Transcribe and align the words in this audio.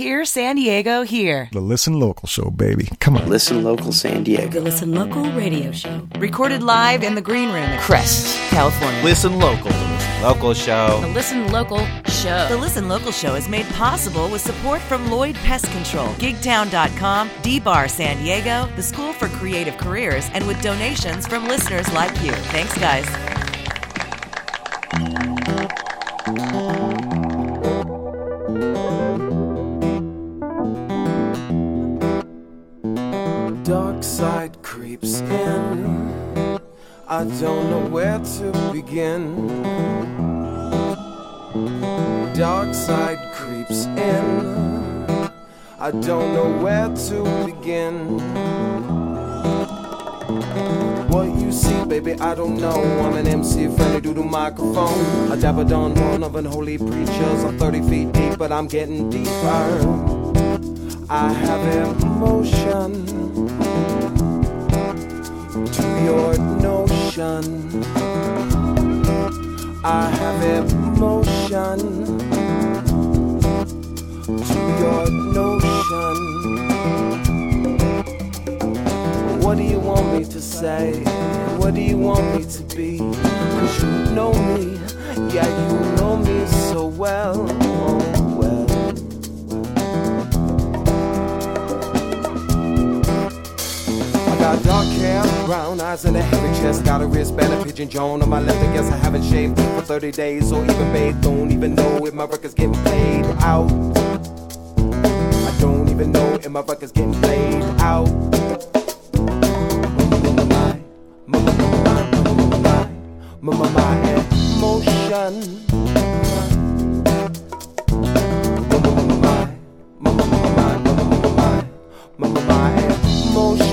Hear 0.00 0.24
San 0.24 0.56
Diego 0.56 1.02
here. 1.02 1.50
The 1.52 1.60
Listen 1.60 2.00
Local 2.00 2.26
Show, 2.26 2.48
baby. 2.48 2.88
Come 3.00 3.18
on. 3.18 3.28
Listen 3.28 3.62
Local 3.62 3.92
San 3.92 4.24
Diego. 4.24 4.48
The 4.48 4.60
Listen 4.62 4.94
Local 4.94 5.30
radio 5.32 5.72
show. 5.72 6.08
Recorded 6.16 6.62
live 6.62 7.02
in 7.02 7.14
the 7.14 7.20
green 7.20 7.50
room 7.50 7.64
at 7.64 7.82
Crest, 7.82 8.34
California. 8.48 8.98
Listen 9.04 9.38
Local. 9.38 9.70
The 9.70 9.76
Listen 9.76 10.22
Local 10.22 10.54
Show. 10.54 11.00
The 11.02 11.08
Listen 11.08 11.52
Local 11.52 11.86
show. 12.06 12.48
The 12.48 12.56
Listen 12.56 12.88
Local 12.88 13.12
Show 13.12 13.34
is 13.34 13.46
made 13.46 13.66
possible 13.74 14.30
with 14.30 14.40
support 14.40 14.80
from 14.80 15.10
Lloyd 15.10 15.34
Pest 15.34 15.70
Control, 15.70 16.08
Gigtown.com, 16.14 17.30
D-Bar 17.42 17.86
San 17.88 18.16
Diego, 18.22 18.74
the 18.76 18.82
School 18.82 19.12
for 19.12 19.28
Creative 19.28 19.76
Careers, 19.76 20.30
and 20.32 20.46
with 20.46 20.62
donations 20.62 21.26
from 21.26 21.46
listeners 21.46 21.92
like 21.92 22.22
you. 22.22 22.32
Thanks, 22.32 22.74
guys. 22.78 23.04
I 37.20 37.24
don't 37.24 37.70
know 37.70 37.86
where 37.90 38.18
to 38.18 38.72
begin. 38.72 39.48
Dark 42.34 42.74
side 42.74 43.18
creeps 43.34 43.84
in. 43.84 45.30
I 45.78 45.90
don't 45.90 46.34
know 46.34 46.50
where 46.62 46.88
to 46.88 47.46
begin. 47.46 48.18
What 51.10 51.28
you 51.38 51.52
see, 51.52 51.84
baby, 51.84 52.14
I 52.14 52.34
don't 52.34 52.56
know. 52.56 52.82
I'm 53.02 53.16
an 53.16 53.26
MC, 53.26 53.68
friendly 53.76 54.00
due 54.00 54.14
to 54.14 54.22
microphone. 54.22 55.30
I 55.30 55.36
dabbled 55.36 55.72
on 55.72 55.94
one 55.94 56.24
of 56.24 56.34
unholy 56.36 56.78
preachers. 56.78 57.44
I'm 57.44 57.58
30 57.58 57.82
feet 57.88 58.12
deep, 58.12 58.38
but 58.38 58.50
I'm 58.50 58.66
getting 58.66 59.10
deeper. 59.10 59.68
I 61.08 61.32
have 61.32 62.02
emotion 62.02 63.20
to 65.52 65.82
your 66.04 66.38
notion. 66.60 67.44
I 69.82 70.08
have 70.08 70.70
emotion 70.70 71.78
to 74.26 74.60
your 74.78 75.10
notion. 75.34 76.16
What 79.40 79.56
do 79.56 79.64
you 79.64 79.80
want 79.80 80.18
me 80.18 80.24
to 80.24 80.40
say? 80.40 81.02
What 81.58 81.74
do 81.74 81.80
you 81.80 81.98
want 81.98 82.36
me 82.36 82.44
to 82.44 82.62
be? 82.76 82.98
Cause 82.98 83.82
you 83.82 84.14
know 84.14 84.32
me, 84.32 84.78
yeah, 85.34 85.48
you 85.48 85.96
know 85.96 86.16
me 86.16 86.46
so 86.46 86.86
well. 86.86 88.19
Got 94.54 94.64
dark 94.64 94.86
hair, 94.86 95.22
brown 95.46 95.80
eyes, 95.80 96.04
and 96.04 96.16
a 96.16 96.22
heavy 96.22 96.60
chest. 96.60 96.84
Got 96.84 97.02
a 97.02 97.06
wristband, 97.06 97.52
a 97.52 97.64
pigeon 97.64 97.88
Joan 97.88 98.22
on 98.22 98.28
my 98.28 98.40
left. 98.40 98.58
I 98.58 98.72
guess 98.72 98.90
I 98.90 98.96
haven't 98.96 99.22
shaved 99.22 99.56
for 99.56 99.82
30 99.82 100.10
days 100.12 100.52
or 100.52 100.62
even 100.64 100.92
bathed. 100.92 101.20
Don't 101.20 101.52
even 101.52 101.74
know 101.74 102.06
if 102.06 102.14
my 102.14 102.24
record's 102.24 102.54
getting 102.54 102.74
played 102.74 103.26
out. 103.42 103.70
I 104.78 105.56
don't 105.60 105.88
even 105.88 106.12
know 106.12 106.34
if 106.34 106.48
my 106.48 106.60
record's 106.60 106.92
getting 106.92 107.14
played 107.14 107.62
out. 107.80 108.08
My, 111.26 111.40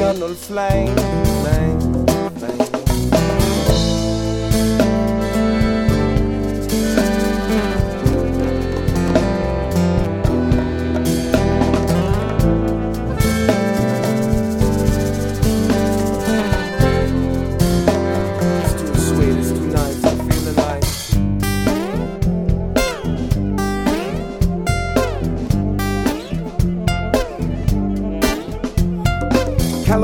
eternal 0.08 0.34
flame. 0.36 1.27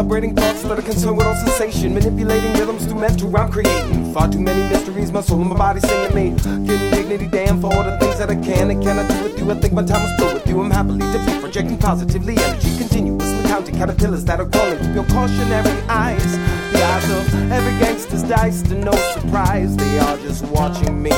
Calibrating 0.04 0.36
thoughts 0.36 0.62
that 0.64 0.78
are 0.78 0.82
concerned 0.82 1.16
with 1.18 1.26
all 1.26 1.36
sensation. 1.36 1.94
Manipulating 1.94 2.52
rhythms 2.54 2.86
through 2.86 3.00
mental 3.00 3.30
rhyme 3.30 3.50
creating. 3.50 4.14
Far 4.14 4.30
too 4.30 4.42
many 4.42 4.62
mysteries, 4.70 5.14
my 5.14 5.22
soul 5.22 5.40
and 5.40 5.50
my 5.50 5.56
body 5.56 5.80
singing 5.80 6.14
me. 6.14 6.36
Getting 6.68 6.92
dignity 6.92 7.28
damn 7.28 7.62
for 7.62 7.74
all 7.74 7.84
the 7.84 7.98
things 8.00 8.18
that 8.18 8.30
I 8.30 8.36
can 8.36 8.70
and 8.70 8.84
cannot 8.84 9.10
do 9.10 9.24
with 9.24 9.40
you. 9.40 9.50
I 9.50 9.56
think 9.56 9.72
my 9.72 9.82
time 9.82 10.06
is 10.06 10.12
through 10.20 10.34
with 10.34 10.46
you. 10.46 10.62
I'm 10.62 10.72
happily 10.72 11.00
defeat, 11.00 11.40
projecting 11.40 11.78
positively 11.78 12.36
energy. 12.38 12.78
Continuously 12.78 13.44
counting 13.44 13.76
caterpillars 13.76 14.26
that 14.26 14.42
are 14.42 14.50
crawling 14.50 14.78
through 14.80 14.94
your 14.94 15.06
cautionary 15.06 15.72
eyes. 15.88 16.32
The 16.74 16.84
eyes 16.84 17.10
of 17.10 17.52
every 17.54 17.80
gangster's 17.80 18.24
dice 18.24 18.62
to 18.64 18.76
no 18.76 18.92
surprise. 19.14 19.74
They 19.78 20.00
are 20.00 20.18
just 20.18 20.44
watching 20.48 21.02
me. 21.02 21.12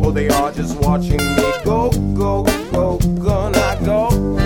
Or 0.00 0.12
they 0.12 0.28
are 0.28 0.52
just 0.52 0.76
watching 0.78 1.18
me. 1.18 1.52
Go, 1.64 1.90
go, 2.14 2.44
go, 2.70 2.98
gonna 2.98 3.58
go, 3.84 4.10
go, 4.10 4.36
go. 4.36 4.43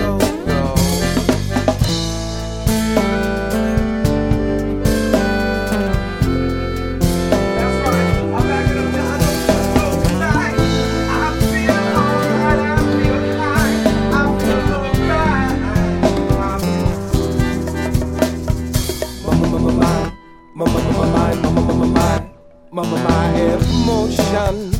Emotion. 24.09 24.71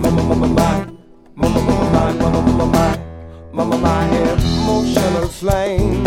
Mama, 0.00 0.22
mama, 0.22 0.46
my, 0.48 0.86
mama, 1.36 1.60
mama, 1.60 1.90
my, 1.90 2.12
mama, 2.14 2.42
mama, 2.42 2.66
my, 2.66 2.98
mama, 3.52 3.78
my 3.78 4.06
emotional 4.18 5.28
flame. 5.28 6.04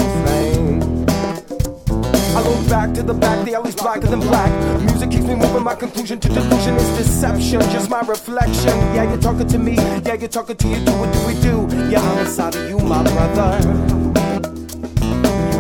I 2.36 2.42
look 2.42 2.70
back 2.70 2.94
to 2.96 3.04
the 3.04 3.14
back, 3.14 3.46
the 3.46 3.54
alley's 3.56 3.76
blacker 3.76 4.08
than 4.08 4.20
black. 4.20 4.52
Music 4.82 5.12
keeps 5.12 5.26
me 5.26 5.36
moving, 5.36 5.64
my 5.64 5.76
to 6.20 6.30
delusion 6.30 6.76
is 6.76 6.98
deception, 6.98 7.62
just 7.72 7.90
my 7.90 8.02
reflection. 8.02 8.78
Yeah, 8.96 9.04
you're 9.04 9.22
talking 9.22 9.48
to 9.48 9.58
me, 9.58 9.76
yeah, 9.76 10.16
you're 10.16 10.28
talking 10.28 10.58
to 10.58 10.68
you, 10.68 10.84
do 10.84 10.92
what 10.94 11.14
do 11.14 11.28
we 11.28 11.34
do? 11.42 11.68
Yeah, 11.90 12.02
I'm 12.02 12.20
inside 12.20 12.56
of 12.56 12.70
you, 12.70 12.80
my 12.80 13.04
brother. 13.04 13.60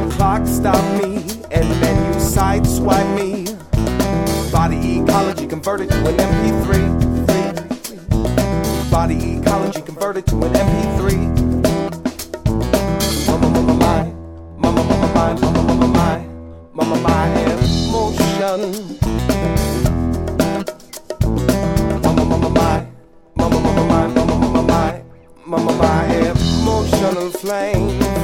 You 0.04 0.10
clock 0.12 0.46
stop 0.48 0.84
me, 1.02 1.18
and 1.52 1.70
then 1.82 2.14
you 2.14 2.20
sideswipe 2.20 3.16
me. 3.16 3.43
Ecology 4.84 5.48
converted 5.48 5.90
to 5.90 5.98
an 6.10 6.18
MP3. 6.18 6.92
Body 8.92 9.38
ecology 9.38 9.82
converted 9.82 10.26
to 10.28 10.36
an 10.44 10.52
MP3. 10.52 11.16
Mama, 13.28 13.50
mama, 13.50 13.74
my, 13.76 14.04
mama, 14.58 14.84
mama, 14.84 15.08
my, 15.16 15.34
mama, 15.40 15.64
mama, 15.64 15.88
my, 15.88 16.18
mama, 16.74 16.96
my 17.02 17.28
emotion. 17.54 18.60
Mama, 22.04 22.26
mama, 22.26 22.50
my, 22.50 22.86
mama, 23.36 23.60
mama, 23.60 23.84
my, 23.88 24.08
mama, 24.08 24.36
mama, 24.36 24.62
my, 24.64 25.02
mama, 25.46 25.74
my 25.78 26.06
emotional 26.16 27.30
flame. 27.32 28.23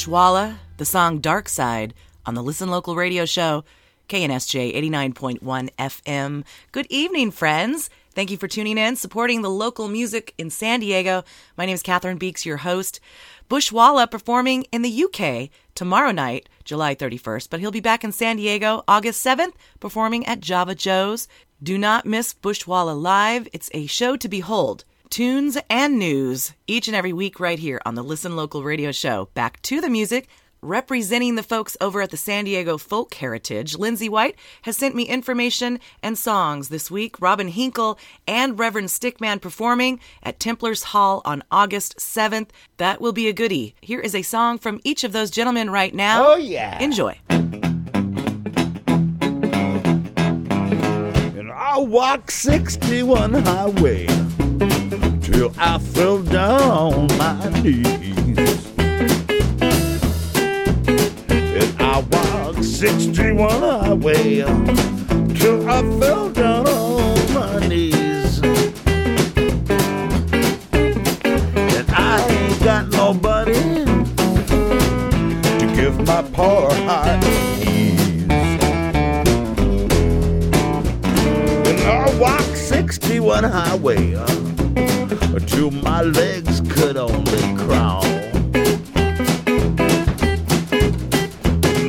Bushwalla, 0.00 0.56
the 0.78 0.86
song 0.86 1.18
Dark 1.18 1.46
Side 1.46 1.92
on 2.24 2.32
the 2.32 2.42
Listen 2.42 2.70
Local 2.70 2.96
radio 2.96 3.26
show, 3.26 3.64
KNSJ 4.08 4.74
89.1 4.74 5.68
FM. 5.78 6.44
Good 6.72 6.86
evening, 6.88 7.30
friends. 7.30 7.90
Thank 8.14 8.30
you 8.30 8.38
for 8.38 8.48
tuning 8.48 8.78
in, 8.78 8.96
supporting 8.96 9.42
the 9.42 9.50
local 9.50 9.88
music 9.88 10.32
in 10.38 10.48
San 10.48 10.80
Diego. 10.80 11.22
My 11.58 11.66
name 11.66 11.74
is 11.74 11.82
Catherine 11.82 12.16
Beeks, 12.16 12.46
your 12.46 12.56
host. 12.56 12.98
Bushwalla 13.50 14.10
performing 14.10 14.64
in 14.72 14.80
the 14.80 15.04
UK 15.04 15.50
tomorrow 15.74 16.12
night, 16.12 16.48
July 16.64 16.94
31st, 16.94 17.50
but 17.50 17.60
he'll 17.60 17.70
be 17.70 17.80
back 17.80 18.02
in 18.02 18.10
San 18.10 18.36
Diego 18.36 18.82
August 18.88 19.22
7th, 19.22 19.52
performing 19.80 20.24
at 20.24 20.40
Java 20.40 20.74
Joe's. 20.74 21.28
Do 21.62 21.76
not 21.76 22.06
miss 22.06 22.32
Bushwalla 22.32 22.98
Live. 22.98 23.48
It's 23.52 23.68
a 23.74 23.84
show 23.84 24.16
to 24.16 24.28
behold 24.30 24.86
tunes 25.10 25.58
and 25.68 25.98
news 25.98 26.52
each 26.68 26.86
and 26.86 26.96
every 26.96 27.12
week 27.12 27.40
right 27.40 27.58
here 27.58 27.80
on 27.84 27.96
the 27.96 28.04
Listen 28.04 28.36
Local 28.36 28.62
radio 28.62 28.92
show. 28.92 29.28
Back 29.34 29.60
to 29.62 29.80
the 29.80 29.90
music. 29.90 30.28
Representing 30.62 31.36
the 31.36 31.42
folks 31.42 31.74
over 31.80 32.02
at 32.02 32.10
the 32.10 32.18
San 32.18 32.44
Diego 32.44 32.76
Folk 32.76 33.14
Heritage, 33.14 33.76
Lindsay 33.76 34.10
White 34.10 34.36
has 34.62 34.76
sent 34.76 34.94
me 34.94 35.04
information 35.04 35.80
and 36.02 36.18
songs 36.18 36.68
this 36.68 36.90
week. 36.90 37.18
Robin 37.18 37.48
Henkel 37.48 37.98
and 38.28 38.58
Reverend 38.58 38.88
Stickman 38.88 39.40
performing 39.40 40.00
at 40.22 40.38
Templars 40.38 40.82
Hall 40.82 41.22
on 41.24 41.42
August 41.50 41.96
7th. 41.96 42.50
That 42.76 43.00
will 43.00 43.12
be 43.14 43.26
a 43.26 43.32
goodie. 43.32 43.74
Here 43.80 44.00
is 44.00 44.14
a 44.14 44.20
song 44.20 44.58
from 44.58 44.80
each 44.84 45.02
of 45.02 45.12
those 45.12 45.30
gentlemen 45.30 45.70
right 45.70 45.94
now. 45.94 46.26
Oh, 46.26 46.36
yeah. 46.36 46.78
Enjoy. 46.78 47.18
And 51.38 51.50
I 51.50 51.78
walk 51.78 52.30
61 52.30 53.32
highway 53.32 54.06
till 55.32 55.52
I 55.58 55.78
fell 55.78 56.22
down 56.22 56.60
on 56.60 57.06
my 57.18 57.48
knees. 57.60 58.66
And 61.58 61.82
I 61.82 62.04
walked 62.10 62.64
61 62.64 63.50
highway 63.50 64.42
till 65.34 65.68
I 65.68 65.82
fell 66.00 66.30
down 66.30 66.66
on 66.66 67.34
my 67.34 67.66
knees. 67.68 68.40
And 70.72 71.90
I 71.90 72.26
ain't 72.28 72.62
got 72.64 72.88
nobody 72.88 73.84
to 75.60 75.66
give 75.74 75.96
my 76.06 76.22
poor 76.32 76.72
heart 76.86 77.24
ease. 77.24 78.28
And 81.68 81.80
I 81.80 82.18
walked 82.18 82.56
61 82.56 83.44
highway 83.44 84.14
uh, 85.40 85.46
till 85.46 85.70
my 85.70 86.02
legs 86.02 86.60
could 86.70 86.96
only 86.96 87.56
crawl. 87.56 88.04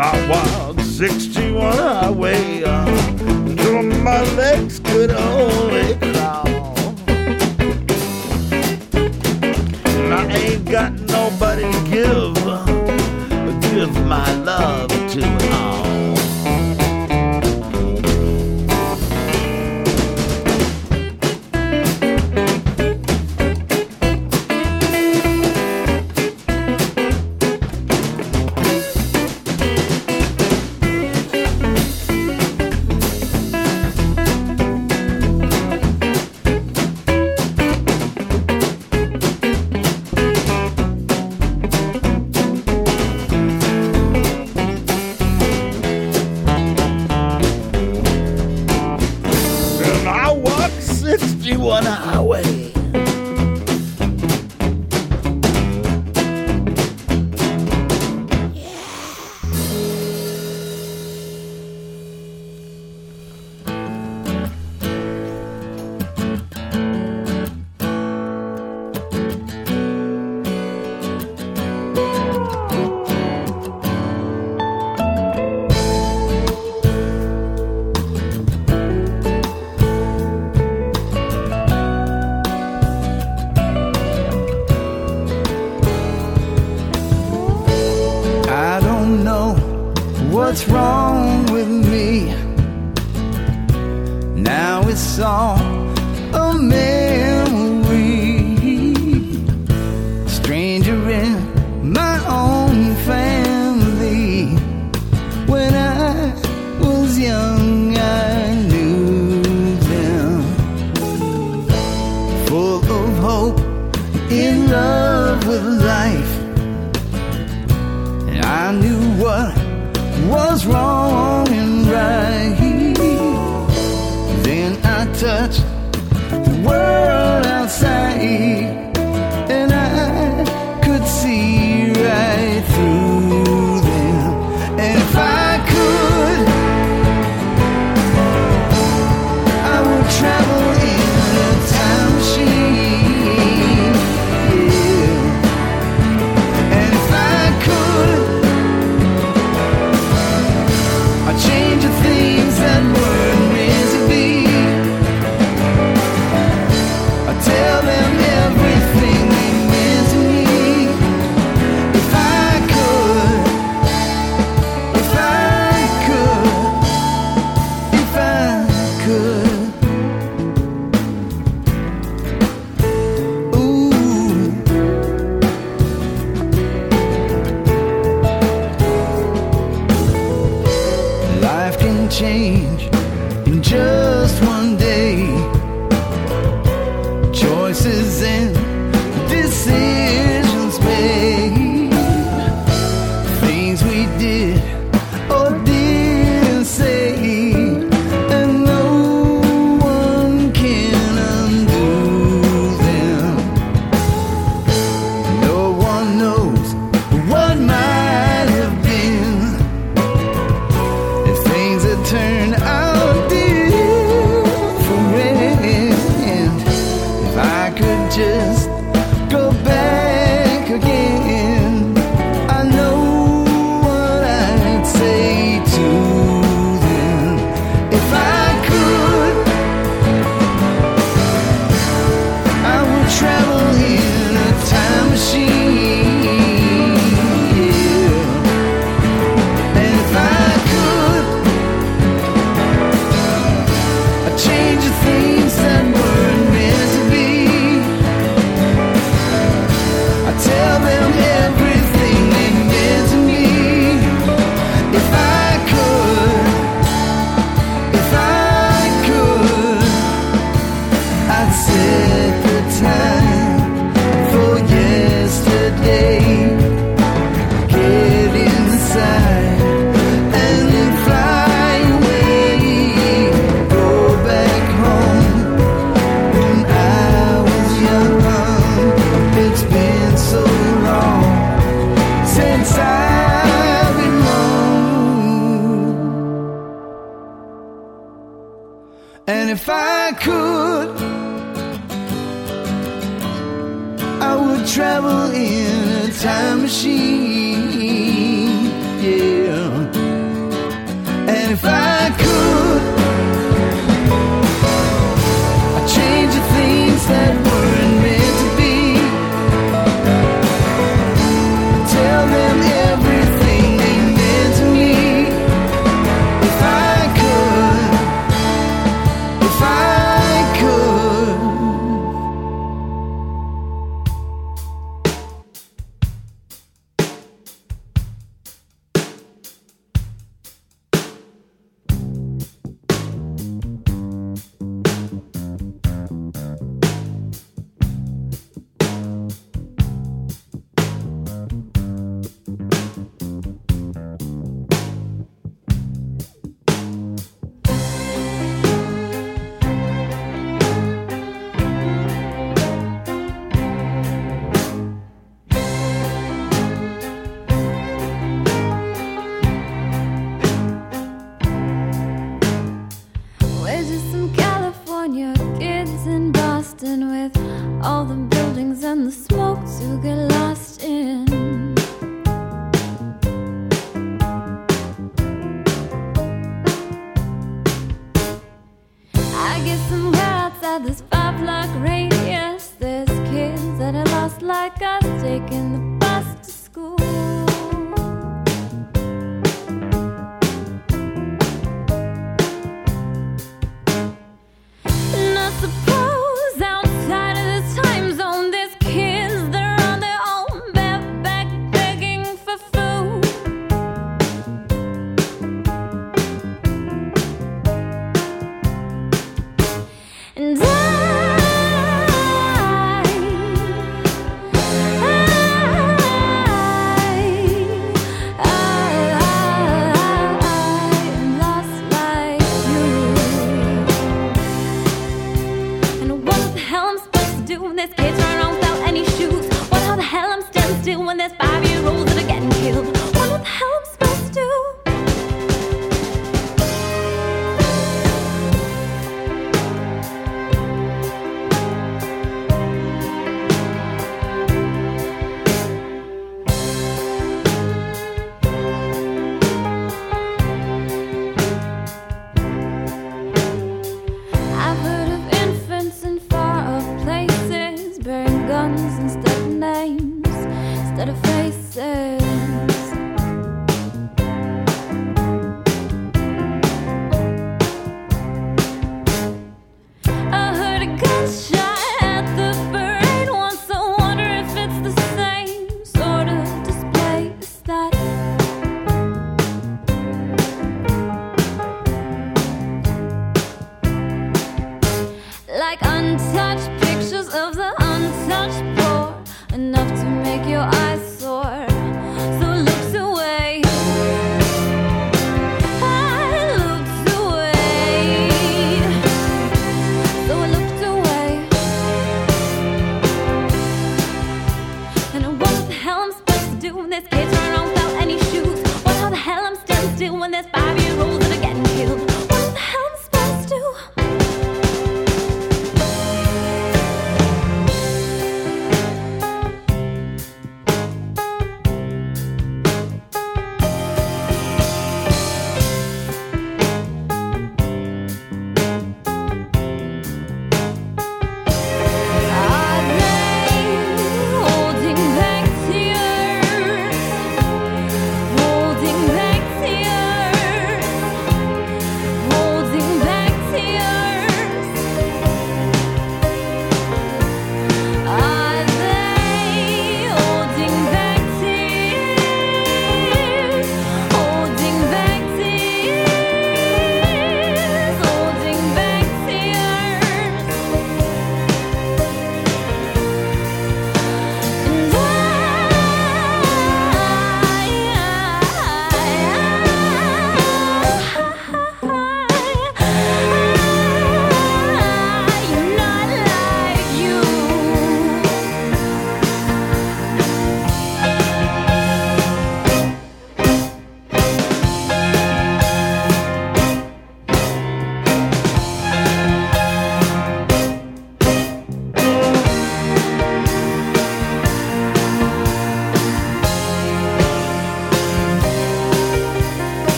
I 0.00 0.28
walked 0.28 0.80
61 0.82 1.76
highway 1.76 2.62
uh, 2.64 2.84
till 3.56 3.82
my 3.82 4.22
legs 4.34 4.80
could 4.80 5.10
only 5.10 5.94
crawl. 6.12 6.46
I 10.12 10.26
ain't 10.30 10.70
got 10.70 10.92
nobody 10.92 11.62
to 11.62 11.90
give, 11.90 12.46
uh, 12.46 12.64
give 13.72 13.92
my 14.06 14.32
love 14.42 14.97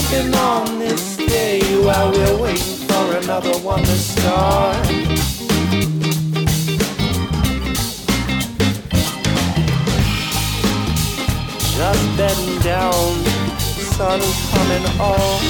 sipping 0.00 0.34
on 0.34 0.78
this 0.78 1.16
day 1.16 1.60
while 1.82 2.10
we're 2.10 2.42
waiting 2.42 2.76
for 2.86 3.16
another 3.16 3.56
one 3.60 3.82
to 3.82 3.96
start. 3.96 4.86
Just 11.76 12.16
bedding 12.16 12.58
down, 12.60 13.24
sun 13.58 14.20
coming 14.52 14.86
on. 15.00 15.40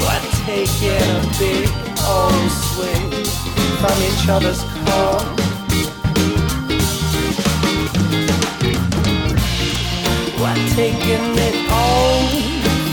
We're 0.00 0.22
taking 0.44 1.08
a 1.10 1.22
big 1.38 1.68
old 2.06 2.50
swing 2.50 3.10
from 3.80 3.96
each 4.02 4.28
other's 4.28 4.62
call. 4.84 5.49
taking 10.74 11.36
it 11.48 11.56
all 11.70 12.26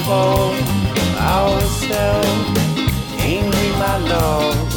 for 0.05 0.37
ourselves. 1.17 2.59
Ain't 3.19 3.53
we, 3.55 3.69
my 3.77 3.97
love? 3.97 4.67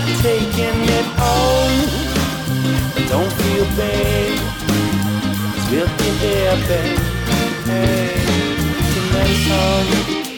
We're 0.00 0.16
taking 0.22 0.80
it 0.98 1.06
all. 1.18 1.70
Don't 3.08 3.32
feel 3.32 3.64
bad. 3.76 4.38
We'll 5.70 5.86
be 5.98 6.10
there, 6.20 6.56
babe. 6.68 6.98
Hey, 7.66 8.14
tonight's 8.94 9.50
on. 9.50 10.29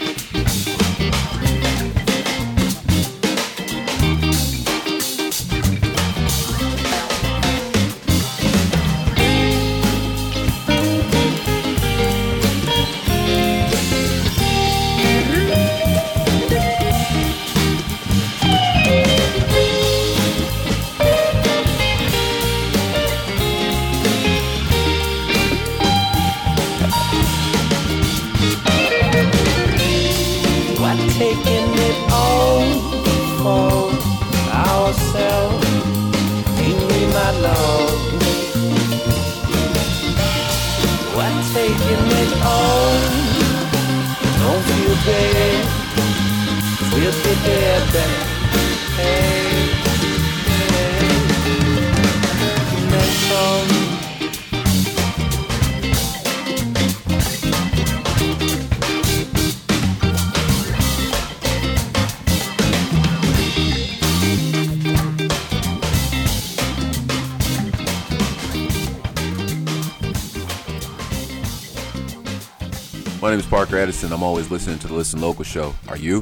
Edison. 73.83 74.12
I'm 74.12 74.23
always 74.23 74.49
listening 74.49 74.79
to 74.79 74.87
the 74.87 74.95
Listen 74.95 75.21
Local 75.21 75.42
show. 75.42 75.75
Are 75.88 75.97
you? 75.97 76.21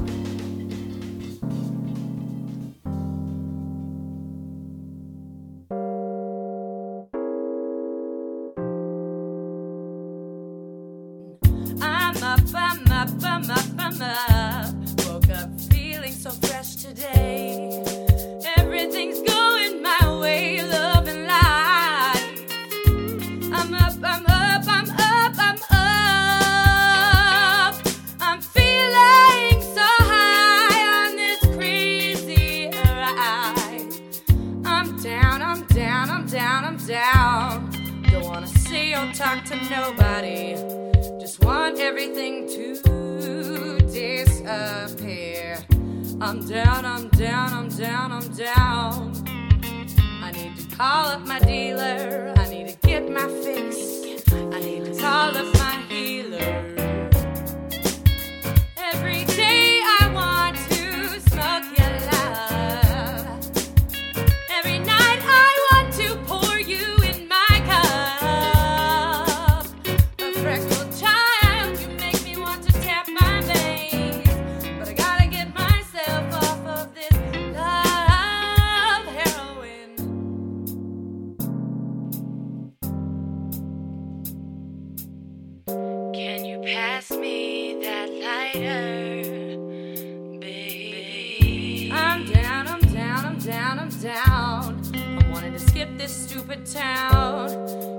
Skip 95.81 95.97
this 95.97 96.15
stupid 96.25 96.65
town. 96.65 97.49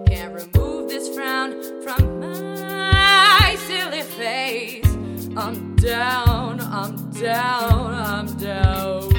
Can't 0.07 0.33
remove 0.35 0.89
this 0.89 1.09
frown 1.15 1.51
from 1.83 2.21
my 2.21 3.57
silly 3.67 4.03
face. 4.03 4.85
I'm 5.37 5.75
down, 5.77 6.61
I'm 6.61 7.11
down, 7.11 7.95
I'm 7.95 8.27
down. 8.37 9.11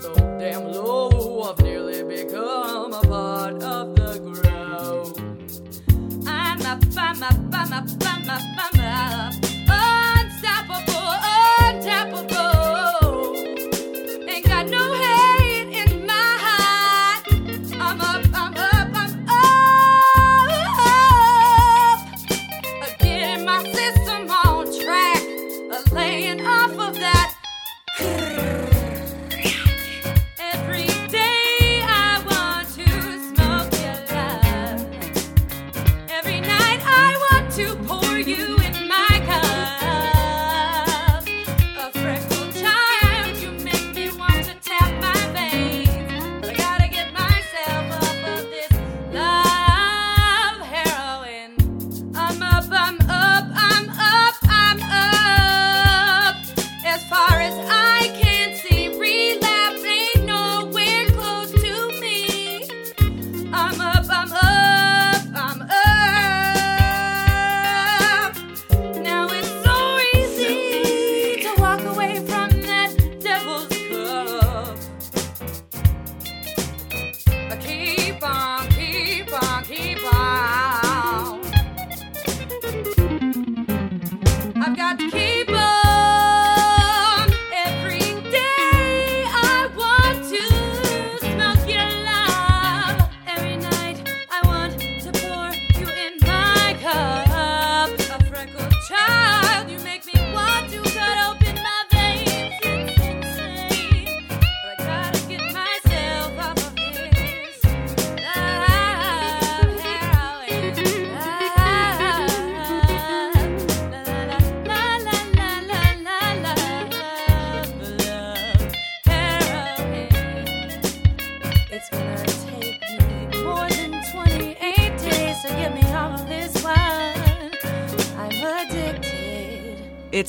So 0.00 0.14
damn 0.38 0.64
low, 0.72 1.42
I've 1.50 1.60
nearly 1.60 2.02
become 2.02 2.92
a 2.92 3.02
part 3.02 3.62
of 3.62 3.94
the 3.96 4.18
ground. 4.20 5.18
I'm 6.26 6.62
up, 6.62 6.82
I'm 6.96 7.22
up, 7.22 7.34
I'm 7.52 7.72
up, 7.72 7.88
I'm 8.00 8.30
up, 8.30 8.42
I'm 8.58 8.80
up. 8.80 9.53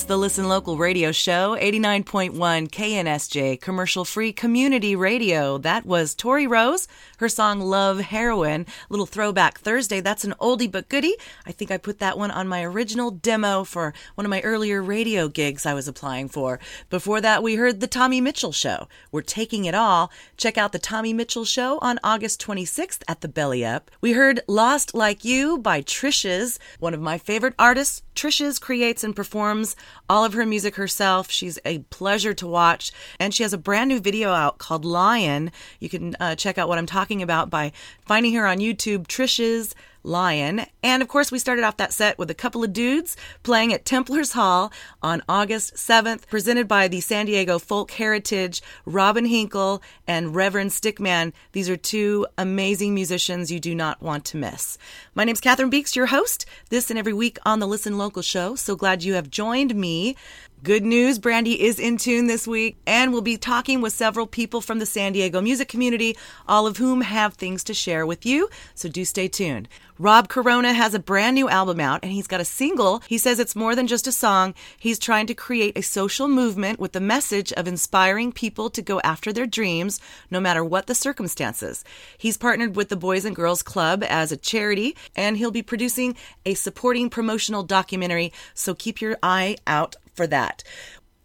The 0.08 0.18
Listen 0.18 0.48
Local 0.48 0.78
radio 0.78 1.12
show, 1.12 1.58
89.1 1.60 2.36
KNSJ, 2.70 3.60
commercial 3.60 4.06
free 4.06 4.32
community 4.32 4.96
radio. 4.96 5.58
That 5.58 5.84
was 5.84 6.14
Tori 6.14 6.46
Rose, 6.46 6.88
her 7.18 7.28
song 7.28 7.60
Love 7.60 8.02
Heroin, 8.02 8.68
little 8.88 9.08
throwback 9.08 9.58
Thursday. 9.58 10.02
That's 10.02 10.24
an 10.24 10.36
oldie 10.40 10.72
but 10.72 10.90
goodie. 10.90 11.16
I 11.48 11.52
think 11.52 11.72
I 11.72 11.78
put 11.78 11.98
that 12.00 12.20
one 12.20 12.30
on 12.30 12.48
my 12.48 12.64
original 12.64 13.10
demo 13.10 13.64
for 13.64 13.96
one 14.14 14.26
of 14.26 14.30
my 14.30 14.42
earlier 14.42 14.84
radio 14.84 15.28
gigs 15.28 15.66
I 15.66 15.74
was 15.74 15.88
applying 15.88 16.30
for. 16.30 16.60
Before 16.92 17.20
that, 17.22 17.42
we 17.42 17.56
heard 17.56 17.80
The 17.80 17.88
Tommy 17.88 18.22
Mitchell 18.22 18.52
Show. 18.52 18.88
We're 19.12 19.24
taking 19.24 19.66
it 19.66 19.74
all. 19.74 20.12
Check 20.38 20.56
out 20.56 20.72
The 20.72 20.78
Tommy 20.78 21.14
Mitchell 21.14 21.46
Show 21.46 21.80
on 21.82 22.00
August 22.04 22.40
26th 22.46 23.02
at 23.08 23.22
the 23.22 23.28
Belly 23.28 23.66
Up. 23.66 23.90
We 24.02 24.12
heard 24.12 24.42
Lost 24.48 24.94
Like 24.94 25.26
You 25.26 25.58
by 25.58 25.82
Trishes, 25.82 26.60
one 26.80 26.94
of 26.94 27.02
my 27.02 27.18
favorite 27.18 27.56
artists. 27.58 28.04
Trishes 28.16 28.60
creates 28.60 29.04
and 29.04 29.16
performs 29.16 29.76
all 30.10 30.24
of 30.24 30.34
her 30.34 30.46
music 30.46 30.76
herself. 30.76 31.30
She's 31.30 31.60
a 31.66 31.80
pleasure 31.90 32.34
to 32.34 32.48
watch, 32.48 32.92
and 33.20 33.34
she 33.34 33.44
has 33.44 33.54
a 33.54 33.58
brand 33.58 33.90
new 33.90 34.00
video 34.00 34.32
out 34.32 34.58
called 34.58 34.86
Lion. 34.86 35.52
You 35.80 35.90
can 35.90 36.16
uh, 36.20 36.36
check 36.36 36.58
out 36.58 36.68
what 36.68 36.78
I'm 36.78 36.86
talking 36.86 37.22
about 37.22 37.50
by 37.50 37.72
finding 38.06 38.34
her 38.34 38.48
on 38.48 38.60
YouTube, 38.60 39.08
Trishes 39.08 39.76
Lion. 40.06 40.66
And 40.84 41.02
of 41.02 41.08
course, 41.08 41.32
we 41.32 41.40
started 41.40 41.64
off 41.64 41.78
that 41.78 41.94
set 41.94 42.18
with 42.18 42.30
a 42.30 42.36
couple 42.36 42.64
of 42.64 42.74
dudes 42.74 43.18
playing 43.44 43.74
at 43.74 43.86
Templars 43.86 44.34
Hall 44.34 44.72
on 45.02 45.24
August 45.28 45.76
7th, 45.76 46.28
presented 46.28 46.68
by 46.68 46.88
the 46.88 47.02
San 47.02 47.26
Diego 47.26 47.60
Folk 47.60 47.92
Heritage, 47.92 48.62
Robin 48.86 49.26
Henkel 49.26 49.82
and 50.08 50.36
Reverend 50.36 50.72
Stickman. 50.72 51.34
These 51.52 51.70
are 51.70 51.78
two 51.78 52.28
amazing 52.38 52.94
musicians 52.94 53.52
you 53.52 53.60
do 53.60 53.76
not 53.76 54.02
want 54.02 54.26
to 54.26 54.38
miss. 54.38 54.78
My 55.14 55.24
name's 55.24 55.42
Catherine 55.42 55.70
Beeks, 55.70 55.96
your 55.96 56.08
host, 56.08 56.46
this 56.70 56.90
and 56.90 57.00
every 57.00 57.14
week 57.14 57.38
on 57.46 57.60
the 57.60 57.68
Listen 57.68 57.98
Local 57.98 58.22
show. 58.22 58.56
So 58.56 58.76
glad 58.76 59.04
you 59.04 59.16
have 59.16 59.30
joined 59.30 59.76
me. 59.76 60.16
Good 60.64 60.84
news, 60.84 61.20
Brandy 61.20 61.62
is 61.62 61.80
in 61.80 61.98
tune 61.98 62.26
this 62.26 62.48
week, 62.48 62.78
and 62.88 63.12
we'll 63.12 63.22
be 63.22 63.38
talking 63.38 63.82
with 63.82 63.94
several 63.94 64.26
people 64.26 64.62
from 64.62 64.80
the 64.80 64.86
San 64.88 65.14
Diego 65.14 65.40
music 65.40 65.68
community, 65.68 66.18
all 66.48 66.66
of 66.66 66.78
whom 66.78 67.02
have 67.02 67.36
things 67.36 67.64
to 67.66 67.74
share 67.76 68.04
with 68.04 68.26
you. 68.26 68.50
So 68.74 68.90
do 68.90 69.06
stay 69.06 69.28
tuned. 69.28 69.68
Rob 70.00 70.28
Corona 70.28 70.74
has 70.74 70.96
a 70.96 71.00
brand 71.00 71.36
new 71.36 71.48
album 71.48 71.80
out, 71.80 72.00
and 72.02 72.12
he's 72.12 72.26
got 72.26 72.42
a 72.42 72.46
single. 72.46 73.04
He 73.08 73.20
says 73.20 73.38
it's 73.38 73.56
more 73.56 73.76
than 73.76 73.86
just 73.86 74.08
a 74.08 74.12
song. 74.12 74.56
He's 74.80 74.98
trying 74.98 75.28
to 75.28 75.36
create 75.36 75.78
a 75.78 75.84
social 75.84 76.28
movement 76.28 76.80
with 76.80 76.94
the 76.94 77.00
message 77.00 77.54
of 77.54 77.68
inspiring 77.68 78.32
people 78.32 78.72
to 78.72 78.82
go 78.82 79.00
after 79.02 79.32
their 79.32 79.46
dreams, 79.46 80.02
no 80.32 80.40
matter 80.40 80.66
what 80.66 80.88
the 80.88 80.96
circumstances. 80.96 81.84
He's 82.18 82.38
partnered 82.38 82.76
with 82.76 82.90
the 82.90 82.98
Boys 82.98 83.24
and 83.24 83.36
Girls 83.36 83.62
Club 83.62 84.04
as 84.04 84.32
a 84.32 84.38
charity, 84.38 84.96
and 85.16 85.38
he'll 85.38 85.52
be 85.52 85.62
producing 85.62 86.16
a 86.44 86.56
supporting 86.56 87.12
promotional 87.12 87.62
documentary, 87.62 88.34
so 88.56 88.74
keep 88.74 89.00
your 89.00 89.18
eye 89.22 89.58
out 89.68 89.96
for 90.16 90.28
that. 90.28 90.64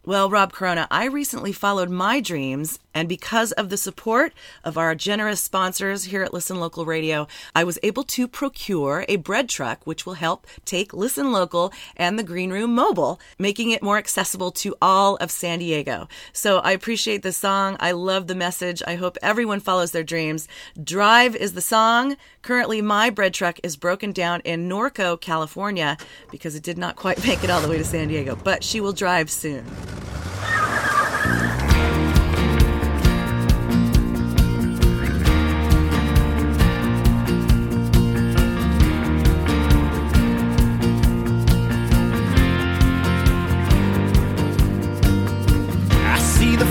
Well, 0.05 0.31
Rob 0.31 0.53
Corona, 0.53 0.88
I 0.90 1.05
recently 1.05 1.53
followed 1.53 1.90
my 1.90 2.20
dreams, 2.20 2.79
and 2.94 3.09
because 3.09 3.53
of 3.53 3.68
the 3.68 3.76
support 3.76 4.33
of 4.64 4.76
our 4.76 4.94
generous 4.94 5.40
sponsors 5.40 6.05
here 6.05 6.22
at 6.22 6.35
Listen 6.35 6.59
Local 6.59 6.85
Radio, 6.85 7.26
I 7.55 7.64
was 7.64 7.79
able 7.83 8.03
to 8.05 8.26
procure 8.26 9.05
a 9.09 9.16
bread 9.16 9.48
truck 9.48 9.87
which 9.87 10.05
will 10.05 10.14
help 10.14 10.46
take 10.64 10.92
Listen 10.92 11.33
Local 11.33 11.72
and 11.96 12.18
the 12.18 12.24
Green 12.24 12.50
Room 12.50 12.74
mobile, 12.74 13.20
making 13.38 13.70
it 13.70 13.83
more 13.83 13.98
accessible 13.98 14.50
to 14.53 14.74
all 14.83 15.16
of 15.16 15.31
San 15.31 15.61
Diego. 15.61 16.09
So 16.33 16.59
I 16.59 16.72
appreciate 16.72 17.22
the 17.22 17.33
song. 17.33 17.76
I 17.79 17.92
love 17.92 18.26
the 18.26 18.35
message. 18.35 18.83
I 18.87 18.96
hope 18.96 19.16
everyone 19.22 19.61
follows 19.61 19.92
their 19.92 20.05
dreams. 20.05 20.48
Drive 20.83 21.37
is 21.37 21.53
the 21.53 21.61
song. 21.61 22.16
Currently, 22.42 22.83
my 22.83 23.11
bread 23.11 23.35
truck 23.35 23.61
is 23.62 23.76
broken 23.76 24.12
down 24.12 24.40
in 24.40 24.68
Norco, 24.68 25.20
California, 25.20 25.96
because 26.31 26.55
it 26.55 26.62
did 26.62 26.79
not 26.79 26.96
quite 26.96 27.24
make 27.26 27.44
it 27.44 27.50
all 27.50 27.61
the 27.61 27.68
way 27.68 27.79
to 27.79 27.85
San 27.85 28.09
Diego, 28.09 28.37
but 28.37 28.64
she 28.64 28.81
will 28.81 28.92
drive 28.92 29.31
soon. 29.31 29.64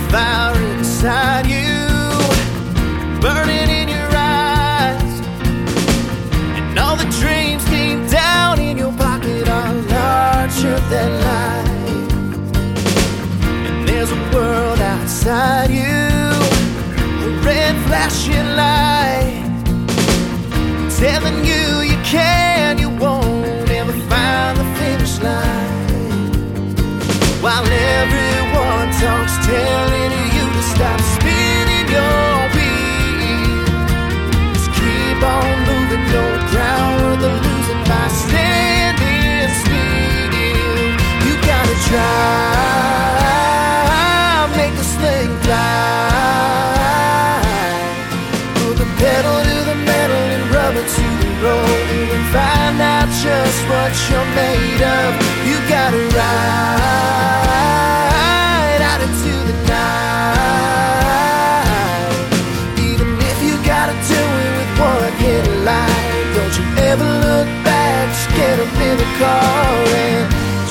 Fire 0.10 0.56
inside 0.74 1.46
you, 1.46 1.69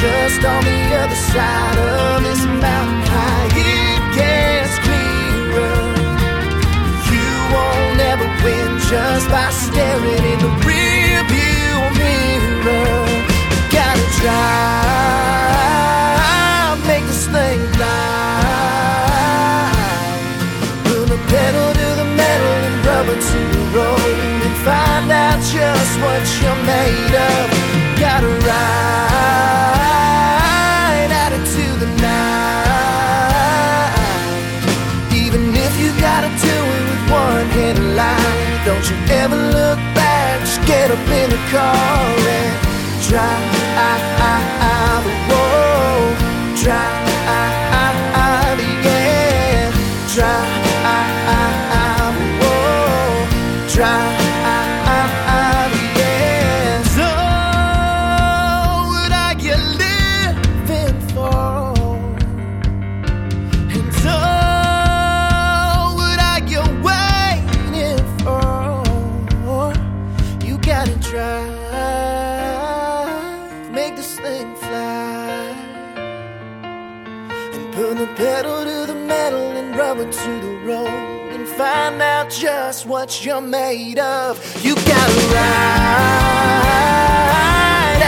just 0.00 0.44
on 0.44 0.62
the 0.62 0.80
other 1.02 1.20
side 1.32 1.78
of 1.78 2.22
this 2.22 2.44
mountain 2.44 3.02
high. 3.10 3.50
It 3.50 4.00
gets 4.14 4.74
clearer. 4.86 5.78
You 7.10 7.28
won't 7.54 8.00
ever 8.12 8.28
win 8.44 8.70
just 8.90 9.26
by 9.28 9.50
staring 9.50 10.24
in 10.32 10.38
the 10.38 10.47
get 40.88 40.98
up 40.98 41.08
in 41.08 41.30
the 41.30 41.36
car 41.50 41.74
and 42.36 42.56
drive 43.08 43.68
drive 46.60 46.98
yeah, 48.84 49.72
drive 50.14 50.58
drive. 53.74 54.17
onto 80.08 80.40
the 80.40 80.56
road 80.64 80.88
and 80.88 81.46
find 81.46 82.00
out 82.00 82.30
just 82.30 82.86
what 82.86 83.22
you're 83.24 83.42
made 83.42 83.98
of. 83.98 84.38
You 84.64 84.74
gotta 84.74 85.20
ride 85.34 85.60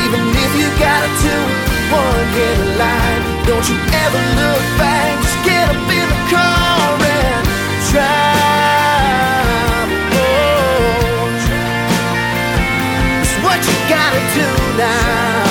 even 0.02 0.22
if 0.44 0.52
you 0.60 0.68
gotta 0.82 1.12
do 1.28 1.30
it 1.30 1.72
one 1.94 2.26
hit 2.34 2.58
a 2.58 2.70
line. 2.82 3.24
Don't 3.46 3.68
you 3.70 3.78
ever 4.04 4.22
look 4.42 4.64
back, 4.82 5.22
just 5.22 5.40
get 5.46 5.70
up 5.70 5.90
in 6.00 6.08
the 6.10 6.22
car 6.34 6.98
and 7.22 7.46
drive. 7.92 8.32
Oh, 10.18 11.38
it's 13.22 13.36
what 13.46 13.60
you 13.70 13.78
gotta 13.94 14.22
do 14.34 14.48
now. 14.78 15.51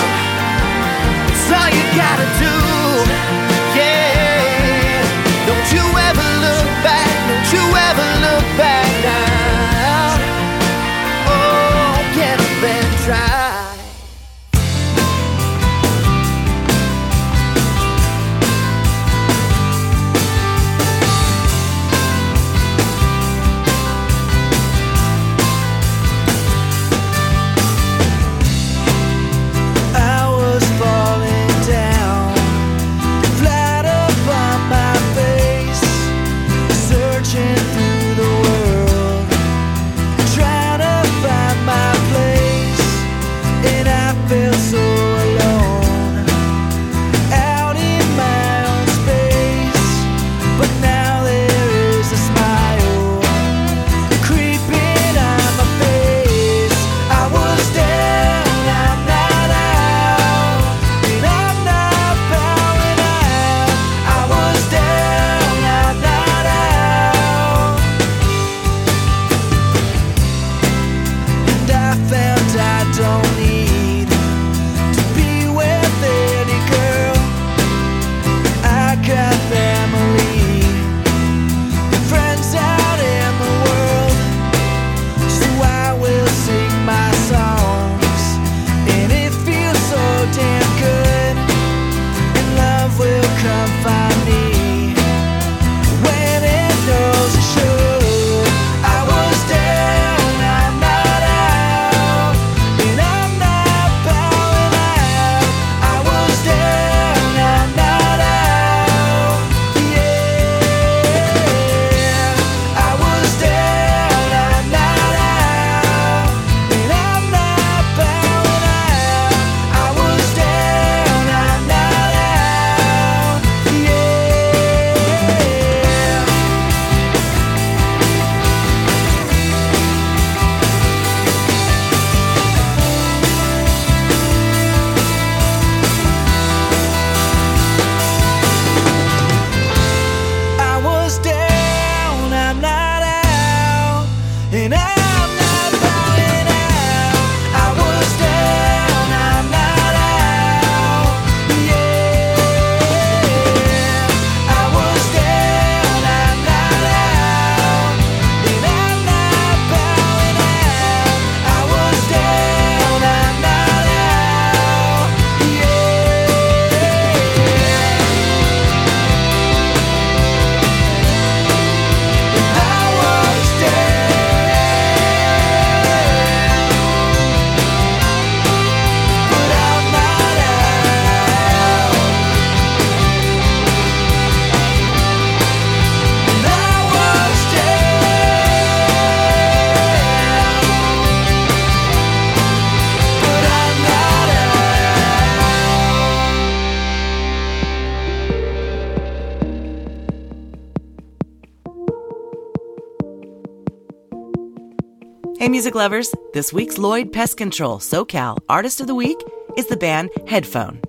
Music 205.50 205.74
lovers. 205.74 206.14
This 206.32 206.52
week's 206.52 206.78
Lloyd 206.78 207.12
Pest 207.12 207.36
Control 207.36 207.80
SoCal 207.80 208.38
Artist 208.48 208.80
of 208.80 208.86
the 208.86 208.94
Week 208.94 209.18
is 209.56 209.66
the 209.66 209.76
band 209.76 210.10
Headphone. 210.28 210.80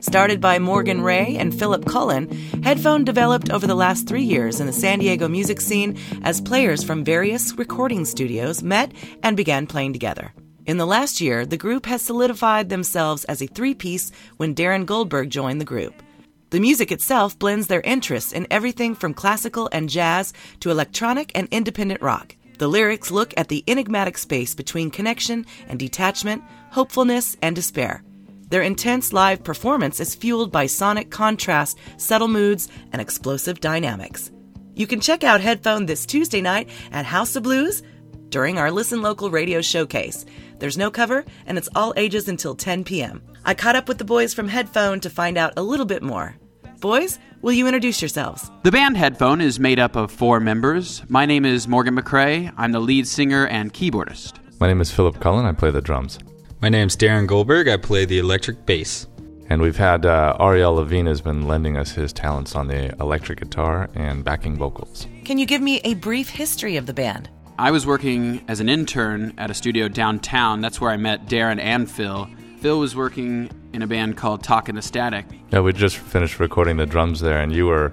Started 0.00 0.40
by 0.40 0.58
Morgan 0.58 1.00
Ray 1.00 1.36
and 1.36 1.56
Philip 1.56 1.86
Cullen, 1.86 2.28
Headphone 2.64 3.04
developed 3.04 3.50
over 3.50 3.68
the 3.68 3.76
last 3.76 4.08
three 4.08 4.24
years 4.24 4.58
in 4.58 4.66
the 4.66 4.72
San 4.72 4.98
Diego 4.98 5.28
music 5.28 5.60
scene 5.60 5.96
as 6.22 6.40
players 6.40 6.82
from 6.82 7.04
various 7.04 7.56
recording 7.56 8.04
studios 8.04 8.64
met 8.64 8.92
and 9.22 9.36
began 9.36 9.68
playing 9.68 9.92
together. 9.92 10.32
In 10.66 10.76
the 10.76 10.86
last 10.86 11.20
year, 11.20 11.46
the 11.46 11.56
group 11.56 11.86
has 11.86 12.02
solidified 12.02 12.68
themselves 12.68 13.24
as 13.26 13.40
a 13.40 13.46
three 13.46 13.74
piece 13.74 14.10
when 14.38 14.56
Darren 14.56 14.86
Goldberg 14.86 15.30
joined 15.30 15.60
the 15.60 15.64
group. 15.64 16.02
The 16.50 16.58
music 16.58 16.90
itself 16.90 17.38
blends 17.38 17.68
their 17.68 17.80
interests 17.82 18.32
in 18.32 18.48
everything 18.50 18.96
from 18.96 19.14
classical 19.14 19.68
and 19.70 19.88
jazz 19.88 20.32
to 20.60 20.70
electronic 20.72 21.30
and 21.36 21.46
independent 21.52 22.02
rock. 22.02 22.34
The 22.62 22.68
lyrics 22.68 23.10
look 23.10 23.34
at 23.36 23.48
the 23.48 23.64
enigmatic 23.66 24.16
space 24.16 24.54
between 24.54 24.92
connection 24.92 25.46
and 25.66 25.80
detachment, 25.80 26.44
hopefulness 26.70 27.36
and 27.42 27.56
despair. 27.56 28.04
Their 28.50 28.62
intense 28.62 29.12
live 29.12 29.42
performance 29.42 29.98
is 29.98 30.14
fueled 30.14 30.52
by 30.52 30.66
sonic 30.66 31.10
contrast, 31.10 31.76
subtle 31.96 32.28
moods, 32.28 32.68
and 32.92 33.02
explosive 33.02 33.58
dynamics. 33.58 34.30
You 34.76 34.86
can 34.86 35.00
check 35.00 35.24
out 35.24 35.40
Headphone 35.40 35.86
this 35.86 36.06
Tuesday 36.06 36.40
night 36.40 36.70
at 36.92 37.04
House 37.04 37.34
of 37.34 37.42
Blues 37.42 37.82
during 38.28 38.58
our 38.58 38.70
Listen 38.70 39.02
Local 39.02 39.28
radio 39.28 39.60
showcase. 39.60 40.24
There's 40.60 40.78
no 40.78 40.88
cover, 40.88 41.24
and 41.46 41.58
it's 41.58 41.68
all 41.74 41.92
ages 41.96 42.28
until 42.28 42.54
10 42.54 42.84
p.m. 42.84 43.24
I 43.44 43.54
caught 43.54 43.74
up 43.74 43.88
with 43.88 43.98
the 43.98 44.04
boys 44.04 44.34
from 44.34 44.46
Headphone 44.46 45.00
to 45.00 45.10
find 45.10 45.36
out 45.36 45.54
a 45.56 45.64
little 45.64 45.84
bit 45.84 46.04
more. 46.04 46.36
Boys, 46.78 47.18
will 47.42 47.52
you 47.52 47.66
introduce 47.66 48.00
yourselves? 48.00 48.50
The 48.62 48.70
band 48.70 48.96
Headphone 48.96 49.40
is 49.40 49.60
made 49.60 49.78
up 49.78 49.96
of 49.96 50.10
four 50.10 50.40
members. 50.40 51.02
My 51.08 51.26
name 51.26 51.44
is 51.44 51.68
Morgan 51.68 51.96
McCrae. 51.96 52.52
I'm 52.56 52.72
the 52.72 52.80
lead 52.80 53.06
singer 53.06 53.46
and 53.48 53.74
keyboardist. 53.74 54.34
My 54.60 54.68
name 54.68 54.80
is 54.80 54.92
Philip 54.92 55.20
Cullen. 55.20 55.44
I 55.44 55.52
play 55.52 55.72
the 55.72 55.80
drums. 55.80 56.18
My 56.62 56.68
name's 56.68 56.96
Darren 56.96 57.26
Goldberg. 57.26 57.68
I 57.68 57.76
play 57.76 58.04
the 58.04 58.20
electric 58.20 58.64
bass. 58.64 59.08
And 59.50 59.60
we've 59.60 59.76
had 59.76 60.06
uh, 60.06 60.36
Ariel 60.40 60.74
Levine 60.74 61.06
has 61.06 61.20
been 61.20 61.46
lending 61.46 61.76
us 61.76 61.90
his 61.90 62.12
talents 62.12 62.54
on 62.54 62.68
the 62.68 62.94
electric 63.00 63.40
guitar 63.40 63.90
and 63.94 64.24
backing 64.24 64.56
vocals. 64.56 65.06
Can 65.24 65.36
you 65.36 65.44
give 65.44 65.60
me 65.60 65.80
a 65.84 65.94
brief 65.94 66.30
history 66.30 66.76
of 66.76 66.86
the 66.86 66.94
band? 66.94 67.28
I 67.58 67.70
was 67.70 67.86
working 67.86 68.42
as 68.48 68.60
an 68.60 68.68
intern 68.68 69.34
at 69.36 69.50
a 69.50 69.54
studio 69.54 69.88
downtown. 69.88 70.60
That's 70.60 70.80
where 70.80 70.90
I 70.90 70.96
met 70.96 71.26
Darren 71.26 71.60
and 71.60 71.90
Phil. 71.90 72.28
Phil 72.62 72.78
was 72.78 72.94
working 72.94 73.50
in 73.72 73.82
a 73.82 73.88
band 73.88 74.16
called 74.16 74.44
Talkin' 74.44 74.76
the 74.76 74.82
Static. 74.82 75.26
Yeah, 75.50 75.58
we 75.58 75.72
just 75.72 75.96
finished 75.96 76.38
recording 76.38 76.76
the 76.76 76.86
drums 76.86 77.18
there, 77.18 77.40
and 77.40 77.52
you 77.52 77.66
were 77.66 77.92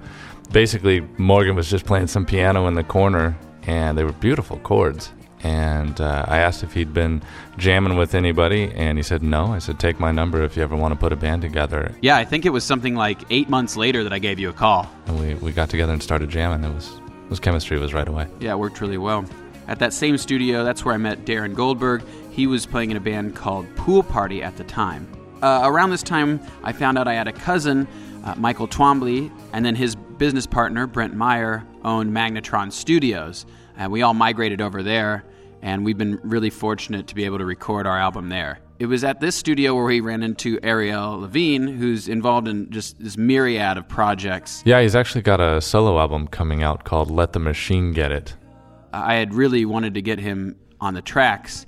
basically 0.52 1.00
Morgan 1.18 1.56
was 1.56 1.72
just 1.72 1.88
playing 1.88 2.06
some 2.06 2.24
piano 2.24 2.68
in 2.68 2.76
the 2.76 2.84
corner, 2.84 3.36
and 3.64 3.98
they 3.98 4.04
were 4.04 4.12
beautiful 4.12 4.60
chords. 4.60 5.12
And 5.42 6.00
uh, 6.00 6.24
I 6.28 6.38
asked 6.38 6.62
if 6.62 6.74
he'd 6.74 6.94
been 6.94 7.24
jamming 7.58 7.98
with 7.98 8.14
anybody, 8.14 8.72
and 8.76 9.00
he 9.00 9.04
said 9.04 9.24
no. 9.24 9.48
I 9.48 9.58
said, 9.58 9.80
"Take 9.80 10.00
my 10.00 10.12
number 10.12 10.44
if 10.44 10.56
you 10.56 10.62
ever 10.62 10.76
want 10.76 10.94
to 10.94 11.00
put 11.00 11.12
a 11.12 11.16
band 11.16 11.42
together." 11.42 11.96
Yeah, 12.04 12.18
I 12.18 12.24
think 12.26 12.46
it 12.46 12.52
was 12.52 12.64
something 12.64 12.94
like 12.94 13.24
eight 13.32 13.50
months 13.50 13.76
later 13.76 14.04
that 14.04 14.14
I 14.14 14.20
gave 14.20 14.38
you 14.38 14.50
a 14.50 14.54
call. 14.54 14.88
And 15.08 15.20
we, 15.20 15.34
we 15.34 15.52
got 15.52 15.72
together 15.72 15.94
and 15.94 16.04
started 16.04 16.30
jamming. 16.30 16.70
It 16.70 16.76
was 16.76 16.92
it 17.24 17.30
was 17.32 17.40
chemistry 17.40 17.80
was 17.80 17.96
right 17.96 18.08
away. 18.08 18.28
Yeah, 18.40 18.52
it 18.52 18.60
worked 18.60 18.82
really 18.82 19.00
well. 19.00 19.26
At 19.68 19.80
that 19.80 19.94
same 19.94 20.18
studio, 20.18 20.64
that's 20.64 20.86
where 20.86 20.94
I 20.94 20.98
met 20.98 21.26
Darren 21.26 21.56
Goldberg. 21.56 22.04
He 22.40 22.48
was 22.48 22.66
playing 22.66 22.92
in 22.92 22.96
a 22.96 23.02
band 23.02 23.36
called 23.36 23.68
Pool 23.76 24.02
Party 24.02 24.42
at 24.42 24.56
the 24.56 24.64
time. 24.64 25.12
Uh, 25.42 25.64
around 25.66 25.90
this 25.90 26.02
time, 26.02 26.40
I 26.64 26.72
found 26.72 26.98
out 26.98 27.06
I 27.06 27.14
had 27.14 27.28
a 27.28 27.34
cousin, 27.34 27.86
uh, 28.24 28.34
Michael 28.38 28.66
Twombly, 28.66 29.30
and 29.52 29.66
then 29.66 29.76
his 29.76 29.94
business 29.94 30.48
partner, 30.48 30.88
Brent 30.88 31.14
Meyer, 31.14 31.68
owned 31.84 32.16
Magnetron 32.16 32.72
Studios. 32.72 33.46
And 33.76 33.92
we 33.92 34.04
all 34.04 34.14
migrated 34.14 34.62
over 34.62 34.82
there, 34.82 35.26
and 35.62 35.84
we've 35.84 35.98
been 35.98 36.18
really 36.24 36.50
fortunate 36.50 37.08
to 37.08 37.16
be 37.16 37.26
able 37.26 37.40
to 37.40 37.46
record 37.46 37.86
our 37.86 38.00
album 38.00 38.30
there. 38.30 38.60
It 38.80 38.86
was 38.86 39.04
at 39.04 39.20
this 39.20 39.36
studio 39.36 39.76
where 39.76 39.84
we 39.84 40.00
ran 40.00 40.24
into 40.24 40.60
Ariel 40.64 41.20
Levine, 41.20 41.68
who's 41.68 42.08
involved 42.08 42.48
in 42.48 42.72
just 42.72 43.04
this 43.04 43.18
myriad 43.18 43.78
of 43.78 43.90
projects. 43.90 44.64
Yeah, 44.64 44.82
he's 44.82 44.96
actually 44.96 45.24
got 45.24 45.42
a 45.42 45.60
solo 45.60 46.00
album 46.00 46.30
coming 46.30 46.64
out 46.64 46.86
called 46.86 47.12
"Let 47.12 47.34
the 47.34 47.40
Machine 47.40 47.92
Get 47.92 48.14
It." 48.14 48.38
I 48.94 49.16
had 49.16 49.34
really 49.34 49.66
wanted 49.66 49.94
to 49.96 50.02
get 50.02 50.20
him 50.20 50.56
on 50.80 50.94
the 50.94 51.02
tracks. 51.02 51.66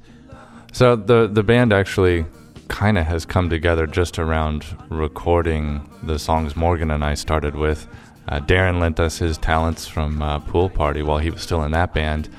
So 0.72 0.96
the 0.96 1.28
the 1.28 1.44
band 1.44 1.74
actually 1.74 2.26
kind 2.70 2.98
of 2.98 3.06
has 3.06 3.26
come 3.26 3.50
together 3.50 3.86
just 3.86 4.18
around 4.18 4.66
recording 4.90 5.90
the 6.04 6.18
songs 6.18 6.56
Morgan 6.56 6.92
and 6.92 7.04
I 7.04 7.16
started 7.16 7.56
with. 7.56 7.88
Uh, 8.30 8.40
Darren 8.40 8.80
lent 8.80 9.00
us 9.00 9.18
his 9.18 9.38
talents 9.38 9.86
from 9.88 10.22
uh, 10.22 10.40
Pool 10.40 10.70
Party 10.70 11.02
while 11.02 11.18
he 11.18 11.30
was 11.30 11.42
still 11.42 11.64
in 11.64 11.72
that 11.72 11.94
band, 11.94 12.30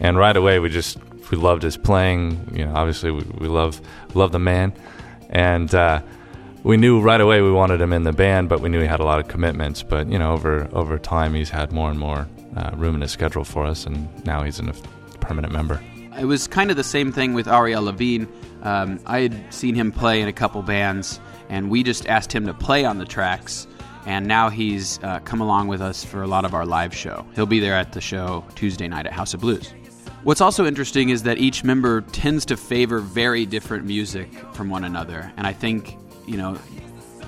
and 0.00 0.16
right 0.16 0.36
away 0.36 0.58
we 0.58 0.70
just 0.70 0.98
we 1.30 1.36
loved 1.36 1.62
his 1.62 1.76
playing. 1.76 2.50
You 2.54 2.64
know, 2.64 2.74
obviously 2.74 3.10
we, 3.10 3.24
we 3.38 3.48
love 3.48 3.80
love 4.14 4.32
the 4.32 4.38
man, 4.38 4.72
and 5.28 5.74
uh, 5.74 6.00
we 6.62 6.78
knew 6.78 7.00
right 7.00 7.20
away 7.20 7.42
we 7.42 7.52
wanted 7.52 7.80
him 7.80 7.92
in 7.92 8.04
the 8.04 8.12
band, 8.12 8.48
but 8.48 8.60
we 8.60 8.70
knew 8.70 8.80
he 8.80 8.86
had 8.86 9.00
a 9.00 9.04
lot 9.04 9.18
of 9.18 9.28
commitments. 9.28 9.82
But 9.82 10.08
you 10.08 10.18
know, 10.18 10.32
over 10.32 10.66
over 10.72 10.98
time 10.98 11.34
he's 11.34 11.50
had 11.50 11.72
more 11.72 11.90
and 11.90 11.98
more 11.98 12.26
uh, 12.56 12.70
room 12.74 12.94
in 12.94 13.02
his 13.02 13.10
schedule 13.10 13.44
for 13.44 13.66
us, 13.66 13.84
and 13.84 14.24
now 14.24 14.42
he's 14.42 14.58
a 14.60 14.72
permanent 15.20 15.52
member. 15.52 15.82
It 16.18 16.26
was 16.26 16.46
kind 16.46 16.70
of 16.70 16.76
the 16.76 16.84
same 16.84 17.12
thing 17.12 17.34
with 17.34 17.48
Ariel 17.48 17.82
Levine. 17.82 18.28
Um, 18.62 19.00
I 19.06 19.20
had 19.20 19.52
seen 19.52 19.74
him 19.74 19.92
play 19.92 20.20
in 20.20 20.28
a 20.28 20.32
couple 20.32 20.62
bands, 20.62 21.20
and 21.48 21.70
we 21.70 21.82
just 21.82 22.06
asked 22.06 22.32
him 22.32 22.46
to 22.46 22.54
play 22.54 22.84
on 22.84 22.98
the 22.98 23.04
tracks. 23.04 23.66
And 24.04 24.26
now 24.26 24.48
he's 24.48 24.98
uh, 25.02 25.20
come 25.20 25.40
along 25.40 25.68
with 25.68 25.80
us 25.80 26.04
for 26.04 26.22
a 26.22 26.26
lot 26.26 26.44
of 26.44 26.54
our 26.54 26.66
live 26.66 26.94
show. 26.94 27.24
He'll 27.34 27.46
be 27.46 27.60
there 27.60 27.74
at 27.74 27.92
the 27.92 28.00
show 28.00 28.44
Tuesday 28.54 28.88
night 28.88 29.06
at 29.06 29.12
House 29.12 29.32
of 29.32 29.40
Blues. 29.40 29.72
What's 30.24 30.40
also 30.40 30.66
interesting 30.66 31.08
is 31.08 31.24
that 31.24 31.38
each 31.38 31.64
member 31.64 32.00
tends 32.00 32.44
to 32.46 32.56
favor 32.56 32.98
very 32.98 33.46
different 33.46 33.84
music 33.84 34.28
from 34.54 34.70
one 34.70 34.84
another. 34.84 35.32
And 35.36 35.46
I 35.46 35.52
think, 35.52 35.96
you 36.26 36.36
know, 36.36 36.58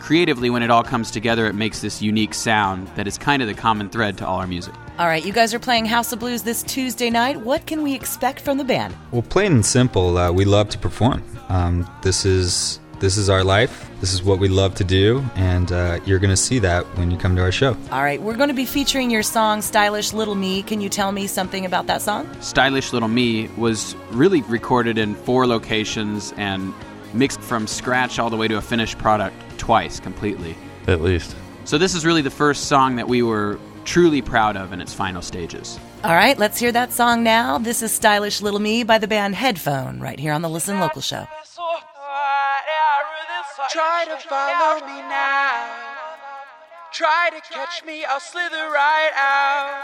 creatively, 0.05 0.51
when 0.51 0.63
it 0.63 0.71
all 0.71 0.83
comes 0.83 1.11
together, 1.11 1.47
it 1.47 1.55
makes 1.55 1.81
this 1.81 2.03
unique 2.03 2.35
sound 2.35 2.87
that 2.89 3.09
is 3.09 3.17
kind 3.17 3.41
of 3.41 3.49
the 3.49 3.55
common 3.55 3.89
thread 3.89 4.19
to 4.19 4.27
all 4.27 4.39
our 4.39 4.47
music. 4.47 4.75
All 4.99 5.07
right, 5.07 5.25
you 5.25 5.33
guys 5.33 5.55
are 5.55 5.59
playing 5.59 5.87
House 5.87 6.13
of 6.13 6.19
Blues 6.19 6.43
this 6.43 6.63
Tuesday 6.63 7.09
night. 7.09 7.41
What 7.41 7.67
can 7.67 7.83
we 7.83 7.95
expect 7.95 8.41
from 8.41 8.59
the 8.59 8.65
band? 8.65 8.95
Well, 9.13 9.23
plain 9.23 9.53
and 9.53 9.65
simple, 9.65 10.19
uh, 10.19 10.31
we 10.31 10.45
love 10.45 10.69
to 10.69 10.79
perform. 10.79 11.25
Um, 11.49 11.91
this 12.03 12.27
is 12.27 12.81
this 13.01 13.17
is 13.17 13.29
our 13.29 13.43
life. 13.43 13.91
This 14.01 14.13
is 14.13 14.23
what 14.23 14.39
we 14.39 14.49
love 14.49 14.75
to 14.77 14.85
do, 14.85 15.25
and 15.37 15.73
uh, 15.73 16.01
you're 16.05 16.19
going 16.19 16.31
to 16.31 16.37
see 16.37 16.59
that 16.61 16.85
when 16.97 17.11
you 17.11 17.17
come 17.17 17.35
to 17.37 17.43
our 17.43 17.51
show. 17.51 17.77
All 17.91 18.03
right, 18.03 18.21
we're 18.21 18.37
going 18.37 18.49
to 18.49 18.55
be 18.55 18.67
featuring 18.67 19.11
your 19.11 19.23
song 19.23 19.63
"Stylish 19.63 20.13
Little 20.13 20.35
Me." 20.35 20.63
Can 20.63 20.83
you 20.83 20.91
tell 20.91 21.13
me 21.13 21.27
something 21.27 21.65
about 21.65 21.87
that 21.87 22.03
song? 22.03 22.29
Stylish 22.41 22.93
Little 22.93 23.09
Me 23.09 23.49
was 23.57 23.97
really 24.11 24.43
recorded 24.43 24.99
in 24.99 25.15
four 25.15 25.47
locations 25.47 26.35
and 26.37 26.75
mixed 27.15 27.41
from 27.41 27.67
scratch 27.67 28.19
all 28.19 28.29
the 28.29 28.37
way 28.37 28.49
to 28.49 28.59
a 28.59 28.63
finished 28.63 28.99
product 28.99 29.35
twice 29.59 30.01
completely. 30.01 30.57
At 30.87 31.01
least. 31.01 31.35
So 31.65 31.79
this 31.79 31.95
is 31.95 32.05
really 32.05 32.23
the 32.23 32.31
first 32.31 32.67
song 32.67 32.97
that 32.97 33.09
we 33.09 33.23
were 33.23 33.59
truly 33.85 34.23
proud 34.23 34.57
of 34.57 34.73
in 34.73 34.81
its 34.81 34.93
final 34.93 35.23
stages. 35.23 35.79
All 36.03 36.15
right, 36.15 36.39
let's 36.39 36.59
hear 36.59 36.73
that 36.73 36.93
song 36.93 37.23
now. 37.23 37.59
This 37.59 37.83
is 37.83 37.93
Stylish 37.93 38.43
Little 38.43 38.61
Me 38.61 38.83
by 38.83 38.99
the 38.99 39.09
band 39.09 39.35
Headphone, 39.35 40.01
right 40.01 40.19
here 40.19 40.33
on 40.33 40.43
the 40.43 40.51
Listen 40.51 40.81
Local 40.81 41.01
Show. 41.01 41.27
Try 43.71 44.05
to 44.05 44.17
follow 44.29 44.87
me 44.87 45.01
now. 45.09 45.71
Try 46.93 47.31
to 47.31 47.41
catch 47.53 47.85
me, 47.85 48.05
I'll 48.05 48.21
slither 48.21 48.57
right 48.57 49.11
out. 49.17 49.83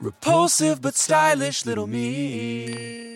Repulsive 0.00 0.82
but 0.82 0.96
stylish 0.96 1.64
little 1.64 1.86
me. 1.86 3.13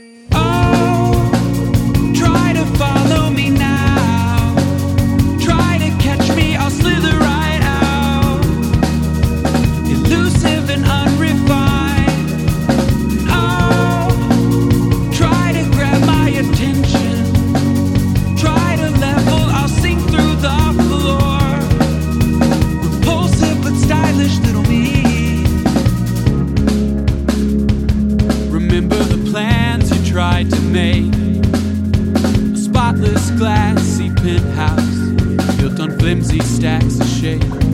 Flimsy 35.99 36.40
stacks 36.40 37.01
of 37.01 37.09
shade. 37.09 37.67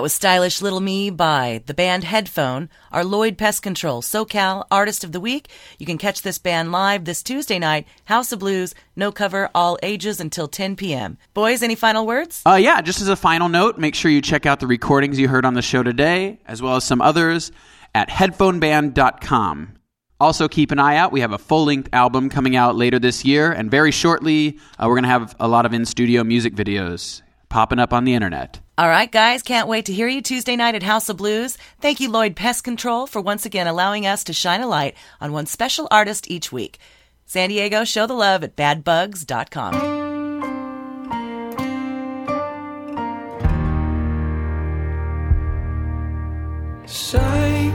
That 0.00 0.04
was 0.04 0.14
Stylish 0.14 0.62
Little 0.62 0.80
Me 0.80 1.10
by 1.10 1.62
the 1.66 1.74
band 1.74 2.04
Headphone, 2.04 2.70
our 2.90 3.04
Lloyd 3.04 3.36
Pest 3.36 3.62
Control 3.62 4.00
SoCal 4.00 4.64
Artist 4.70 5.04
of 5.04 5.12
the 5.12 5.20
Week. 5.20 5.48
You 5.78 5.84
can 5.84 5.98
catch 5.98 6.22
this 6.22 6.38
band 6.38 6.72
live 6.72 7.04
this 7.04 7.22
Tuesday 7.22 7.58
night, 7.58 7.86
House 8.06 8.32
of 8.32 8.38
Blues, 8.38 8.74
no 8.96 9.12
cover, 9.12 9.50
all 9.54 9.78
ages 9.82 10.18
until 10.18 10.48
10 10.48 10.76
p.m. 10.76 11.18
Boys, 11.34 11.62
any 11.62 11.74
final 11.74 12.06
words? 12.06 12.40
Uh, 12.46 12.54
yeah, 12.54 12.80
just 12.80 13.02
as 13.02 13.08
a 13.08 13.14
final 13.14 13.50
note, 13.50 13.76
make 13.76 13.94
sure 13.94 14.10
you 14.10 14.22
check 14.22 14.46
out 14.46 14.58
the 14.58 14.66
recordings 14.66 15.18
you 15.18 15.28
heard 15.28 15.44
on 15.44 15.52
the 15.52 15.60
show 15.60 15.82
today, 15.82 16.40
as 16.46 16.62
well 16.62 16.76
as 16.76 16.84
some 16.84 17.02
others, 17.02 17.52
at 17.94 18.08
headphoneband.com. 18.08 19.74
Also, 20.18 20.48
keep 20.48 20.70
an 20.70 20.78
eye 20.78 20.96
out. 20.96 21.12
We 21.12 21.20
have 21.20 21.32
a 21.32 21.38
full 21.38 21.66
length 21.66 21.90
album 21.92 22.30
coming 22.30 22.56
out 22.56 22.74
later 22.74 22.98
this 22.98 23.26
year, 23.26 23.52
and 23.52 23.70
very 23.70 23.90
shortly, 23.90 24.58
uh, 24.78 24.86
we're 24.88 24.94
going 24.94 25.02
to 25.02 25.10
have 25.10 25.36
a 25.38 25.46
lot 25.46 25.66
of 25.66 25.74
in 25.74 25.84
studio 25.84 26.24
music 26.24 26.54
videos 26.54 27.20
popping 27.50 27.78
up 27.78 27.92
on 27.92 28.04
the 28.04 28.14
internet. 28.14 28.60
All 28.80 28.88
right, 28.88 29.12
guys, 29.12 29.42
can't 29.42 29.68
wait 29.68 29.84
to 29.84 29.92
hear 29.92 30.08
you 30.08 30.22
Tuesday 30.22 30.56
night 30.56 30.74
at 30.74 30.82
House 30.82 31.10
of 31.10 31.18
Blues. 31.18 31.58
Thank 31.82 32.00
you, 32.00 32.10
Lloyd 32.10 32.34
Pest 32.34 32.64
Control, 32.64 33.06
for 33.06 33.20
once 33.20 33.44
again 33.44 33.66
allowing 33.66 34.06
us 34.06 34.24
to 34.24 34.32
shine 34.32 34.62
a 34.62 34.66
light 34.66 34.94
on 35.20 35.32
one 35.32 35.44
special 35.44 35.86
artist 35.90 36.30
each 36.30 36.50
week. 36.50 36.78
San 37.26 37.50
Diego, 37.50 37.84
show 37.84 38.06
the 38.06 38.14
love 38.14 38.42
at 38.42 38.56
badbugs.com. 38.56 39.74
Sign 46.86 47.74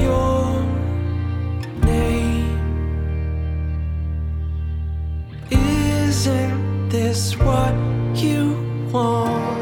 your 0.00 0.62
name. 1.82 2.60
Isn't 5.50 6.90
this 6.90 7.36
what 7.36 7.74
you 8.14 8.88
want? 8.92 9.53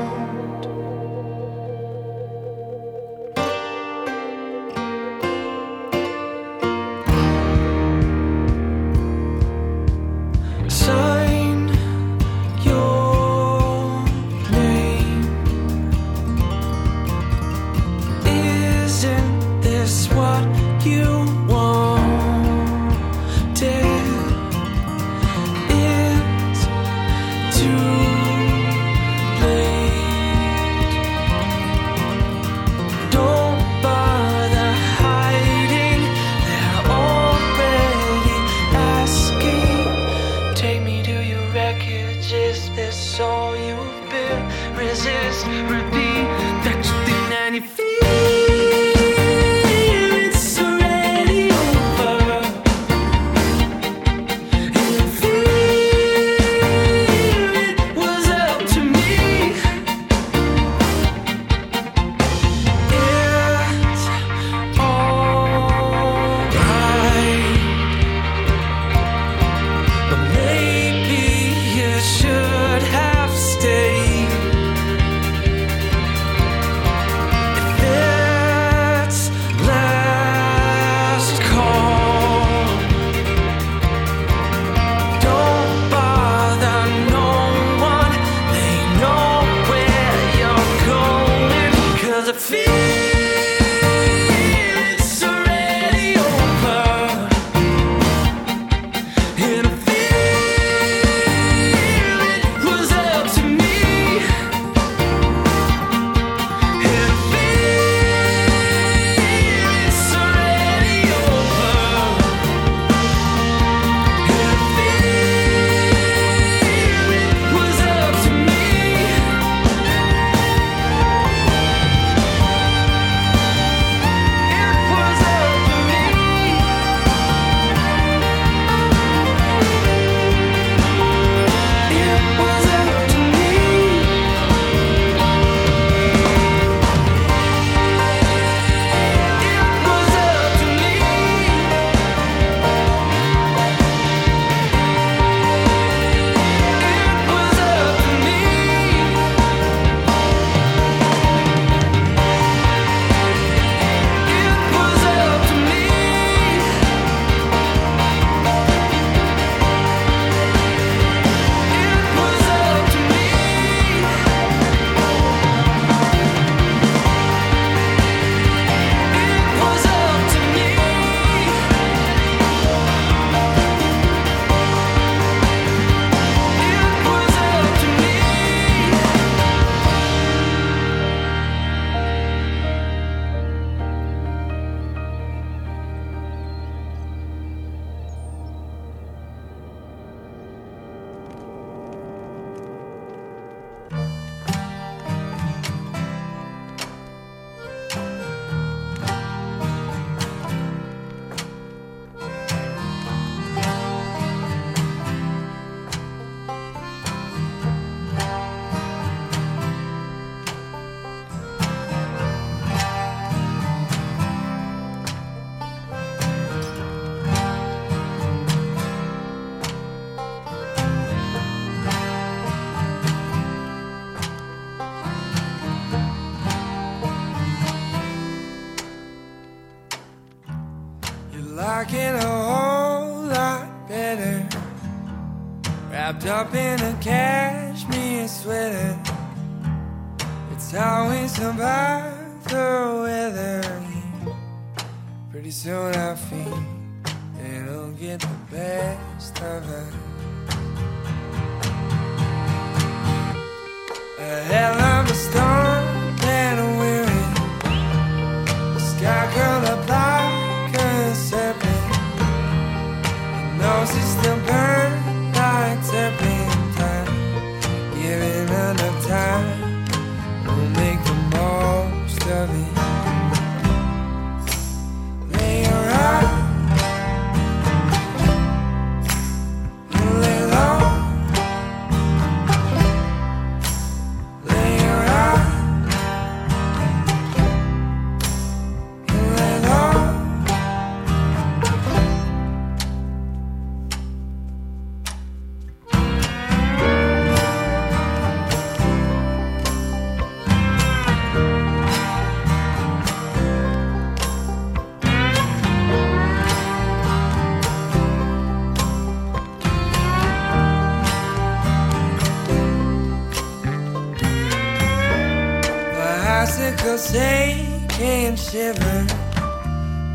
And 318.55 318.77
shiver. 318.77 319.07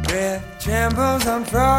Breath 0.04 0.44
trembles 0.60 1.28
on 1.28 1.46
frozen 1.46 1.77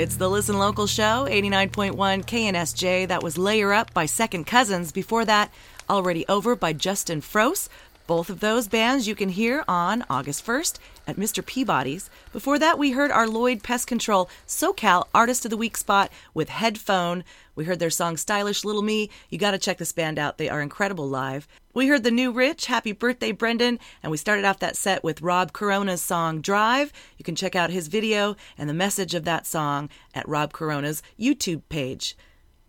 It's 0.00 0.16
the 0.16 0.30
Listen 0.30 0.58
Local 0.58 0.86
Show, 0.86 1.26
89.1 1.28 1.94
KNSJ. 2.24 3.08
That 3.08 3.22
was 3.22 3.36
Layer 3.36 3.74
Up 3.74 3.92
by 3.92 4.06
Second 4.06 4.46
Cousins. 4.46 4.92
Before 4.92 5.26
that, 5.26 5.52
Already 5.90 6.24
Over 6.26 6.56
by 6.56 6.72
Justin 6.72 7.20
Froese. 7.20 7.68
Both 8.06 8.30
of 8.30 8.40
those 8.40 8.66
bands 8.66 9.06
you 9.06 9.14
can 9.14 9.28
hear 9.28 9.62
on 9.68 10.06
August 10.08 10.46
1st 10.46 10.78
at 11.06 11.16
Mr. 11.16 11.44
Peabody's. 11.44 12.08
Before 12.32 12.60
that, 12.60 12.78
we 12.78 12.92
heard 12.92 13.10
our 13.10 13.26
Lloyd 13.26 13.64
Pest 13.64 13.88
Control 13.88 14.30
SoCal 14.46 15.08
Artist 15.12 15.44
of 15.44 15.50
the 15.50 15.56
Week 15.56 15.76
spot 15.76 16.12
with 16.32 16.48
Headphone. 16.48 17.24
We 17.56 17.64
heard 17.64 17.80
their 17.80 17.90
song 17.90 18.16
Stylish 18.16 18.64
Little 18.64 18.82
Me. 18.82 19.10
You 19.30 19.38
got 19.38 19.50
to 19.50 19.58
check 19.58 19.78
this 19.78 19.90
band 19.90 20.16
out. 20.16 20.38
They 20.38 20.48
are 20.48 20.60
incredible 20.60 21.08
live. 21.08 21.48
We 21.74 21.88
heard 21.88 22.04
the 22.04 22.12
new 22.12 22.30
Rich, 22.30 22.66
Happy 22.66 22.92
Birthday 22.92 23.32
Brendan, 23.32 23.80
and 24.00 24.12
we 24.12 24.16
started 24.16 24.44
off 24.44 24.60
that 24.60 24.76
set 24.76 25.02
with 25.02 25.22
Rob 25.22 25.52
Corona's 25.52 26.02
song 26.02 26.40
Drive. 26.40 26.92
You 27.18 27.24
can 27.24 27.34
check 27.34 27.56
out 27.56 27.70
his 27.70 27.88
video 27.88 28.36
and 28.56 28.70
the 28.70 28.74
message 28.74 29.16
of 29.16 29.24
that 29.24 29.44
song 29.44 29.88
at 30.14 30.28
Rob 30.28 30.52
Corona's 30.52 31.02
YouTube 31.18 31.62
page. 31.68 32.16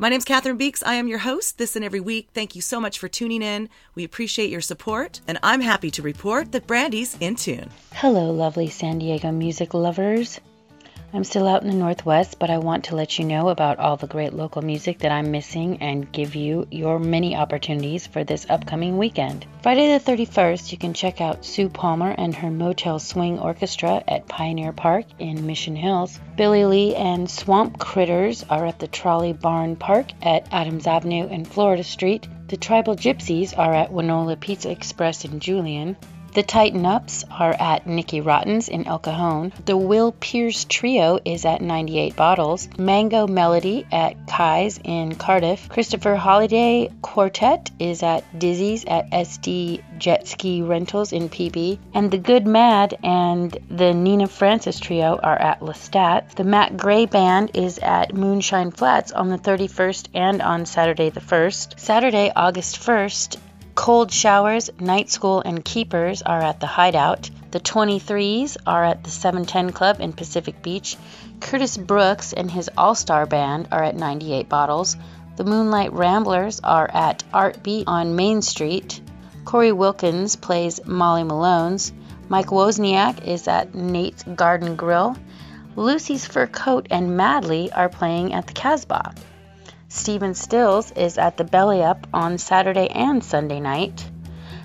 My 0.02 0.10
name's 0.10 0.26
Catherine 0.26 0.58
Beeks. 0.58 0.82
I 0.82 0.95
am 0.95 1.08
your 1.08 1.20
host 1.20 1.60
this 1.60 1.76
and 1.76 1.86
every 1.86 1.99
week. 1.99 2.30
Thank 2.34 2.56
you 2.56 2.62
so 2.64 2.82
much 2.82 2.97
for 2.97 3.08
tuning 3.08 3.43
in. 3.43 3.70
We 3.93 4.04
appreciate 4.04 4.49
your 4.49 4.60
support, 4.60 5.22
and 5.28 5.38
I'm 5.43 5.62
happy 5.62 5.91
to 5.91 6.02
report 6.02 6.54
that 6.54 6.66
Brandy's 6.66 7.16
in 7.20 7.36
tune. 7.36 7.70
Hello, 7.93 8.32
lovely 8.32 8.68
San 8.68 8.97
Diego 8.97 9.32
music 9.32 9.76
lovers. 9.76 10.39
I'm 11.14 11.26
still 11.26 11.45
out 11.45 11.62
in 11.62 11.68
the 11.68 11.76
Northwest, 11.76 12.39
but 12.39 12.49
I 12.49 12.59
want 12.59 12.86
to 12.86 12.95
let 12.95 13.20
you 13.20 13.26
know 13.26 13.49
about 13.49 13.80
all 13.80 13.97
the 13.97 14.07
great 14.07 14.32
local 14.32 14.62
music 14.62 14.99
that 14.99 15.12
I'm 15.12 15.30
missing 15.30 15.80
and 15.82 16.09
give 16.09 16.36
you 16.36 16.68
your 16.72 16.99
many 16.99 17.36
opportunities 17.36 18.07
for 18.07 18.24
this 18.24 18.45
upcoming 18.49 18.97
weekend. 18.97 19.45
Friday 19.62 19.91
the 19.91 19.99
31st, 19.99 20.72
you 20.72 20.78
can 20.78 20.93
check 20.93 21.20
out 21.20 21.43
Sue 21.43 21.68
Palmer 21.68 22.16
and 22.18 22.34
her 22.34 22.49
Motel 22.49 22.97
Swing 22.97 23.39
Orchestra 23.39 24.01
at 24.07 24.30
Pioneer 24.30 24.72
Park 24.72 25.03
in 25.20 25.45
Mission 25.45 25.76
Hills. 25.76 26.18
Billy 26.38 26.64
Lee 26.64 26.95
and 26.95 27.30
Swamp 27.30 27.78
Critters 27.78 28.45
are 28.49 28.66
at 28.66 28.80
the 28.80 28.88
Trolley 28.88 29.34
Barn 29.34 29.76
Park 29.76 30.12
at 30.22 30.47
Adams 30.53 30.88
Avenue 30.88 31.28
and 31.28 31.45
Florida 31.45 31.84
Street. 31.84 32.26
The 32.47 32.55
Tribal 32.55 32.95
Gypsies 32.95 33.57
are 33.57 33.74
at 33.74 33.91
Wynola 33.91 34.39
Pizza 34.39 34.72
Express 34.72 35.26
in 35.26 35.41
Julian. 35.41 35.97
The 36.34 36.44
Tighten 36.44 36.86
Ups 36.86 37.26
are 37.30 37.54
at 37.60 37.86
Nicky 37.86 38.22
Rotten's 38.22 38.70
in 38.70 38.88
El 38.88 39.00
Cajon. 39.00 39.52
The 39.66 39.76
Will 39.76 40.14
Pierce 40.14 40.64
Trio 40.64 41.20
is 41.26 41.44
at 41.44 41.62
98 41.62 42.16
Bottles. 42.16 42.70
Mango 42.78 43.28
Melody 43.28 43.86
at 43.92 44.28
Kai's 44.28 44.80
in 44.82 45.16
Cardiff. 45.16 45.68
Christopher 45.68 46.16
Holiday 46.16 46.90
Quartet 47.02 47.72
is 47.80 48.02
at 48.02 48.24
Dizzy's 48.40 48.86
at 48.86 49.12
SD 49.12 49.84
Jet 49.98 50.26
Ski 50.26 50.62
Rentals 50.62 51.12
in 51.12 51.28
PB. 51.28 51.80
And 51.94 52.10
The 52.10 52.18
Good 52.18 52.48
Mad 52.48 52.98
and 53.04 53.58
the 53.70 53.94
Nina 53.94 54.28
Francis 54.28 54.80
Trio 54.80 55.20
are 55.22 55.38
at 55.38 55.60
Lestat. 55.60 56.34
The 56.36 56.46
Matt 56.46 56.78
Gray 56.78 57.08
Band 57.08 57.52
is 57.56 57.78
at 57.80 58.14
Moonshine 58.16 58.72
Flats 58.72 59.12
on 59.12 59.28
the 59.28 59.38
31st 59.38 60.08
and 60.14 60.42
on 60.42 60.66
Saturday 60.66 61.10
the 61.10 61.20
1st. 61.20 61.78
Saturday, 61.78 62.32
August 62.34 62.80
1st, 62.80 63.38
Cold 63.82 64.12
Showers, 64.12 64.70
Night 64.80 65.10
School, 65.10 65.42
and 65.44 65.66
Keepers 65.66 66.22
are 66.22 66.40
at 66.40 66.60
the 66.60 66.68
Hideout. 66.68 67.32
The 67.50 67.60
23s 67.60 68.58
are 68.68 68.86
at 68.86 69.04
the 69.04 69.10
710 69.10 69.72
Club 69.72 70.00
in 70.00 70.14
Pacific 70.14 70.62
Beach. 70.62 70.98
Curtis 71.40 71.78
Brooks 71.78 72.32
and 72.32 72.52
his 72.52 72.70
All 72.78 72.94
Star 72.94 73.26
Band 73.26 73.70
are 73.72 73.84
at 73.84 73.96
98 73.96 74.48
Bottles. 74.48 74.98
The 75.36 75.46
Moonlight 75.46 75.94
Ramblers 75.94 76.60
are 76.64 76.88
at 76.94 77.24
Art 77.34 77.64
Beat 77.64 77.88
on 77.88 78.16
Main 78.16 78.44
Street. 78.44 79.02
Corey 79.46 79.72
Wilkins 79.72 80.36
plays 80.36 80.80
Molly 80.86 81.24
Malone's. 81.24 81.92
Mike 82.30 82.52
Wozniak 82.52 83.26
is 83.26 83.48
at 83.48 83.74
Nate's 83.74 84.22
Garden 84.22 84.76
Grill. 84.76 85.18
Lucy's 85.76 86.28
Fur 86.28 86.46
Coat 86.46 86.86
and 86.92 87.18
Madly 87.18 87.72
are 87.72 87.90
playing 87.90 88.36
at 88.36 88.46
the 88.46 88.54
Casbah. 88.54 89.16
Stephen 89.94 90.34
Stills 90.34 90.89
is 90.92 91.18
at 91.18 91.36
the 91.36 91.44
Belly 91.44 91.84
Up 91.84 92.08
on 92.14 92.38
Saturday 92.38 92.88
and 92.88 93.22
Sunday 93.22 93.60
night. 93.60 94.10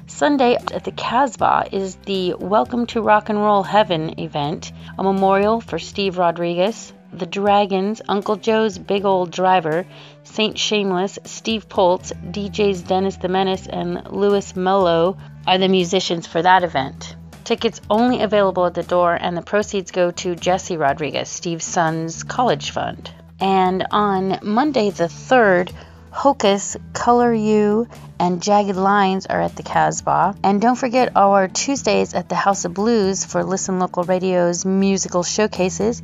Sunday 0.06 0.54
at 0.54 0.84
the 0.84 0.92
Casbah 0.92 1.66
is 1.72 1.96
the 1.96 2.34
Welcome 2.34 2.86
to 2.86 3.02
Rock 3.02 3.28
and 3.28 3.36
Roll 3.36 3.64
Heaven 3.64 4.20
event, 4.20 4.70
a 4.96 5.02
memorial 5.02 5.60
for 5.60 5.80
Steve 5.80 6.16
Rodriguez, 6.16 6.92
the 7.12 7.26
Dragons, 7.26 8.00
Uncle 8.08 8.36
Joe's 8.36 8.78
Big 8.78 9.04
Old 9.04 9.32
Driver, 9.32 9.84
Saint 10.22 10.56
Shameless, 10.56 11.18
Steve 11.24 11.68
Poltz, 11.68 12.12
DJs 12.12 12.86
Dennis 12.86 13.16
the 13.16 13.28
Menace, 13.28 13.66
and 13.66 14.08
Louis 14.12 14.54
Mello 14.54 15.16
are 15.44 15.58
the 15.58 15.66
musicians 15.66 16.28
for 16.28 16.40
that 16.40 16.62
event. 16.62 17.16
Tickets 17.42 17.80
only 17.90 18.22
available 18.22 18.64
at 18.64 18.74
the 18.74 18.84
door, 18.84 19.18
and 19.20 19.36
the 19.36 19.42
proceeds 19.42 19.90
go 19.90 20.12
to 20.12 20.36
Jesse 20.36 20.76
Rodriguez, 20.76 21.28
Steve's 21.28 21.64
son's 21.64 22.22
college 22.22 22.70
fund. 22.70 23.10
And 23.40 23.86
on 23.90 24.38
Monday 24.42 24.90
the 24.90 25.04
3rd, 25.04 25.72
Hocus, 26.10 26.76
Color 26.94 27.34
You, 27.34 27.88
and 28.18 28.42
Jagged 28.42 28.76
Lines 28.76 29.26
are 29.26 29.42
at 29.42 29.56
the 29.56 29.62
Casbah. 29.62 30.34
And 30.42 30.62
don't 30.62 30.76
forget 30.76 31.12
our 31.14 31.46
Tuesdays 31.46 32.14
at 32.14 32.30
the 32.30 32.34
House 32.34 32.64
of 32.64 32.72
Blues 32.72 33.24
for 33.26 33.44
Listen 33.44 33.78
Local 33.78 34.04
Radio's 34.04 34.64
musical 34.64 35.22
showcases. 35.22 36.02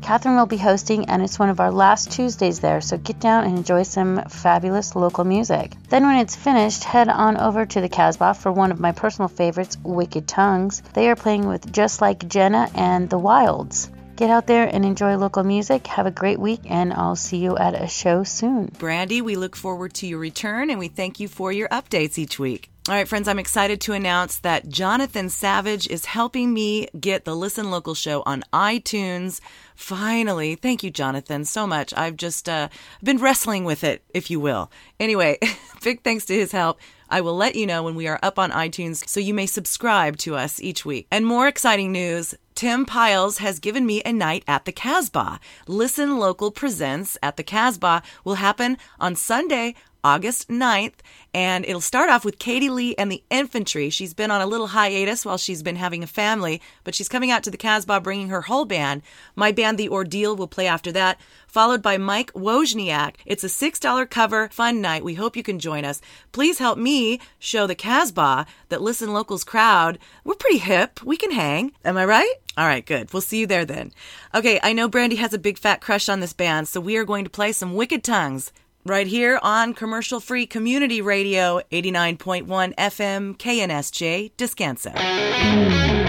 Catherine 0.00 0.34
will 0.34 0.46
be 0.46 0.56
hosting, 0.56 1.08
and 1.08 1.22
it's 1.22 1.38
one 1.38 1.48
of 1.48 1.60
our 1.60 1.70
last 1.70 2.10
Tuesdays 2.10 2.58
there, 2.58 2.80
so 2.80 2.98
get 2.98 3.20
down 3.20 3.44
and 3.44 3.56
enjoy 3.56 3.84
some 3.84 4.20
fabulous 4.28 4.96
local 4.96 5.22
music. 5.22 5.76
Then, 5.90 6.04
when 6.04 6.16
it's 6.16 6.34
finished, 6.34 6.82
head 6.82 7.08
on 7.08 7.36
over 7.36 7.64
to 7.64 7.80
the 7.80 7.88
Casbah 7.88 8.34
for 8.34 8.50
one 8.50 8.72
of 8.72 8.80
my 8.80 8.90
personal 8.90 9.28
favorites, 9.28 9.78
Wicked 9.84 10.26
Tongues. 10.26 10.82
They 10.94 11.08
are 11.08 11.14
playing 11.14 11.46
with 11.46 11.72
Just 11.72 12.00
Like 12.00 12.28
Jenna 12.28 12.68
and 12.74 13.08
The 13.08 13.18
Wilds. 13.18 13.88
Get 14.22 14.30
out 14.30 14.46
there 14.46 14.72
and 14.72 14.84
enjoy 14.84 15.16
local 15.16 15.42
music. 15.42 15.84
Have 15.88 16.06
a 16.06 16.12
great 16.12 16.38
week, 16.38 16.60
and 16.66 16.92
I'll 16.92 17.16
see 17.16 17.38
you 17.38 17.56
at 17.56 17.74
a 17.74 17.88
show 17.88 18.22
soon. 18.22 18.66
Brandy, 18.66 19.20
we 19.20 19.34
look 19.34 19.56
forward 19.56 19.94
to 19.94 20.06
your 20.06 20.20
return 20.20 20.70
and 20.70 20.78
we 20.78 20.86
thank 20.86 21.18
you 21.18 21.26
for 21.26 21.50
your 21.50 21.68
updates 21.70 22.18
each 22.18 22.38
week. 22.38 22.70
All 22.88 22.94
right, 22.94 23.08
friends, 23.08 23.26
I'm 23.26 23.40
excited 23.40 23.80
to 23.80 23.94
announce 23.94 24.38
that 24.38 24.68
Jonathan 24.68 25.28
Savage 25.28 25.88
is 25.88 26.04
helping 26.04 26.54
me 26.54 26.86
get 27.00 27.24
the 27.24 27.34
Listen 27.34 27.72
Local 27.72 27.96
show 27.96 28.22
on 28.24 28.44
iTunes. 28.52 29.40
Finally, 29.74 30.54
thank 30.54 30.84
you, 30.84 30.92
Jonathan, 30.92 31.44
so 31.44 31.66
much. 31.66 31.92
I've 31.96 32.16
just 32.16 32.48
uh, 32.48 32.68
been 33.02 33.18
wrestling 33.18 33.64
with 33.64 33.82
it, 33.82 34.04
if 34.14 34.30
you 34.30 34.38
will. 34.38 34.70
Anyway, 35.00 35.38
big 35.82 36.04
thanks 36.04 36.26
to 36.26 36.34
his 36.34 36.52
help. 36.52 36.78
I 37.10 37.20
will 37.20 37.36
let 37.36 37.56
you 37.56 37.66
know 37.66 37.82
when 37.82 37.94
we 37.94 38.06
are 38.06 38.18
up 38.22 38.38
on 38.38 38.52
iTunes 38.52 39.06
so 39.08 39.20
you 39.20 39.34
may 39.34 39.46
subscribe 39.46 40.16
to 40.18 40.34
us 40.34 40.60
each 40.62 40.84
week. 40.84 41.08
And 41.10 41.26
more 41.26 41.46
exciting 41.46 41.92
news 41.92 42.34
Tim 42.54 42.84
Pyles 42.84 43.38
has 43.38 43.58
given 43.58 43.86
me 43.86 44.02
a 44.04 44.12
night 44.12 44.44
at 44.46 44.64
the 44.64 44.72
Casbah. 44.72 45.40
Listen 45.66 46.18
Local 46.18 46.50
Presents 46.50 47.16
at 47.22 47.36
the 47.36 47.42
Casbah 47.42 48.02
will 48.24 48.34
happen 48.34 48.78
on 49.00 49.16
Sunday, 49.16 49.74
August 50.04 50.48
9th, 50.48 51.00
and 51.34 51.64
it'll 51.64 51.80
start 51.80 52.10
off 52.10 52.24
with 52.24 52.38
Katie 52.38 52.68
Lee 52.68 52.94
and 52.96 53.10
the 53.10 53.22
Infantry. 53.30 53.88
She's 53.90 54.12
been 54.12 54.30
on 54.30 54.40
a 54.40 54.46
little 54.46 54.68
hiatus 54.68 55.24
while 55.24 55.38
she's 55.38 55.62
been 55.62 55.76
having 55.76 56.02
a 56.02 56.06
family, 56.06 56.60
but 56.84 56.94
she's 56.94 57.08
coming 57.08 57.30
out 57.30 57.42
to 57.44 57.50
the 57.50 57.56
Casbah 57.56 58.00
bringing 58.00 58.28
her 58.28 58.42
whole 58.42 58.64
band. 58.64 59.02
My 59.34 59.52
band, 59.52 59.78
The 59.78 59.88
Ordeal, 59.88 60.36
will 60.36 60.48
play 60.48 60.66
after 60.66 60.92
that, 60.92 61.18
followed 61.46 61.82
by 61.82 61.96
Mike 61.96 62.32
Wozniak. 62.34 63.16
It's 63.24 63.44
a 63.44 63.46
$6 63.46 64.10
cover, 64.10 64.48
fun 64.48 64.80
night. 64.80 65.04
We 65.04 65.14
hope 65.14 65.36
you 65.36 65.42
can 65.42 65.58
join 65.58 65.84
us. 65.84 66.00
Please 66.32 66.58
help 66.58 66.78
me 66.78 67.20
show 67.38 67.66
the 67.66 67.74
Casbah 67.74 68.46
that 68.68 68.82
Listen 68.82 69.12
Locals 69.12 69.44
crowd, 69.44 69.98
we're 70.24 70.34
pretty 70.34 70.58
hip. 70.58 71.02
We 71.02 71.16
can 71.16 71.30
hang. 71.30 71.72
Am 71.84 71.96
I 71.96 72.04
right? 72.04 72.34
All 72.56 72.66
right, 72.66 72.84
good. 72.84 73.12
We'll 73.12 73.22
see 73.22 73.40
you 73.40 73.46
there 73.46 73.64
then. 73.64 73.92
Okay, 74.34 74.60
I 74.62 74.74
know 74.74 74.88
Brandy 74.88 75.16
has 75.16 75.32
a 75.32 75.38
big 75.38 75.58
fat 75.58 75.80
crush 75.80 76.08
on 76.08 76.20
this 76.20 76.34
band, 76.34 76.68
so 76.68 76.80
we 76.80 76.96
are 76.96 77.04
going 77.04 77.24
to 77.24 77.30
play 77.30 77.52
some 77.52 77.74
Wicked 77.74 78.04
Tongues 78.04 78.52
right 78.84 79.06
here 79.06 79.38
on 79.42 79.74
commercial 79.74 80.20
free 80.20 80.46
community 80.46 81.00
radio 81.00 81.60
89.1 81.70 82.74
FM 82.76 83.36
KNSJ 83.36 84.32
Descanso. 84.36 86.01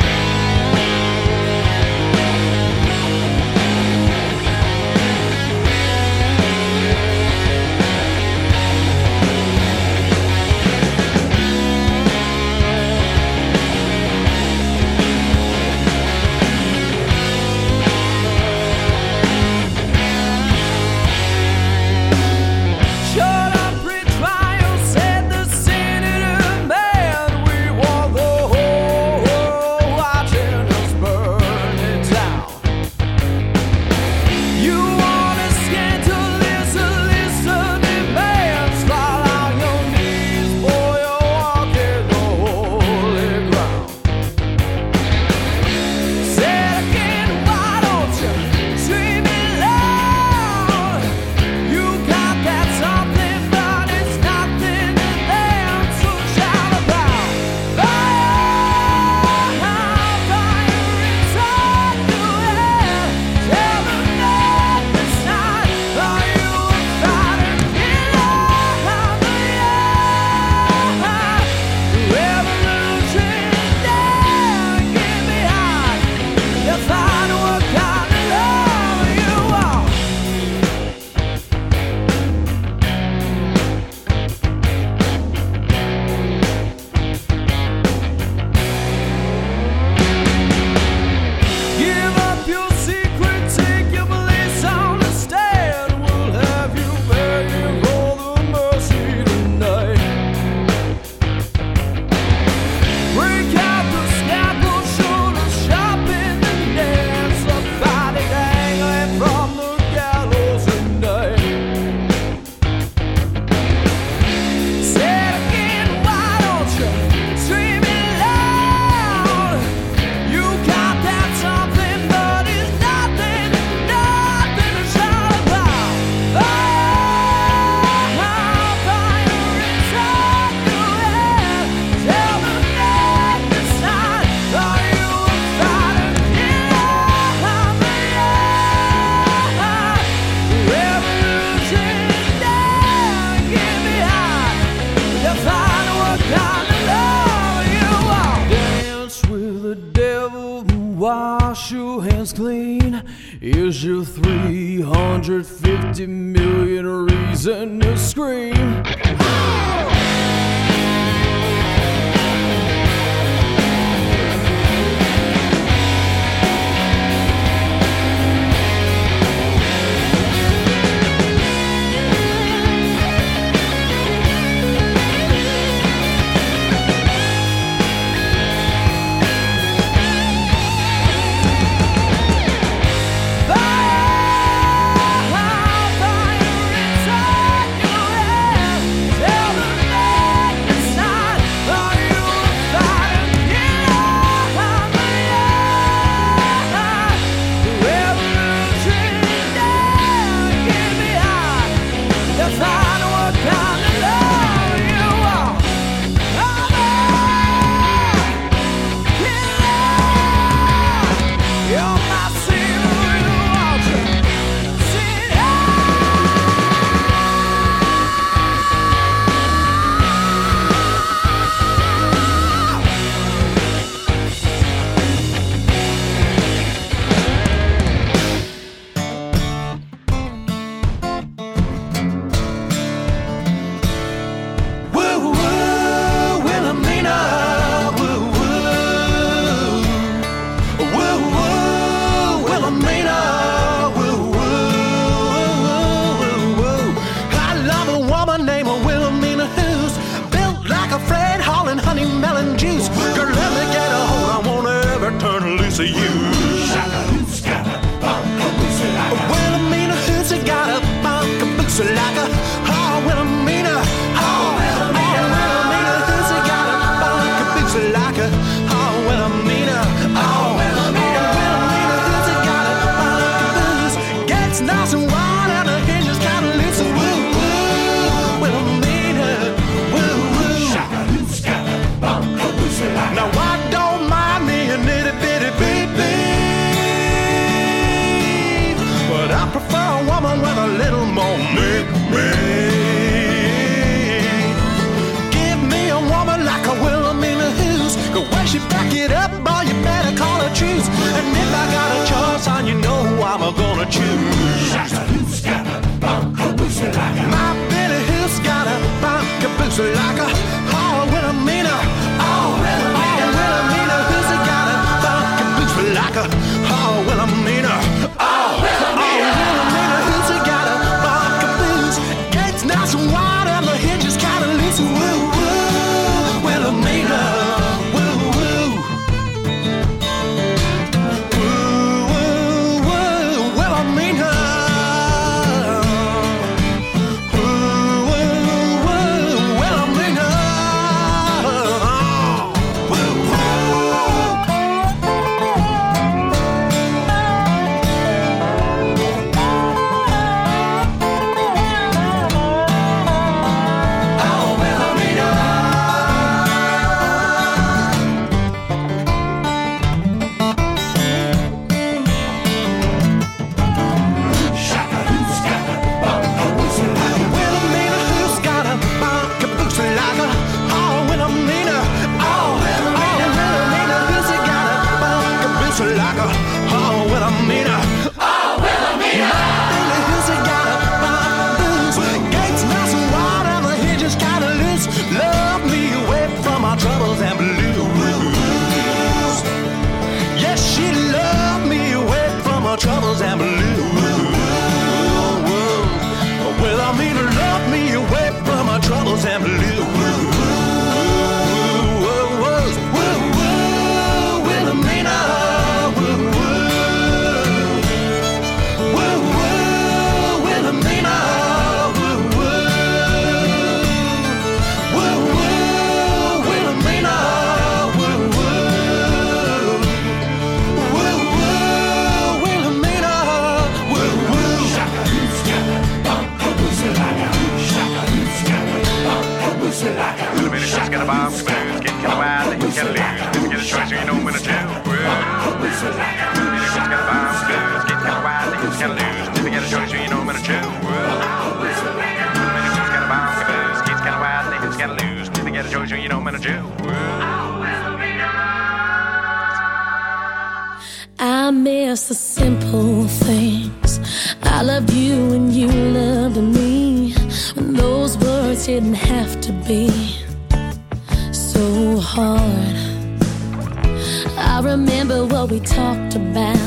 I 464.44 464.60
remember 464.60 465.26
what 465.26 465.50
we 465.50 465.60
talked 465.60 466.16
about. 466.16 466.58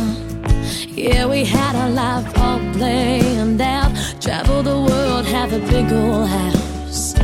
Yeah, 0.89 1.27
we 1.27 1.45
had 1.45 1.77
our 1.77 1.91
life 1.91 2.27
all 2.39 2.59
planned 2.73 3.61
out. 3.61 3.93
Travel 4.21 4.63
the 4.63 4.79
world, 4.81 5.27
have 5.27 5.53
a 5.53 5.59
big 5.59 5.93
old 5.93 6.27
house. 6.29 7.15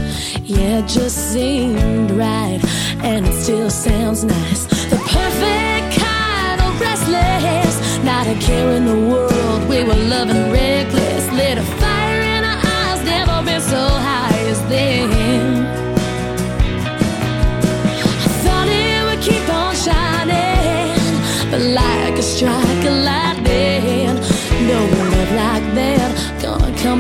Yeah, 0.43 0.81
it 0.81 0.89
just 0.89 1.33
seemed 1.33 2.11
right, 2.13 2.61
and 3.03 3.27
it 3.27 3.33
still 3.43 3.71
sounds 3.71 4.25
nice. 4.25 4.67
The 4.91 4.99
perfect 5.19 5.99
kind 5.99 6.61
of 6.61 6.81
restless, 6.81 8.05
not 8.05 8.27
a 8.27 8.35
care 8.39 8.73
in 8.73 8.85
the 8.85 9.01
world. 9.11 9.69
We 9.69 9.85
were 9.85 10.03
loving 10.15 10.53
reckless, 10.53 11.31
lit 11.33 11.59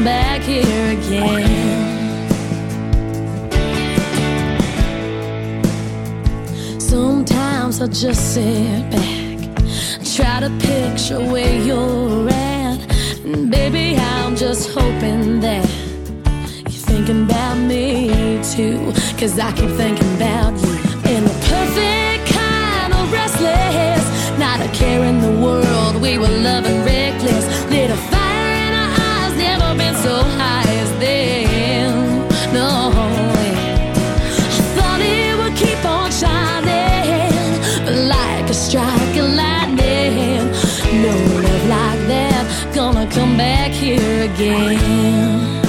back 0.04 0.42
here 0.42 0.98
again. 0.98 2.30
Sometimes 6.80 7.80
I 7.80 7.86
just 7.86 8.34
sit 8.34 8.90
back, 8.90 9.38
try 10.16 10.40
to 10.40 10.50
picture 10.58 11.20
where 11.20 11.56
you're 11.62 12.28
at, 12.28 12.78
and 13.24 13.50
baby, 13.50 13.96
I'm 13.96 14.34
just 14.34 14.70
hoping 14.70 15.40
that 15.40 15.64
you're 16.68 16.86
thinking 16.90 17.24
about 17.24 17.56
me 17.56 18.40
too. 18.54 18.92
Cause 19.18 19.38
I 19.38 19.52
keep 19.52 19.70
thinking 19.70 20.16
about 20.16 20.52
you 20.62 20.74
in 21.14 21.24
the 21.24 21.36
perfect 21.48 22.32
kind 22.32 22.92
of 22.92 23.12
restless. 23.12 24.38
Not 24.38 24.60
a 24.60 24.68
care 24.72 25.04
in 25.04 25.20
the 25.20 25.40
world, 25.40 26.02
we 26.02 26.18
were 26.18 26.28
loving 26.28 26.82
again. 44.34 45.62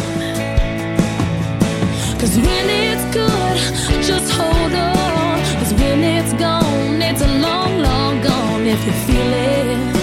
Cause 2.19 2.37
when 2.37 2.65
it's 2.69 3.05
good, 3.13 3.57
just 4.03 4.31
hold 4.31 4.73
on. 4.73 5.39
Cause 5.59 5.73
when 5.73 6.03
it's 6.03 6.33
gone, 6.33 7.01
it's 7.01 7.21
a 7.21 7.31
long, 7.45 7.79
long 7.79 8.21
gone. 8.21 8.63
If 8.65 8.85
you 8.85 8.93
feel 9.07 9.33
it, 9.33 9.95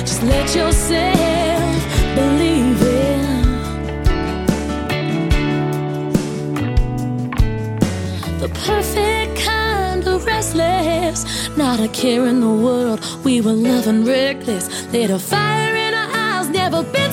just 0.00 0.22
let 0.22 0.54
yourself 0.54 1.78
believe 2.14 2.82
it. 2.82 3.26
The 8.40 8.48
perfect 8.66 9.36
kind 9.44 10.06
of 10.06 10.24
restless, 10.24 11.24
not 11.56 11.80
a 11.80 11.88
care 11.88 12.26
in 12.26 12.40
the 12.40 12.54
world. 12.66 13.00
We 13.24 13.40
were 13.40 13.52
loving 13.52 14.04
reckless, 14.04 14.64
lit 14.92 15.10
a 15.10 15.18
fire 15.18 15.74
in 15.74 15.92
our 15.94 16.10
eyes, 16.14 16.48
never 16.48 16.82
been 16.82 17.12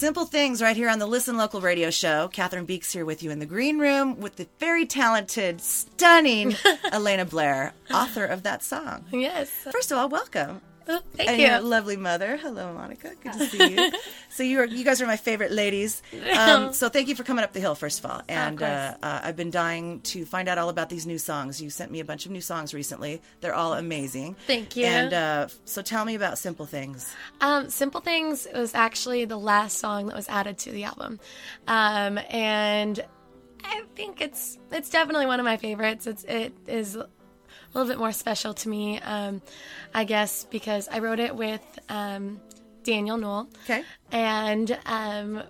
Simple 0.00 0.24
Things 0.24 0.62
right 0.62 0.74
here 0.74 0.88
on 0.88 0.98
the 0.98 1.04
Listen 1.04 1.36
Local 1.36 1.60
radio 1.60 1.90
show. 1.90 2.28
Catherine 2.28 2.64
Beeks 2.64 2.90
here 2.90 3.04
with 3.04 3.22
you 3.22 3.30
in 3.30 3.38
the 3.38 3.44
green 3.44 3.78
room 3.78 4.18
with 4.18 4.36
the 4.36 4.48
very 4.58 4.86
talented, 4.86 5.60
stunning 5.60 6.56
Elena 6.90 7.26
Blair, 7.26 7.74
author 7.92 8.24
of 8.24 8.42
that 8.44 8.62
song. 8.62 9.04
Yes. 9.12 9.50
First 9.70 9.92
of 9.92 9.98
all, 9.98 10.08
welcome. 10.08 10.62
Oh, 10.92 11.00
thank 11.14 11.28
and 11.30 11.40
you. 11.40 11.46
your 11.46 11.60
lovely 11.60 11.96
mother. 11.96 12.36
Hello, 12.36 12.72
Monica. 12.74 13.12
Good 13.22 13.32
to 13.34 13.46
see 13.46 13.74
you. 13.74 13.92
so 14.28 14.42
you 14.42 14.58
are, 14.60 14.64
you 14.64 14.84
guys 14.84 15.00
are 15.00 15.06
my 15.06 15.16
favorite 15.16 15.52
ladies. 15.52 16.02
Um, 16.36 16.72
so 16.80 16.88
thank 16.88 17.06
you 17.08 17.14
for 17.14 17.22
coming 17.22 17.44
up 17.44 17.52
the 17.52 17.60
hill, 17.60 17.76
first 17.76 18.02
of 18.02 18.10
all. 18.10 18.22
And 18.28 18.58
course. 18.58 18.68
uh, 18.68 18.96
uh, 19.02 19.20
I've 19.22 19.36
been 19.36 19.50
dying 19.50 20.00
to 20.00 20.24
find 20.24 20.48
out 20.48 20.58
all 20.58 20.68
about 20.68 20.88
these 20.88 21.06
new 21.06 21.18
songs. 21.18 21.62
You 21.62 21.70
sent 21.70 21.92
me 21.92 22.00
a 22.00 22.04
bunch 22.04 22.26
of 22.26 22.32
new 22.32 22.40
songs 22.40 22.74
recently. 22.74 23.22
They're 23.40 23.54
all 23.54 23.74
amazing. 23.74 24.36
Thank 24.46 24.74
you. 24.76 24.86
And 24.86 25.12
uh, 25.12 25.48
so 25.64 25.80
tell 25.82 26.04
me 26.04 26.16
about 26.16 26.38
Simple 26.38 26.66
Things. 26.66 27.14
Um, 27.40 27.70
Simple 27.70 28.00
Things 28.00 28.48
was 28.52 28.74
actually 28.74 29.24
the 29.26 29.38
last 29.38 29.78
song 29.78 30.06
that 30.06 30.16
was 30.16 30.28
added 30.28 30.58
to 30.58 30.72
the 30.72 30.84
album. 30.84 31.20
Um, 31.68 32.18
and 32.30 33.04
I 33.64 33.82
think 33.94 34.20
it's 34.20 34.58
it's 34.72 34.90
definitely 34.90 35.26
one 35.26 35.38
of 35.38 35.44
my 35.44 35.56
favorites. 35.56 36.06
It's 36.06 36.24
it 36.24 36.52
is 36.66 36.98
a 37.72 37.78
little 37.78 37.90
bit 37.90 37.98
more 37.98 38.12
special 38.12 38.54
to 38.54 38.68
me, 38.68 39.00
um, 39.00 39.42
I 39.94 40.04
guess, 40.04 40.44
because 40.44 40.88
I 40.88 40.98
wrote 40.98 41.20
it 41.20 41.34
with 41.34 41.62
um, 41.88 42.40
Daniel 42.82 43.16
Knoll. 43.16 43.48
Okay. 43.64 43.84
And 44.10 44.76
um, 44.86 45.42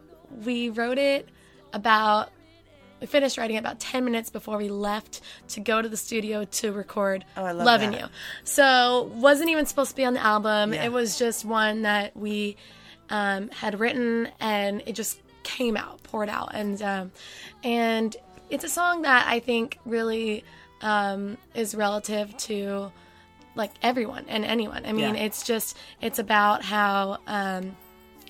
we 0.44 0.68
wrote 0.68 0.98
it 0.98 1.28
about 1.72 2.30
we 3.00 3.06
finished 3.06 3.38
writing 3.38 3.56
it 3.56 3.60
about 3.60 3.80
10 3.80 4.04
minutes 4.04 4.28
before 4.28 4.58
we 4.58 4.68
left 4.68 5.22
to 5.48 5.60
go 5.60 5.80
to 5.80 5.88
the 5.88 5.96
studio 5.96 6.44
to 6.44 6.70
record 6.70 7.24
Oh, 7.34 7.44
I 7.44 7.52
love 7.52 7.64
Loving 7.64 7.92
that. 7.92 8.00
You. 8.00 8.06
So, 8.44 9.10
wasn't 9.14 9.48
even 9.48 9.64
supposed 9.64 9.90
to 9.90 9.96
be 9.96 10.04
on 10.04 10.12
the 10.12 10.22
album. 10.22 10.74
Yeah. 10.74 10.84
It 10.84 10.92
was 10.92 11.18
just 11.18 11.46
one 11.46 11.82
that 11.82 12.14
we 12.14 12.56
um, 13.08 13.48
had 13.48 13.80
written 13.80 14.28
and 14.38 14.82
it 14.84 14.94
just 14.94 15.18
came 15.44 15.76
out, 15.78 16.02
poured 16.02 16.28
out. 16.28 16.50
And 16.52 16.80
um, 16.82 17.12
and 17.64 18.14
it's 18.50 18.64
a 18.64 18.68
song 18.68 19.02
that 19.02 19.26
I 19.26 19.40
think 19.40 19.78
really 19.86 20.44
um, 20.83 21.37
is 21.55 21.74
relative 21.74 22.37
to 22.39 22.93
like 23.55 23.72
everyone 23.83 24.24
and 24.28 24.45
anyone. 24.45 24.87
I 24.87 24.93
mean, 24.93 25.14
Yeah. 25.14 25.22
it's 25.24 25.43
just 25.45 25.76
it's 26.01 26.18
about 26.18 26.62
how 26.62 27.18
um, 27.26 27.76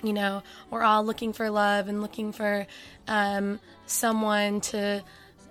you 0.03 0.13
know 0.13 0.41
we're 0.69 0.83
all 0.83 1.03
looking 1.03 1.33
for 1.33 1.49
love 1.49 1.87
and 1.87 2.01
looking 2.01 2.31
for 2.31 2.65
um, 3.07 3.59
someone 3.85 4.61
to 4.61 5.03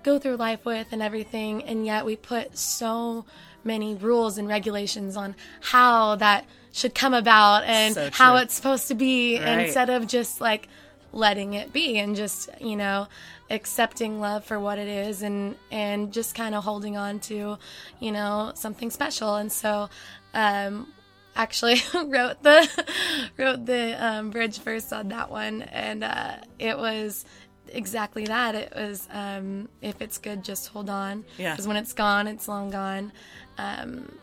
go 0.03 0.17
through 0.19 0.35
life 0.37 0.65
with 0.65 0.87
and 0.91 1.01
everything, 1.01 1.63
and 1.63 1.85
yet 1.85 2.05
we 2.05 2.15
put 2.15 2.57
so 2.57 3.25
many 3.63 3.93
rules 3.95 4.37
and 4.39 4.47
regulations 4.47 5.15
on 5.15 5.35
how 5.61 6.15
that 6.15 6.45
should 6.73 6.95
come 6.95 7.13
about 7.13 7.63
and 7.65 7.93
So 7.93 8.09
how 8.11 8.37
it's 8.37 8.53
supposed 8.55 8.87
to 8.87 8.95
be 8.95 9.37
Right. 9.37 9.59
instead 9.67 9.89
of 9.89 10.07
just 10.07 10.41
like 10.41 10.67
letting 11.13 11.53
it 11.53 11.73
be 11.73 11.97
and 11.99 12.15
just 12.15 12.49
you 12.59 12.75
know 12.75 13.07
accepting 13.49 14.19
love 14.21 14.45
for 14.45 14.59
what 14.59 14.79
it 14.79 14.87
is 14.87 15.21
and 15.21 15.55
and 15.71 16.13
just 16.13 16.35
kind 16.35 16.55
of 16.55 16.63
holding 16.63 16.95
on 16.95 17.19
to 17.19 17.57
you 17.99 18.11
know 18.11 18.51
something 18.55 18.89
special. 18.89 19.35
And 19.35 19.51
so 19.51 19.89
um 20.33 20.87
actually 21.35 21.81
wrote 22.05 22.41
the 22.43 22.69
wrote 23.37 23.65
the 23.65 23.95
um, 24.03 24.29
bridge 24.29 24.59
first 24.59 24.93
on 24.93 25.09
that 25.09 25.29
one. 25.29 25.63
And 25.63 26.03
uh 26.03 26.37
it 26.59 26.77
was 26.77 27.25
exactly 27.67 28.25
that. 28.25 28.55
It 28.55 28.73
was 28.75 29.07
um 29.11 29.67
if 29.81 30.01
it's 30.01 30.17
good 30.17 30.43
just 30.43 30.69
hold 30.69 30.89
on. 30.89 31.25
Yeah. 31.37 31.51
because 31.51 31.67
when 31.67 31.77
it's 31.77 31.93
gone 31.93 32.27
it's 32.27 32.47
long 32.47 32.69
gone. 32.69 33.11
Um 33.57 34.17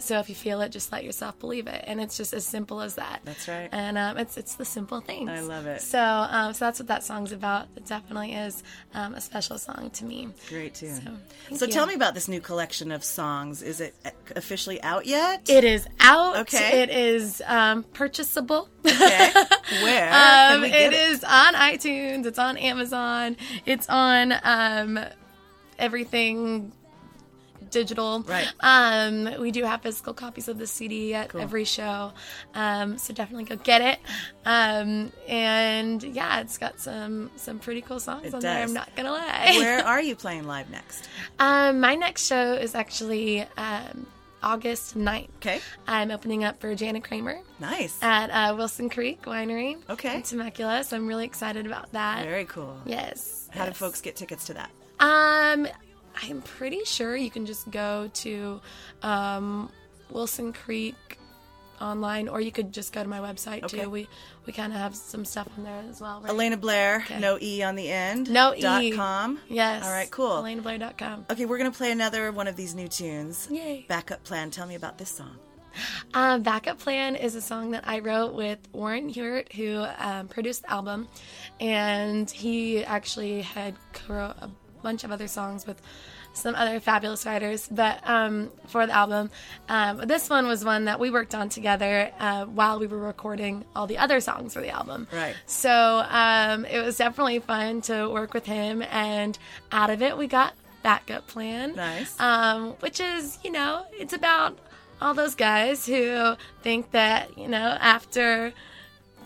so 0.00 0.18
if 0.18 0.28
you 0.28 0.34
feel 0.34 0.60
it, 0.62 0.70
just 0.70 0.90
let 0.92 1.04
yourself 1.04 1.38
believe 1.38 1.66
it, 1.66 1.84
and 1.86 2.00
it's 2.00 2.16
just 2.16 2.32
as 2.32 2.44
simple 2.46 2.80
as 2.80 2.96
that. 2.96 3.20
That's 3.24 3.46
right. 3.46 3.68
And 3.72 3.96
um, 3.98 4.16
it's 4.18 4.36
it's 4.36 4.54
the 4.56 4.64
simple 4.64 5.00
things. 5.00 5.30
I 5.30 5.40
love 5.40 5.66
it. 5.66 5.80
So 5.82 6.00
um, 6.02 6.52
so 6.54 6.64
that's 6.64 6.78
what 6.80 6.88
that 6.88 7.04
song's 7.04 7.32
about. 7.32 7.68
It 7.76 7.86
definitely 7.86 8.32
is 8.34 8.62
um, 8.94 9.14
a 9.14 9.20
special 9.20 9.58
song 9.58 9.90
to 9.94 10.04
me. 10.04 10.28
Great 10.48 10.74
tune. 10.74 11.20
So, 11.50 11.56
So, 11.56 11.66
tell 11.66 11.86
me 11.86 11.94
about 11.94 12.14
this 12.14 12.28
new 12.28 12.40
collection 12.40 12.90
of 12.92 13.04
songs. 13.04 13.62
Is 13.62 13.80
it 13.80 13.94
officially 14.34 14.82
out 14.82 15.06
yet? 15.06 15.48
It 15.48 15.64
is 15.64 15.86
out. 16.00 16.36
Okay. 16.38 16.82
It 16.82 16.90
is 16.90 17.42
um, 17.46 17.82
purchasable. 17.92 18.68
Okay. 18.84 19.32
Where 19.82 20.08
Um, 20.12 20.62
get 20.62 20.92
it 20.92 20.92
is 20.92 21.22
on 21.24 21.54
iTunes. 21.54 22.26
It's 22.26 22.38
on 22.38 22.56
Amazon. 22.56 23.36
It's 23.66 23.88
on 23.88 24.34
um, 24.42 24.98
everything 25.78 26.72
digital. 27.70 28.20
Right. 28.22 28.48
Um, 28.60 29.40
we 29.40 29.50
do 29.50 29.64
have 29.64 29.82
physical 29.82 30.12
copies 30.14 30.48
of 30.48 30.58
the 30.58 30.66
CD 30.66 31.14
at 31.14 31.30
Cool. 31.30 31.40
every 31.40 31.64
show, 31.64 32.12
um, 32.54 32.98
so 32.98 33.14
definitely 33.14 33.44
go 33.44 33.56
get 33.56 33.80
it. 33.80 33.98
Um, 34.44 35.12
and 35.28 36.02
yeah, 36.02 36.40
it's 36.40 36.58
got 36.58 36.80
some 36.80 37.30
some 37.36 37.58
pretty 37.58 37.80
cool 37.82 38.00
songs 38.00 38.26
It 38.26 38.34
on 38.34 38.40
there. 38.40 38.62
I'm 38.62 38.72
not 38.74 38.94
gonna 38.96 39.12
lie. 39.12 39.54
Where 39.58 39.84
are 39.86 40.00
you 40.02 40.16
playing 40.16 40.46
live 40.46 40.70
next? 40.70 41.08
Um, 41.38 41.80
my 41.80 41.94
next 41.94 42.26
show 42.26 42.54
is 42.54 42.74
actually 42.74 43.46
um, 43.56 44.06
August 44.42 44.96
9th. 44.96 45.28
Okay. 45.36 45.60
I'm 45.86 46.10
opening 46.10 46.44
up 46.44 46.60
for 46.60 46.74
Jana 46.74 47.00
Kramer. 47.00 47.40
Nice. 47.58 47.98
At 48.02 48.30
uh, 48.30 48.54
Wilson 48.56 48.88
Creek 48.88 49.22
Winery. 49.22 49.76
Okay. 49.90 50.14
In 50.16 50.22
Temecula. 50.22 50.82
So 50.84 50.96
I'm 50.96 51.06
really 51.06 51.26
excited 51.26 51.66
about 51.66 51.92
that. 51.92 52.24
Very 52.24 52.46
cool. 52.46 52.80
Yes. 52.86 53.48
How 53.52 53.66
do 53.66 53.72
folks 53.72 54.00
get 54.00 54.16
tickets 54.16 54.46
to 54.46 54.54
that? 54.54 54.70
Um, 54.98 55.66
I'm 56.22 56.42
pretty 56.42 56.84
sure 56.84 57.16
you 57.16 57.30
can 57.30 57.46
just 57.46 57.70
go 57.70 58.10
to 58.14 58.60
um, 59.02 59.70
Wilson 60.10 60.52
Creek 60.52 61.18
online, 61.80 62.28
or 62.28 62.40
you 62.42 62.52
could 62.52 62.72
just 62.72 62.92
go 62.92 63.02
to 63.02 63.08
my 63.08 63.20
website 63.20 63.62
Okay. 63.64 63.84
too. 63.84 63.90
We 63.90 64.08
we 64.46 64.52
kind 64.52 64.72
of 64.72 64.78
have 64.78 64.94
some 64.94 65.24
stuff 65.24 65.48
on 65.56 65.64
there 65.64 65.82
as 65.88 66.00
well. 66.00 66.20
Right? 66.20 66.30
Elena 66.30 66.56
Blair, 66.58 66.96
Okay. 67.06 67.18
no 67.20 67.38
E 67.40 67.62
on 67.62 67.74
the 67.74 67.88
end. 67.90 68.30
No 68.30 68.54
e. 68.54 68.60
dot 68.60 68.82
com. 68.94 69.38
Yes. 69.48 69.84
All 69.84 69.90
right, 69.90 70.10
cool. 70.10 70.42
ElenaBlair.com. 70.42 71.26
Okay, 71.30 71.46
we're 71.46 71.58
gonna 71.58 71.70
play 71.70 71.90
another 71.90 72.32
one 72.32 72.48
of 72.48 72.56
these 72.56 72.74
new 72.74 72.88
tunes. 72.88 73.48
Yay. 73.50 73.86
Backup 73.88 74.22
plan. 74.24 74.50
Tell 74.50 74.66
me 74.66 74.74
about 74.74 74.98
this 74.98 75.08
song. 75.10 75.36
Um, 76.14 76.42
Backup 76.42 76.80
Plan 76.80 77.14
is 77.14 77.36
a 77.36 77.40
song 77.40 77.70
that 77.70 77.86
I 77.86 78.00
wrote 78.00 78.34
with 78.34 78.58
Warren 78.72 79.08
Hewitt, 79.08 79.52
who 79.52 79.86
um, 79.98 80.26
produced 80.26 80.62
the 80.62 80.70
album, 80.72 81.06
and 81.60 82.28
he 82.28 82.84
actually 82.84 83.42
had 83.42 83.76
a 84.08 84.50
bunch 84.82 85.04
of 85.04 85.12
other 85.12 85.28
songs 85.28 85.66
with 85.66 85.80
some 86.32 86.54
other 86.54 86.78
fabulous 86.80 87.26
writers. 87.26 87.68
But 87.70 88.00
um, 88.04 88.50
for 88.68 88.86
the 88.86 88.92
album, 88.92 89.30
um, 89.68 89.98
this 89.98 90.30
one 90.30 90.46
was 90.46 90.64
one 90.64 90.84
that 90.84 91.00
we 91.00 91.10
worked 91.10 91.34
on 91.34 91.48
together 91.48 92.12
uh, 92.18 92.44
while 92.46 92.78
we 92.78 92.86
were 92.86 92.98
recording 92.98 93.64
all 93.74 93.86
the 93.86 93.98
other 93.98 94.20
songs 94.20 94.54
for 94.54 94.60
the 94.60 94.70
album. 94.70 95.08
Right. 95.12 95.34
So 95.46 96.04
um, 96.08 96.64
it 96.64 96.80
was 96.84 96.96
definitely 96.96 97.40
fun 97.40 97.80
to 97.82 98.08
work 98.08 98.32
with 98.32 98.46
him, 98.46 98.82
and 98.90 99.38
out 99.72 99.90
of 99.90 100.02
it, 100.02 100.16
we 100.16 100.26
got 100.26 100.54
Backup 100.82 101.26
Plan. 101.26 101.74
Nice. 101.74 102.18
Um, 102.20 102.72
which 102.80 103.00
is, 103.00 103.38
you 103.44 103.50
know, 103.50 103.84
it's 103.92 104.12
about 104.12 104.58
all 105.02 105.14
those 105.14 105.34
guys 105.34 105.86
who 105.86 106.34
think 106.62 106.90
that, 106.92 107.36
you 107.36 107.48
know, 107.48 107.76
after 107.80 108.52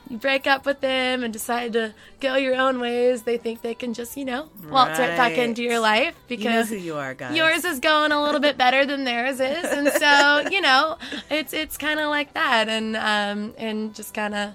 you 0.09 0.19
break 0.19 0.47
up 0.47 0.67
with 0.67 0.81
them 0.81 1.25
and 1.25 1.33
decide 1.33 1.73
to 1.75 1.95
go 2.21 2.37
your 2.37 2.55
own 2.55 2.81
ways, 2.81 3.23
they 3.23 3.37
think 3.37 3.63
they 3.63 3.75
can 3.75 3.95
just, 3.95 4.17
you 4.17 4.25
know, 4.25 4.49
waltz 4.69 4.99
right, 4.99 5.17
back 5.17 5.39
into 5.39 5.63
your 5.63 5.79
life 5.81 6.15
You 6.29 6.37
know 6.37 6.43
because 6.45 6.69
who 6.71 6.77
you 6.77 6.97
are, 6.97 7.15
guys. 7.15 7.37
yours 7.37 7.65
is 7.65 7.81
going 7.81 8.13
a 8.13 8.23
little 8.23 8.41
bit 8.41 8.59
better 8.59 8.85
than 8.85 9.05
theirs 9.05 9.41
is, 9.41 9.65
and 9.65 9.89
so 9.89 10.49
you 10.51 10.61
know, 10.61 10.99
it's 11.31 11.53
it's 11.53 11.77
kind 11.77 12.01
of 12.01 12.09
like 12.09 12.35
that, 12.35 12.69
and 12.69 12.97
um, 12.97 13.55
and 13.57 13.95
just 13.95 14.15
kind 14.15 14.35
of 14.35 14.53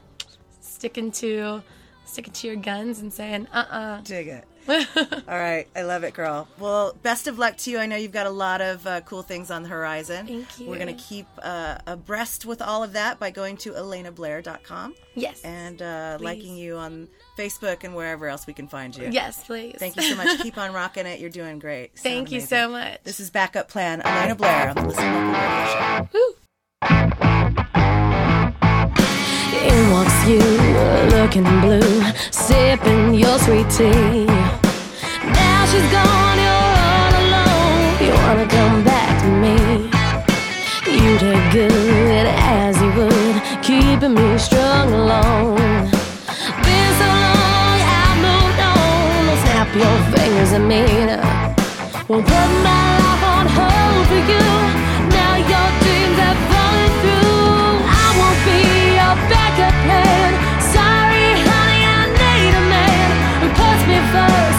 sticking 0.62 1.12
to 1.12 1.62
sticking 2.06 2.34
to 2.34 2.48
your 2.48 2.56
guns 2.56 3.00
and 3.00 3.14
saying, 3.14 3.48
uh, 3.54 3.66
uh 3.70 4.02
Dig 4.02 4.28
it. 4.28 4.46
All 4.70 5.38
right, 5.38 5.68
I 5.76 5.82
love 5.82 6.04
it, 6.04 6.14
girl. 6.14 6.48
Well, 6.60 6.96
best 7.02 7.28
of 7.28 7.40
luck 7.40 7.58
to 7.58 7.72
you. 7.72 7.80
I 7.80 7.86
know 7.86 7.96
you've 7.96 8.12
got 8.12 8.28
a 8.28 8.32
lot 8.32 8.62
of 8.62 8.86
uh, 8.86 9.02
cool 9.02 9.24
things 9.24 9.50
on 9.50 9.64
the 9.64 9.70
horizon. 9.70 10.28
Thank 10.28 10.60
you. 10.60 10.68
We're 10.68 10.78
going 10.78 10.96
to 10.96 11.04
keep 11.04 11.28
uh, 11.42 11.80
abreast 11.88 12.46
with 12.46 12.62
all 12.62 12.84
of 12.84 12.94
that 12.94 13.20
by 13.20 13.32
going 13.32 13.58
to 13.58 13.72
elenablair.com. 13.72 14.96
Yes. 15.16 15.42
And 15.44 15.82
uh, 15.82 16.18
liking 16.22 16.56
you 16.56 16.78
on 16.78 17.08
Facebook 17.38 17.84
and 17.84 17.96
wherever 17.96 18.28
else 18.28 18.46
we 18.46 18.54
can 18.54 18.68
find 18.68 18.96
you. 18.96 19.10
Yes, 19.10 19.44
please. 19.44 19.76
Thank 19.80 19.96
you 19.96 20.04
so 20.04 20.16
much. 20.16 20.42
keep 20.42 20.58
on 20.58 20.74
rocking 20.74 21.06
it. 21.06 21.20
You're 21.20 21.30
doing 21.30 21.60
great. 21.60 21.98
Sound 21.98 22.04
Thank 22.04 22.32
you 22.32 22.42
so 22.42 22.70
much. 22.70 23.04
This 23.04 23.20
is 23.20 23.30
Backup 23.30 23.70
Plan, 23.70 24.02
Elena 24.02 24.36
Blair 24.36 24.70
on 24.70 24.76
the 24.76 24.86
Listen 24.88 25.06
Local 25.06 25.32
Radio 25.32 25.66
Show. 25.66 26.10
Woo. 26.14 26.36
In 29.62 29.92
walks 29.92 30.28
you, 30.28 30.40
looking 31.18 31.44
blue, 31.62 32.02
sipping 32.32 33.14
your 33.14 33.38
sweet 33.40 33.70
tea. 33.70 34.59
She's 35.72 35.86
gone, 35.92 36.38
you're 36.46 36.74
all 36.90 37.14
alone. 37.24 37.82
You 38.02 38.14
wanna 38.26 38.48
come 38.48 38.84
back 38.84 39.22
to 39.22 39.28
me? 39.44 39.56
You 40.90 41.12
did 41.20 41.42
good 41.54 42.26
as 42.26 42.82
you 42.82 42.90
would, 42.98 43.36
keeping 43.62 44.16
me 44.16 44.38
strung 44.40 44.92
along. 44.92 45.58
Been 46.66 46.92
so 47.02 47.08
long, 47.26 47.78
I've 48.02 48.18
moved 48.26 48.62
on. 48.72 49.26
Don't 49.28 49.42
snap 49.46 49.70
your 49.84 49.98
fingers 50.14 50.52
at 50.58 50.64
me. 50.74 50.84
Won't 52.10 52.26
put 52.26 52.50
my 52.66 52.86
life 53.06 53.24
on 53.36 53.46
hold 53.58 54.04
for 54.10 54.22
you. 54.32 54.48
Now 55.18 55.34
your 55.54 55.68
dreams 55.84 56.18
have 56.26 56.40
fallen 56.50 56.92
through. 57.02 57.70
I 57.86 58.08
won't 58.18 58.40
be 58.48 58.60
your 59.00 59.16
backup 59.30 59.76
plan. 59.86 60.32
Sorry, 60.74 61.30
honey, 61.46 61.82
I 61.98 62.02
need 62.22 62.54
a 62.58 62.66
man 62.74 63.10
who 63.42 63.48
puts 63.60 63.84
me 63.86 63.98
first 64.14 64.59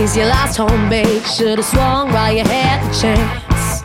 taking 0.00 0.22
you 0.22 0.28
last 0.28 0.56
home 0.56 0.88
base. 0.88 1.36
Should've 1.36 1.64
swung 1.64 2.12
while 2.12 2.32
you 2.32 2.44
had 2.44 2.80
the 2.86 2.92
chance. 3.00 3.82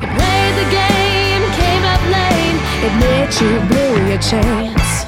You 0.00 0.08
played 0.08 0.54
the 0.58 0.68
game, 0.70 1.42
came 1.60 1.84
up 1.84 2.02
late. 2.10 2.58
Admit 2.88 3.40
you 3.40 3.60
blew 3.68 4.08
your 4.08 4.20
chance. 4.20 5.04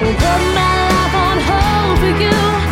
Won't 0.00 0.16
put 0.18 0.40
my 0.54 0.74
life 0.88 1.14
on 1.14 1.38
hold 1.40 1.98
for 1.98 2.22
you. 2.22 2.67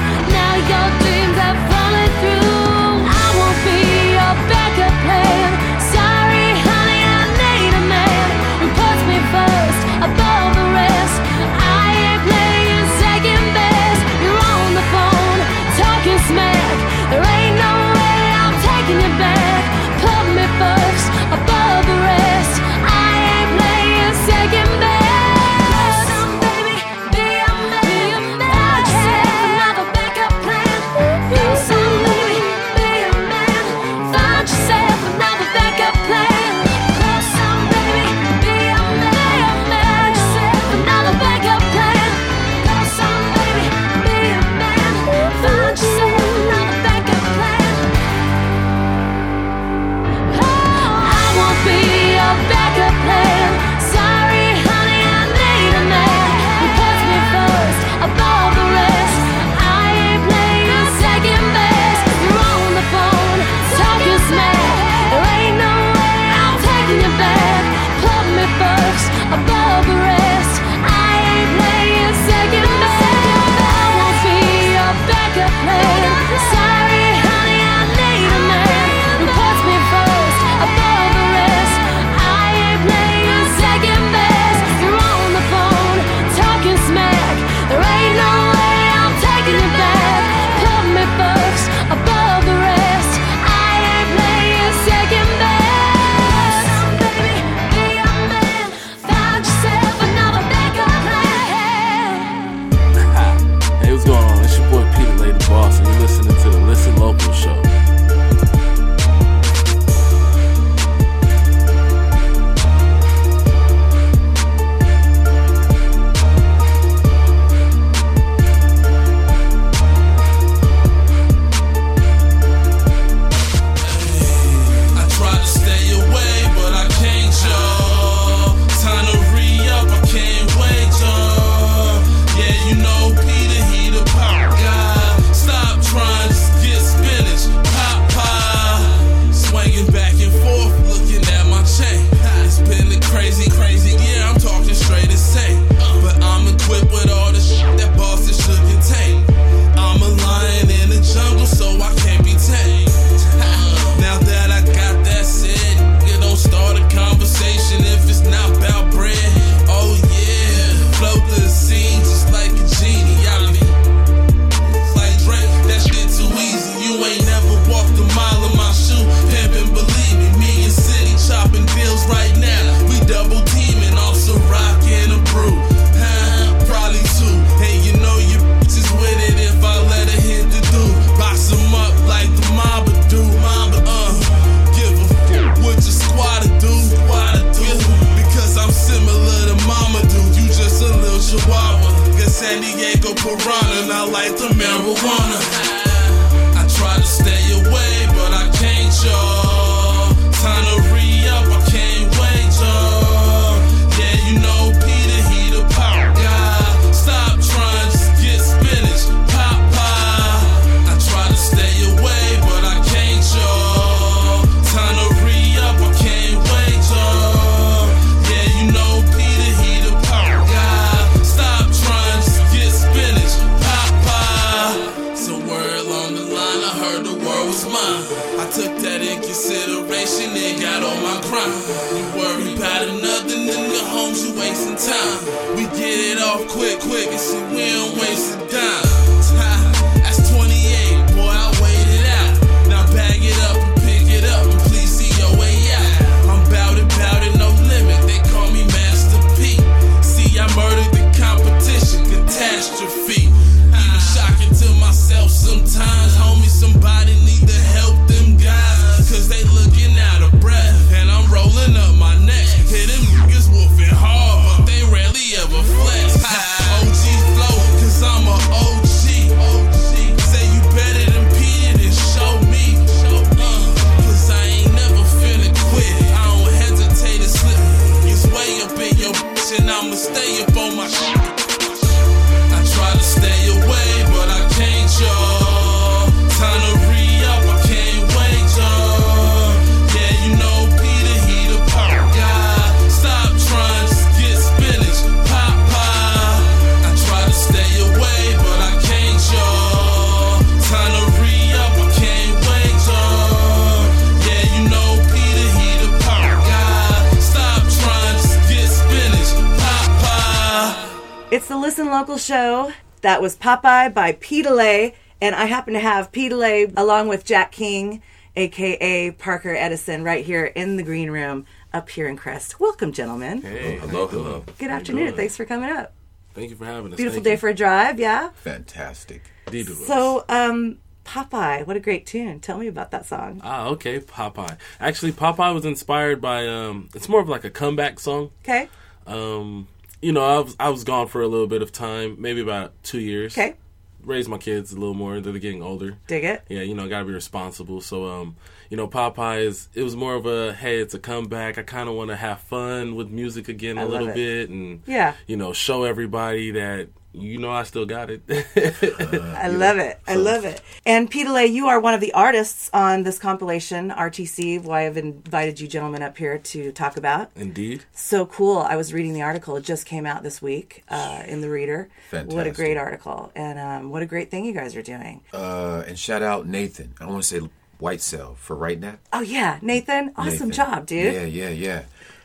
That 313.66 313.86
was 313.86 313.92
Popeye 313.92 313.94
by 313.94 314.12
P. 314.12 314.42
DeLay. 314.42 314.94
And 315.20 315.34
I 315.34 315.46
happen 315.46 315.74
to 315.74 315.80
have 315.80 316.12
P. 316.12 316.28
DeLay 316.28 316.72
along 316.76 317.08
with 317.08 317.24
Jack 317.24 317.52
King, 317.52 318.00
aka 318.36 319.10
Parker 319.12 319.54
Edison, 319.54 320.04
right 320.04 320.24
here 320.24 320.44
in 320.44 320.76
the 320.76 320.82
green 320.82 321.10
room 321.10 321.46
up 321.72 321.90
here 321.90 322.06
in 322.06 322.16
Crest. 322.16 322.60
Welcome, 322.60 322.92
gentlemen. 322.92 323.42
Hey, 323.42 323.78
hello, 323.78 324.06
hello. 324.06 324.44
Good 324.58 324.70
afternoon. 324.70 325.14
Thanks 325.14 325.36
for 325.36 325.44
coming 325.44 325.70
up. 325.70 325.94
Thank 326.34 326.50
you 326.50 326.56
for 326.56 326.66
having 326.66 326.92
us. 326.92 326.96
Beautiful 326.96 327.16
Thank 327.16 327.24
day 327.24 327.30
you. 327.32 327.36
for 327.38 327.48
a 327.48 327.54
drive, 327.54 327.98
yeah? 327.98 328.30
Fantastic. 328.36 329.22
Indeed 329.46 329.66
it 329.66 329.70
was. 329.70 329.86
So, 329.86 330.24
um, 330.28 330.78
Popeye, 331.04 331.66
what 331.66 331.76
a 331.76 331.80
great 331.80 332.04
tune. 332.06 332.40
Tell 332.40 332.58
me 332.58 332.66
about 332.66 332.90
that 332.90 333.06
song. 333.06 333.40
Ah, 333.42 333.68
okay, 333.68 334.00
Popeye. 334.00 334.58
Actually, 334.78 335.12
Popeye 335.12 335.54
was 335.54 335.64
inspired 335.64 336.20
by 336.20 336.46
um. 336.46 336.88
It's 336.94 337.08
more 337.08 337.20
of 337.20 337.28
like 337.28 337.44
a 337.44 337.50
comeback 337.50 337.98
song. 338.00 338.30
Okay. 338.44 338.68
Um, 339.06 339.68
you 340.06 340.12
know, 340.12 340.22
I 340.24 340.38
was 340.38 340.56
I 340.60 340.68
was 340.68 340.84
gone 340.84 341.08
for 341.08 341.20
a 341.20 341.26
little 341.26 341.48
bit 341.48 341.62
of 341.62 341.72
time, 341.72 342.14
maybe 342.20 342.40
about 342.40 342.80
two 342.84 343.00
years. 343.00 343.36
Okay. 343.36 343.56
Raised 344.04 344.28
my 344.28 344.38
kids 344.38 344.70
a 344.70 344.76
little 344.76 344.94
more. 344.94 345.18
They're 345.18 345.36
getting 345.40 345.64
older. 345.64 345.98
Dig 346.06 346.22
it. 346.22 346.44
Yeah, 346.48 346.62
you 346.62 346.76
know, 346.76 346.88
got 346.88 347.00
to 347.00 347.06
be 347.06 347.12
responsible. 347.12 347.80
So, 347.80 348.06
um, 348.06 348.36
you 348.70 348.76
know, 348.76 348.88
Popeye 348.88 349.40
is 349.46 349.68
it 349.74 349.82
was 349.82 349.96
more 349.96 350.14
of 350.14 350.26
a 350.26 350.52
hey, 350.54 350.78
it's 350.78 350.94
a 350.94 350.98
comeback. 350.98 351.58
I 351.58 351.62
kind 351.62 351.88
of 351.88 351.94
want 351.94 352.10
to 352.10 352.16
have 352.16 352.40
fun 352.40 352.94
with 352.94 353.08
music 353.10 353.48
again 353.48 353.78
a 353.78 353.80
I 353.80 353.84
love 353.84 353.92
little 353.92 354.08
it. 354.08 354.14
bit, 354.14 354.50
and 354.50 354.82
Yeah. 354.86 355.14
you 355.26 355.36
know, 355.36 355.52
show 355.52 355.84
everybody 355.84 356.50
that 356.52 356.88
you 357.12 357.38
know 357.38 357.50
I 357.50 357.62
still 357.62 357.86
got 357.86 358.10
it. 358.10 358.20
I 358.28 359.48
love 359.48 359.78
it. 359.78 359.98
I 360.06 360.16
love 360.16 360.44
it. 360.44 360.60
And 360.84 361.10
P. 361.10 361.24
DeLay, 361.24 361.46
you 361.50 361.66
are 361.66 361.80
one 361.80 361.94
of 361.94 362.00
the 362.02 362.12
artists 362.12 362.68
on 362.74 363.04
this 363.04 363.18
compilation, 363.18 363.90
RTC, 363.90 364.62
why 364.62 364.80
I 364.80 364.82
have 364.82 364.98
invited 364.98 365.58
you 365.58 365.66
gentlemen 365.66 366.02
up 366.02 366.18
here 366.18 366.36
to 366.38 366.72
talk 366.72 366.98
about. 366.98 367.30
Indeed. 367.34 367.84
So 367.92 368.26
cool. 368.26 368.58
I 368.58 368.76
was 368.76 368.92
reading 368.92 369.14
the 369.14 369.22
article. 369.22 369.56
It 369.56 369.64
just 369.64 369.86
came 369.86 370.04
out 370.04 370.22
this 370.24 370.42
week 370.42 370.84
uh, 370.90 371.22
in 371.26 371.40
the 371.40 371.48
Reader. 371.48 371.88
Fantastic. 372.10 372.36
What 372.36 372.46
a 372.46 372.50
great 372.50 372.76
article. 372.76 373.32
And 373.34 373.58
um, 373.58 373.90
what 373.90 374.02
a 374.02 374.06
great 374.06 374.30
thing 374.30 374.44
you 374.44 374.52
guys 374.52 374.76
are 374.76 374.82
doing. 374.82 375.22
Uh, 375.32 375.84
and 375.86 375.98
shout 375.98 376.22
out 376.22 376.46
Nathan. 376.46 376.92
I 377.00 377.06
want 377.06 377.22
to 377.22 377.28
say 377.28 377.48
White 377.78 378.00
Cell 378.00 378.34
for 378.36 378.56
right 378.56 378.78
now. 378.80 378.96
Oh, 379.12 379.20
yeah. 379.20 379.58
Nathan, 379.62 380.12
awesome 380.16 380.48
Nathan. 380.48 380.50
job, 380.52 380.86
dude. 380.86 381.14
Yeah, 381.14 381.24
yeah, 381.24 381.48
yeah. 381.50 381.82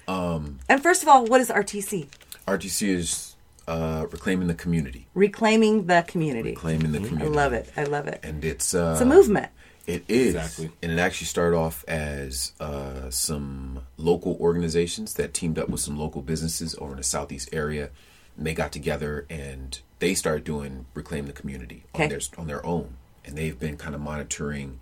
Um, 0.08 0.60
And 0.70 0.82
first 0.82 1.04
of 1.04 1.10
all, 1.10 1.26
what 1.26 1.42
is 1.42 1.50
RTC? 1.50 2.08
RTC 2.48 2.88
is 2.88 3.36
uh, 3.68 4.06
reclaiming 4.12 4.48
the 4.48 4.54
community. 4.56 5.08
Reclaiming 5.14 5.86
the 5.88 6.04
community. 6.08 6.50
Reclaiming 6.52 6.92
the 6.92 7.00
community. 7.00 7.26
I 7.26 7.30
love 7.30 7.54
it. 7.54 7.72
I 7.78 7.84
love 7.84 8.08
it. 8.08 8.20
And 8.24 8.44
it's 8.44 8.74
uh, 8.74 8.92
It's 8.94 9.02
a 9.02 9.06
movement. 9.06 9.50
It 9.88 10.04
is. 10.08 10.36
Exactly. 10.36 10.72
And 10.82 10.92
it 10.92 11.00
actually 11.00 11.28
started 11.28 11.58
off 11.58 11.84
as 11.88 12.54
uh, 12.60 13.10
some 13.10 13.82
local 13.98 14.38
organizations 14.40 15.16
that 15.16 15.34
teamed 15.34 15.58
up 15.60 15.70
with 15.70 15.82
some 15.82 15.98
local 15.98 16.22
businesses 16.22 16.76
over 16.80 16.92
in 16.92 16.98
the 16.98 17.04
southeast 17.04 17.50
area. 17.52 17.90
And 18.38 18.46
they 18.46 18.54
got 18.54 18.72
together 18.72 19.26
and 19.30 19.80
they 20.00 20.14
started 20.14 20.44
doing 20.44 20.86
reclaim 20.94 21.26
the 21.28 21.34
community 21.34 21.84
Okay. 21.96 22.04
on 22.06 22.10
their 22.10 22.20
on 22.38 22.48
their 22.48 22.66
own. 22.66 22.96
And 23.26 23.38
they've 23.38 23.58
been 23.60 23.76
kind 23.78 23.94
of 23.96 24.02
monitoring 24.02 24.80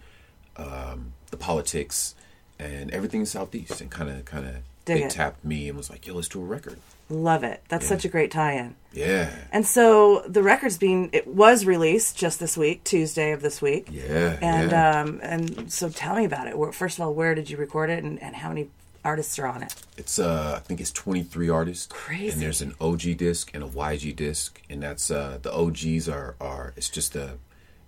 um, 0.58 1.14
the 1.32 1.38
politics 1.38 2.16
and 2.58 2.92
everything 2.92 3.22
in 3.22 3.26
southeast 3.26 3.80
and 3.82 3.90
kind 3.90 4.10
of 4.10 4.26
kind 4.26 4.46
of 4.46 4.56
they 4.86 5.04
it. 5.04 5.12
tapped 5.12 5.44
me 5.46 5.68
and 5.70 5.78
was 5.78 5.90
like, 5.90 6.08
"Yo, 6.08 6.14
let's 6.16 6.28
do 6.28 6.42
a 6.42 6.46
record." 6.46 6.80
Love 7.12 7.44
it. 7.44 7.64
That's 7.70 7.86
Yeah. 7.86 7.90
such 7.90 8.06
a 8.06 8.08
great 8.08 8.30
tie-in. 8.32 8.76
Yeah. 8.94 9.34
And 9.52 9.66
so 9.66 10.24
the 10.28 10.44
record's 10.44 10.78
being 10.78 11.10
it 11.12 11.26
was 11.28 11.66
released 11.66 12.16
just 12.18 12.40
this 12.40 12.56
week, 12.56 12.84
Tuesday 12.84 13.32
of 13.32 13.42
this 13.42 13.62
week. 13.64 13.88
Yeah, 13.92 14.38
And 14.42 14.72
yeah. 14.72 15.00
um 15.02 15.20
and 15.24 15.72
so 15.72 15.90
tell 15.90 16.16
me 16.16 16.26
about 16.26 16.48
it. 16.48 16.56
First 16.76 17.00
of 17.00 17.06
all, 17.06 17.14
where 17.14 17.34
did 17.34 17.50
you 17.50 17.58
record 17.58 17.90
it 17.90 18.04
and, 18.04 18.22
and 18.22 18.36
how 18.36 18.50
many 18.50 18.70
artists 19.04 19.40
are 19.40 19.48
on 19.48 19.64
it? 19.64 19.74
It's 19.98 20.20
uh 20.20 20.54
I 20.58 20.60
think 20.60 20.80
it's 20.82 20.92
23 20.92 21.50
artists. 21.50 21.88
Crazy. 21.90 22.30
And 22.34 22.42
there's 22.44 22.62
an 22.62 22.76
OG 22.80 23.16
disc 23.18 23.50
and 23.56 23.64
a 23.64 23.68
YG 23.68 24.16
disc 24.16 24.62
and 24.70 24.84
that's 24.84 25.10
uh 25.10 25.40
the 25.42 25.52
OGs 25.52 26.08
are 26.08 26.36
are 26.40 26.74
it's 26.78 26.90
just 26.90 27.16
a 27.16 27.38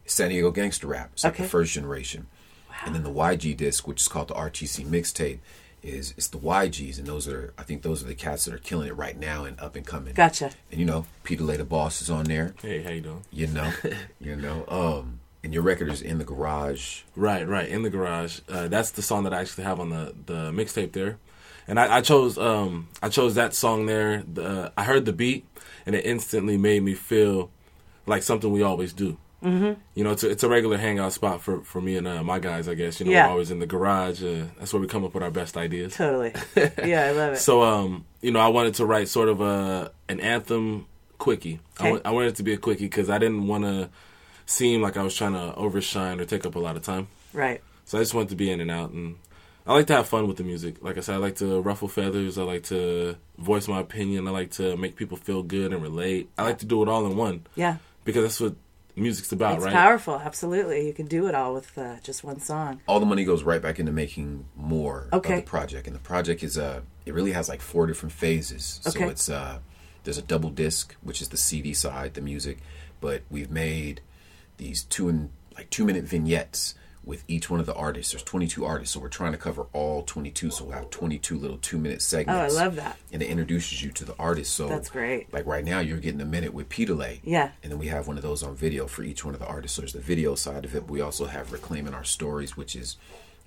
San 0.07 0.29
Diego 0.29 0.49
gangster 0.49 0.87
rap. 0.87 1.11
It's 1.13 1.23
like 1.23 1.33
Okay. 1.33 1.43
the 1.43 1.49
first 1.49 1.73
generation. 1.73 2.25
And 2.85 2.95
then 2.95 3.03
the 3.03 3.11
YG 3.11 3.55
disc, 3.57 3.87
which 3.87 4.01
is 4.01 4.07
called 4.07 4.29
the 4.29 4.33
RTC 4.33 4.85
mixtape, 4.85 5.39
is 5.83 6.13
it's 6.17 6.27
the 6.27 6.37
YGs 6.37 6.99
and 6.99 7.07
those 7.07 7.27
are 7.27 7.53
I 7.57 7.63
think 7.63 7.81
those 7.81 8.03
are 8.03 8.07
the 8.07 8.15
cats 8.15 8.45
that 8.45 8.53
are 8.53 8.59
killing 8.59 8.87
it 8.87 8.95
right 8.95 9.17
now 9.17 9.45
and 9.45 9.59
up 9.59 9.75
and 9.75 9.85
coming. 9.85 10.13
Gotcha. 10.13 10.51
And 10.69 10.79
you 10.79 10.85
know, 10.85 11.05
Peter 11.23 11.43
Lay 11.43 11.57
the 11.57 11.65
Boss 11.65 12.01
is 12.01 12.09
on 12.09 12.25
there. 12.25 12.53
Hey, 12.61 12.83
how 12.83 12.91
you 12.91 13.01
doing? 13.01 13.25
You 13.31 13.47
know. 13.47 13.71
you 14.19 14.35
know. 14.35 14.65
Um 14.67 15.19
and 15.43 15.53
your 15.53 15.63
record 15.63 15.89
is 15.89 16.01
in 16.01 16.17
the 16.17 16.23
garage. 16.23 17.01
Right, 17.15 17.47
right, 17.47 17.67
in 17.67 17.81
the 17.81 17.89
garage. 17.89 18.41
Uh, 18.47 18.67
that's 18.67 18.91
the 18.91 19.01
song 19.01 19.23
that 19.23 19.33
I 19.33 19.41
actually 19.41 19.63
have 19.63 19.79
on 19.79 19.89
the 19.89 20.13
the 20.25 20.51
mixtape 20.51 20.91
there, 20.91 21.17
and 21.67 21.79
I, 21.79 21.97
I 21.97 22.01
chose 22.01 22.37
um 22.37 22.89
I 23.01 23.09
chose 23.09 23.35
that 23.35 23.53
song 23.53 23.85
there. 23.85 24.23
The, 24.31 24.71
I 24.77 24.83
heard 24.83 25.05
the 25.05 25.13
beat, 25.13 25.47
and 25.85 25.95
it 25.95 26.05
instantly 26.05 26.57
made 26.57 26.83
me 26.83 26.93
feel 26.93 27.49
like 28.05 28.23
something 28.23 28.51
we 28.51 28.61
always 28.61 28.93
do. 28.93 29.17
Mhm. 29.43 29.77
You 29.95 30.03
know, 30.03 30.11
it's 30.11 30.23
a, 30.23 30.29
it's 30.29 30.43
a 30.43 30.49
regular 30.49 30.77
hangout 30.77 31.13
spot 31.13 31.41
for 31.41 31.61
for 31.63 31.81
me 31.81 31.97
and 31.97 32.07
uh, 32.07 32.23
my 32.23 32.39
guys. 32.39 32.67
I 32.67 32.75
guess 32.75 32.99
you 32.99 33.05
know 33.07 33.11
Yeah. 33.11 33.25
we're 33.25 33.31
always 33.31 33.49
in 33.51 33.59
the 33.59 33.65
garage. 33.65 34.23
Uh, 34.23 34.45
that's 34.59 34.71
where 34.73 34.79
we 34.81 34.87
come 34.87 35.03
up 35.03 35.13
with 35.15 35.23
our 35.23 35.31
best 35.31 35.57
ideas. 35.57 35.95
Totally. 35.95 36.33
Yeah, 36.85 37.05
I 37.05 37.11
love 37.11 37.33
it. 37.33 37.37
So 37.39 37.63
um, 37.63 38.05
you 38.21 38.31
know, 38.31 38.39
I 38.39 38.49
wanted 38.49 38.75
to 38.75 38.85
write 38.85 39.07
sort 39.09 39.29
of 39.29 39.41
a 39.41 39.91
an 40.09 40.19
anthem 40.19 40.85
quickie. 41.17 41.59
I, 41.79 41.83
Okay. 41.83 41.91
wa- 41.93 42.01
I 42.05 42.11
wanted 42.11 42.27
it 42.29 42.35
to 42.35 42.43
be 42.43 42.53
a 42.53 42.57
quickie 42.57 42.85
because 42.85 43.09
I 43.09 43.17
didn't 43.17 43.47
want 43.47 43.63
to 43.63 43.89
seem 44.45 44.81
like 44.81 44.97
I 44.97 45.03
was 45.03 45.15
trying 45.15 45.33
to 45.33 45.55
overshine 45.55 46.19
or 46.19 46.25
take 46.25 46.45
up 46.45 46.55
a 46.55 46.59
lot 46.59 46.75
of 46.75 46.83
time. 46.83 47.07
Right. 47.33 47.61
So 47.85 47.97
I 47.97 48.01
just 48.01 48.13
wanted 48.13 48.29
to 48.29 48.35
be 48.35 48.51
in 48.51 48.61
and 48.61 48.69
out, 48.71 48.91
and 48.91 49.15
I 49.65 49.73
like 49.73 49.87
to 49.87 49.95
have 49.95 50.07
fun 50.07 50.27
with 50.27 50.37
the 50.37 50.43
music. 50.43 50.75
Like 50.81 50.97
I 50.97 51.01
said, 51.01 51.15
I 51.15 51.17
like 51.17 51.35
to 51.37 51.61
ruffle 51.61 51.87
feathers. 51.87 52.37
I 52.37 52.43
like 52.43 52.63
to 52.65 53.15
voice 53.37 53.67
my 53.67 53.79
opinion. 53.79 54.27
I 54.27 54.31
like 54.31 54.51
to 54.51 54.77
make 54.77 54.95
people 54.95 55.17
feel 55.17 55.41
good 55.43 55.73
and 55.73 55.81
relate. 55.81 56.29
I 56.37 56.43
like 56.43 56.59
to 56.59 56.65
do 56.65 56.81
it 56.83 56.89
all 56.89 57.05
in 57.05 57.15
one. 57.17 57.45
Yeah. 57.55 57.77
because 58.05 58.23
that's 58.23 58.39
what 58.39 58.55
music's 59.01 59.31
about, 59.31 59.55
it's 59.55 59.65
right? 59.65 59.73
powerful. 59.73 60.15
Absolutely, 60.15 60.85
you 60.87 60.93
can 60.93 61.05
do 61.07 61.27
it 61.27 61.35
all 61.35 61.53
with 61.53 61.77
uh, 61.77 61.95
just 62.03 62.23
one 62.23 62.39
song. 62.39 62.81
all 62.87 62.99
the 62.99 63.05
money 63.05 63.23
goes 63.25 63.43
right 63.43 63.61
back 63.61 63.79
into 63.79 63.91
making 63.91 64.45
more 64.55 65.07
Okay. 65.11 65.39
of 65.39 65.45
the 65.45 65.49
project 65.49 65.87
and 65.87 65.95
the 65.95 65.99
project 65.99 66.43
is 66.43 66.57
uh 66.57 66.81
it 67.05 67.13
really 67.13 67.31
has 67.31 67.49
like 67.49 67.61
four 67.61 67.87
different 67.87 68.13
phases 68.13 68.79
Okay. 68.87 68.99
so 68.99 69.09
it's 69.09 69.29
uh 69.29 69.59
there's 70.03 70.17
a 70.17 70.21
double 70.21 70.49
disc 70.49 70.95
which 71.01 71.21
is 71.21 71.29
the 71.29 71.37
cd 71.37 71.73
side 71.73 72.13
the 72.13 72.21
music 72.21 72.57
but 72.99 73.21
we've 73.29 73.51
made 73.51 74.01
these 74.57 74.83
two 74.83 75.09
and 75.09 75.29
like 75.55 75.69
two 75.69 75.83
minute 75.85 76.03
vignettes 76.05 76.75
with 77.03 77.23
each 77.27 77.49
one 77.49 77.59
of 77.59 77.65
the 77.65 77.73
artists 77.73 78.11
there's 78.13 78.21
22 78.23 78.63
artists 78.63 78.93
so 78.93 78.99
we're 78.99 79.07
trying 79.09 79.31
to 79.31 79.37
cover 79.37 79.65
all 79.73 80.03
22 80.03 80.51
so 80.51 80.63
we'll 80.65 80.73
have 80.75 80.89
22 80.91 81.35
little 81.37 81.57
two 81.57 81.77
minute 81.79 82.01
segments 82.01 82.53
Oh, 82.53 82.57
I 82.59 82.63
love 82.63 82.75
that. 82.75 82.97
and 83.11 83.21
it 83.23 83.25
introduces 83.27 83.81
you 83.81 83.91
to 83.93 84.05
the 84.05 84.15
artist 84.19 84.53
so 84.53 84.67
That's 84.67 84.89
great. 84.89 85.33
like 85.33 85.45
right 85.47 85.65
now 85.65 85.79
you're 85.79 85.97
getting 85.97 86.21
a 86.21 86.25
minute 86.25 86.53
with 86.53 86.69
Peter 86.69 86.93
Lay 86.93 87.19
Yeah. 87.23 87.51
and 87.63 87.71
then 87.71 87.79
we 87.79 87.87
have 87.87 88.07
one 88.07 88.17
of 88.17 88.23
those 88.23 88.43
on 88.43 88.55
video 88.55 88.85
for 88.85 89.01
each 89.03 89.25
one 89.25 89.33
of 89.33 89.39
the 89.39 89.47
artists. 89.47 89.75
So 89.75 89.81
there's 89.81 89.93
the 89.93 89.99
video 89.99 90.35
side 90.35 90.63
of 90.63 90.75
it. 90.75 90.87
We 90.89 91.01
also 91.01 91.25
have 91.25 91.51
Reclaiming 91.51 91.93
Our 91.95 92.03
Stories, 92.03 92.55
which 92.55 92.75
is 92.75 92.97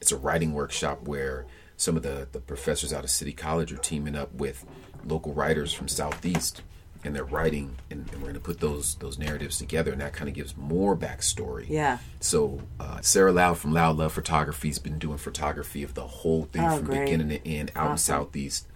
it's 0.00 0.10
a 0.12 0.16
writing 0.16 0.52
workshop 0.52 1.02
where 1.06 1.46
some 1.76 1.96
of 1.96 2.02
the, 2.02 2.26
the 2.32 2.40
professors 2.40 2.92
out 2.92 3.04
of 3.04 3.10
City 3.10 3.32
College 3.32 3.72
are 3.72 3.76
teaming 3.78 4.16
up 4.16 4.34
with 4.34 4.64
local 5.06 5.32
writers 5.32 5.72
from 5.72 5.86
Southeast 5.88 6.60
and 7.04 7.14
they're 7.14 7.24
writing 7.24 7.76
and, 7.90 8.00
and 8.10 8.14
we're 8.22 8.28
going 8.28 8.34
to 8.34 8.40
put 8.40 8.60
those 8.60 8.94
those 8.96 9.18
narratives 9.18 9.58
together 9.58 9.92
and 9.92 10.00
that 10.00 10.12
kind 10.12 10.28
of 10.28 10.34
gives 10.34 10.56
more 10.56 10.96
backstory. 10.96 11.66
Yeah. 11.68 11.98
So 12.20 12.60
uh, 12.80 13.00
Sarah 13.02 13.32
Loud 13.32 13.58
from 13.58 13.72
Loud 13.72 13.96
Love 13.98 14.12
Photography 14.12 14.68
has 14.68 14.78
been 14.78 14.98
doing 14.98 15.18
photography 15.18 15.82
of 15.82 15.94
the 15.94 16.06
whole 16.06 16.44
thing 16.44 16.62
Oh, 16.64 16.76
from 16.78 16.86
great. 16.86 17.04
beginning 17.04 17.28
to 17.28 17.46
end 17.48 17.70
out 17.76 17.90
in 17.92 17.98
Southeast. 17.98 18.66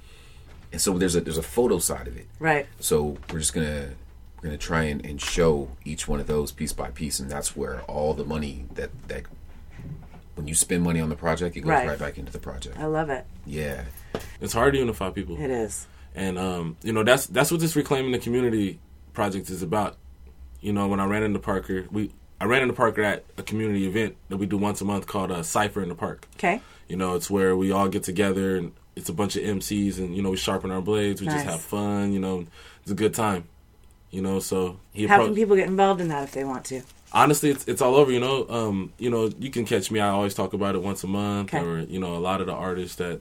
And 0.72 0.80
so 0.80 0.98
there's 0.98 1.16
a 1.16 1.20
there's 1.22 1.38
a 1.38 1.42
photo 1.42 1.78
side 1.78 2.06
of 2.06 2.16
it. 2.16 2.26
Right. 2.38 2.66
So 2.80 3.16
we're 3.32 3.38
just 3.38 3.54
gonna 3.54 3.90
we're 4.36 4.48
gonna 4.50 4.58
try 4.58 4.84
and, 4.84 5.04
and 5.04 5.20
show 5.20 5.70
each 5.84 6.06
one 6.06 6.20
of 6.20 6.26
those 6.26 6.52
piece 6.52 6.72
by 6.74 6.90
piece, 6.90 7.18
and 7.20 7.30
that's 7.30 7.56
where 7.56 7.80
all 7.82 8.12
the 8.14 8.24
money 8.24 8.66
that 8.74 8.90
that 9.08 9.22
when 10.34 10.46
you 10.46 10.54
spend 10.54 10.84
money 10.84 11.00
on 11.00 11.08
the 11.08 11.16
project, 11.16 11.56
it 11.56 11.60
goes 11.62 11.70
Right. 11.70 11.88
right, 11.88 11.98
back 11.98 12.18
into 12.18 12.30
the 12.30 12.38
project. 12.38 12.78
I 12.78 12.84
love 12.86 13.10
it. 13.10 13.24
Yeah, 13.44 13.84
It's 14.40 14.52
hard 14.52 14.74
to 14.74 14.78
unify 14.78 15.10
people. 15.10 15.36
It 15.40 15.50
is. 15.50 15.86
And 16.18 16.36
um, 16.36 16.76
you 16.82 16.92
know, 16.92 17.04
that's 17.04 17.26
that's 17.26 17.50
what 17.52 17.60
this 17.60 17.76
reclaiming 17.76 18.10
the 18.10 18.18
community 18.18 18.80
project 19.14 19.50
is 19.50 19.62
about. 19.62 19.96
You 20.60 20.72
know, 20.72 20.88
when 20.88 20.98
I 20.98 21.04
ran 21.06 21.22
into 21.22 21.38
Parker, 21.38 21.86
we 21.92 22.10
I 22.40 22.44
ran 22.46 22.62
into 22.62 22.74
Parker 22.74 23.02
at 23.02 23.24
a 23.36 23.42
community 23.44 23.86
event 23.86 24.16
that 24.28 24.36
we 24.36 24.46
do 24.46 24.56
once 24.58 24.80
a 24.80 24.84
month 24.84 25.06
called 25.06 25.30
uh, 25.30 25.44
Cipher 25.44 25.80
in 25.80 25.88
the 25.88 25.94
Park. 25.94 26.26
Okay. 26.36 26.60
You 26.88 26.96
know, 26.96 27.14
it's 27.14 27.30
where 27.30 27.56
we 27.56 27.70
all 27.70 27.88
get 27.88 28.02
together 28.02 28.56
and 28.56 28.72
it's 28.96 29.08
a 29.08 29.12
bunch 29.12 29.36
of 29.36 29.44
MCs 29.44 29.98
and 29.98 30.16
you 30.16 30.22
know 30.22 30.30
we 30.30 30.36
sharpen 30.36 30.72
our 30.72 30.80
blades, 30.80 31.20
we 31.20 31.28
Nice. 31.28 31.36
just 31.36 31.46
have 31.46 31.60
fun. 31.60 32.12
You 32.12 32.18
know, 32.18 32.46
it's 32.82 32.90
a 32.90 32.94
good 32.96 33.14
time. 33.14 33.44
You 34.10 34.20
know, 34.22 34.40
so 34.40 34.80
How 34.96 35.02
appro- 35.02 35.26
can 35.26 35.34
people 35.36 35.54
get 35.54 35.68
involved 35.68 36.00
in 36.00 36.08
that 36.08 36.24
if 36.24 36.32
they 36.32 36.42
want 36.44 36.64
to? 36.66 36.82
honestly 37.10 37.48
it's, 37.48 37.66
it's 37.66 37.80
all 37.80 37.94
over 37.94 38.12
you 38.12 38.20
know 38.20 38.46
um 38.50 38.92
you 38.98 39.08
know 39.08 39.30
you 39.38 39.48
can 39.48 39.64
catch 39.64 39.90
me 39.90 39.98
i 39.98 40.10
always 40.10 40.34
talk 40.34 40.52
about 40.52 40.74
it 40.74 40.82
once 40.82 41.02
a 41.04 41.06
month 41.06 41.54
Okay. 41.54 41.64
or 41.64 41.78
you 41.78 41.98
know 41.98 42.14
a 42.14 42.18
lot 42.20 42.42
of 42.42 42.46
the 42.46 42.52
artists 42.52 42.96
that 42.96 43.18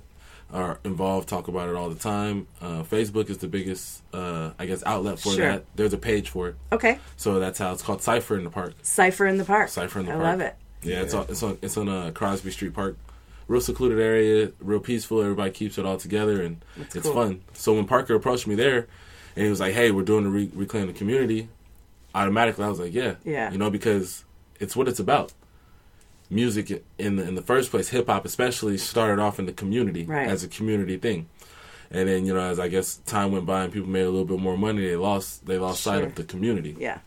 are 0.53 0.79
involved 0.85 1.27
talk 1.27 1.47
about 1.49 1.67
it 1.69 1.75
all 1.75 1.89
the 1.89 1.99
time 1.99 2.47
uh, 2.61 2.81
facebook 2.83 3.29
is 3.29 3.39
the 3.39 3.47
biggest 3.47 4.01
uh 4.13 4.51
i 4.57 4.65
guess 4.65 4.81
outlet 4.85 5.19
for 5.19 5.33
Sure. 5.33 5.51
that 5.51 5.65
there's 5.75 5.91
a 5.93 5.97
page 5.97 6.29
for 6.29 6.49
it 6.49 6.55
Okay. 6.71 6.99
so 7.17 7.39
that's 7.39 7.59
how 7.59 7.73
it's 7.73 7.81
called 7.81 8.01
cipher 8.01 8.37
in 8.37 8.43
the 8.45 8.49
park 8.49 8.73
Cipher 8.81 9.25
in 9.27 9.37
the 9.37 9.43
Park. 9.45 9.67
cipher 9.69 9.99
in 9.99 10.05
the 10.05 10.11
I 10.13 10.15
park 10.15 10.25
I 10.25 10.31
love 10.31 10.41
it. 10.41 10.55
yeah, 10.83 11.01
it's 11.01 11.13
on 11.13 11.25
it's 11.29 11.43
on 11.43 11.57
it's 11.61 11.75
on 11.77 11.89
uh, 11.89 12.11
crosby 12.11 12.51
street 12.51 12.73
park 12.73 12.97
real 13.49 13.59
secluded 13.61 13.99
area 13.99 14.51
real 14.59 14.79
peaceful 14.79 15.21
everybody 15.21 15.51
keeps 15.51 15.77
it 15.77 15.85
all 15.85 15.97
together 15.97 16.41
and 16.41 16.63
That's 16.77 16.95
it's 16.95 17.05
cool. 17.05 17.13
fun 17.15 17.41
so 17.53 17.73
when 17.73 17.85
parker 17.85 18.15
approached 18.15 18.47
me 18.47 18.55
there 18.55 18.87
and 19.35 19.43
he 19.43 19.49
was 19.49 19.59
like 19.59 19.73
hey 19.73 19.91
we're 19.91 20.03
doing 20.03 20.23
the 20.23 20.29
re- 20.29 20.51
reclaim 20.53 20.87
the 20.87 20.93
community 20.93 21.49
automatically 22.15 22.63
i 22.63 22.69
was 22.69 22.79
like 22.79 22.93
yeah 22.93 23.15
Yeah. 23.25 23.51
you 23.51 23.57
know 23.57 23.69
because 23.69 24.23
it's 24.61 24.75
what 24.75 24.87
it's 24.87 24.99
about 24.99 25.33
music 26.29 26.83
in 26.97 27.15
the 27.15 27.27
in 27.27 27.35
the 27.35 27.41
first 27.41 27.71
place 27.71 27.89
hip 27.89 28.07
hop 28.07 28.25
especially 28.25 28.77
started 28.77 29.19
off 29.19 29.39
in 29.39 29.45
the 29.45 29.53
community 29.53 30.03
Right. 30.05 30.27
as 30.27 30.43
a 30.43 30.47
community 30.47 30.97
thing 30.97 31.27
and 31.89 32.09
then 32.09 32.25
you 32.25 32.33
know 32.33 32.41
as 32.41 32.59
i 32.59 32.67
guess 32.67 32.97
time 33.05 33.31
went 33.31 33.45
by 33.45 33.63
and 33.63 33.71
people 33.71 33.87
made 33.89 34.01
a 34.01 34.09
little 34.09 34.25
bit 34.25 34.39
more 34.39 34.57
money 34.57 34.81
they 34.85 34.95
lost 34.97 35.45
they 35.45 35.57
lost 35.57 35.81
sight 35.83 36.03
of 36.03 36.15
the 36.15 36.23
community 36.25 36.75
Yeah. 36.77 36.99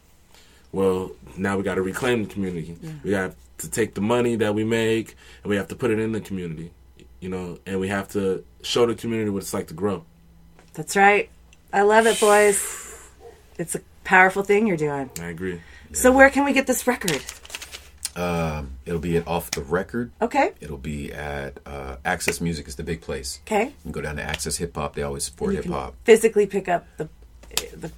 well 0.73 1.11
now 1.37 1.57
we 1.59 1.63
got 1.63 1.75
to 1.75 1.83
reclaim 1.83 2.25
the 2.25 2.33
community 2.33 2.77
we 3.05 3.13
have 3.13 3.35
to 3.59 3.71
take 3.71 3.93
the 3.95 4.01
money 4.01 4.37
that 4.37 4.55
we 4.55 4.65
make 4.65 5.17
and 5.43 5.51
we 5.51 5.57
have 5.57 5.69
to 5.69 5.77
put 5.77 5.91
it 5.91 5.99
in 5.99 6.13
the 6.13 6.21
community 6.21 6.71
you 7.21 7.29
know 7.29 7.59
and 7.67 7.79
we 7.79 7.89
have 7.89 8.09
to 8.09 8.43
show 8.63 8.87
the 8.87 8.95
community 8.95 9.29
what 9.31 9.43
it's 9.43 9.53
like 9.53 9.67
to 9.67 9.75
grow 9.75 10.05
That's 10.73 10.97
right. 10.97 11.29
I 11.73 11.83
love 11.83 12.07
it, 12.07 12.19
boys. 12.19 12.59
It's 13.59 13.75
a 13.77 13.81
powerful 14.03 14.43
thing 14.43 14.67
you're 14.67 14.77
doing. 14.79 15.11
i 15.21 15.27
agree 15.27 15.61
So 15.93 16.11
where 16.11 16.31
can 16.31 16.45
we 16.45 16.53
get 16.55 16.67
this 16.67 16.87
record? 16.87 17.23
Um, 18.17 18.73
it'll 18.85 19.01
be 19.01 19.17
at 19.17 19.27
off 19.27 19.51
the 19.51 19.63
record. 19.63 20.13
Okay. 20.21 20.53
It'll 20.61 20.79
be 20.79 21.13
at 21.13 21.61
uh, 21.67 21.97
Access 22.05 22.41
Music 22.41 22.67
is 22.69 22.77
the 22.77 22.83
big 22.83 23.01
place. 23.01 23.41
Okay. 23.47 23.67
You 23.67 23.73
can 23.83 23.93
go 23.93 24.01
down 24.01 24.17
to 24.17 24.23
Access 24.23 24.57
Hip 24.57 24.75
Hop. 24.77 24.95
They 24.95 25.03
always 25.03 25.25
support 25.25 25.55
hip 25.55 25.67
hop. 25.67 25.95
Physically 26.05 26.47
pick 26.47 26.69
up 26.69 26.87
the 26.97 27.09
the 27.77 27.91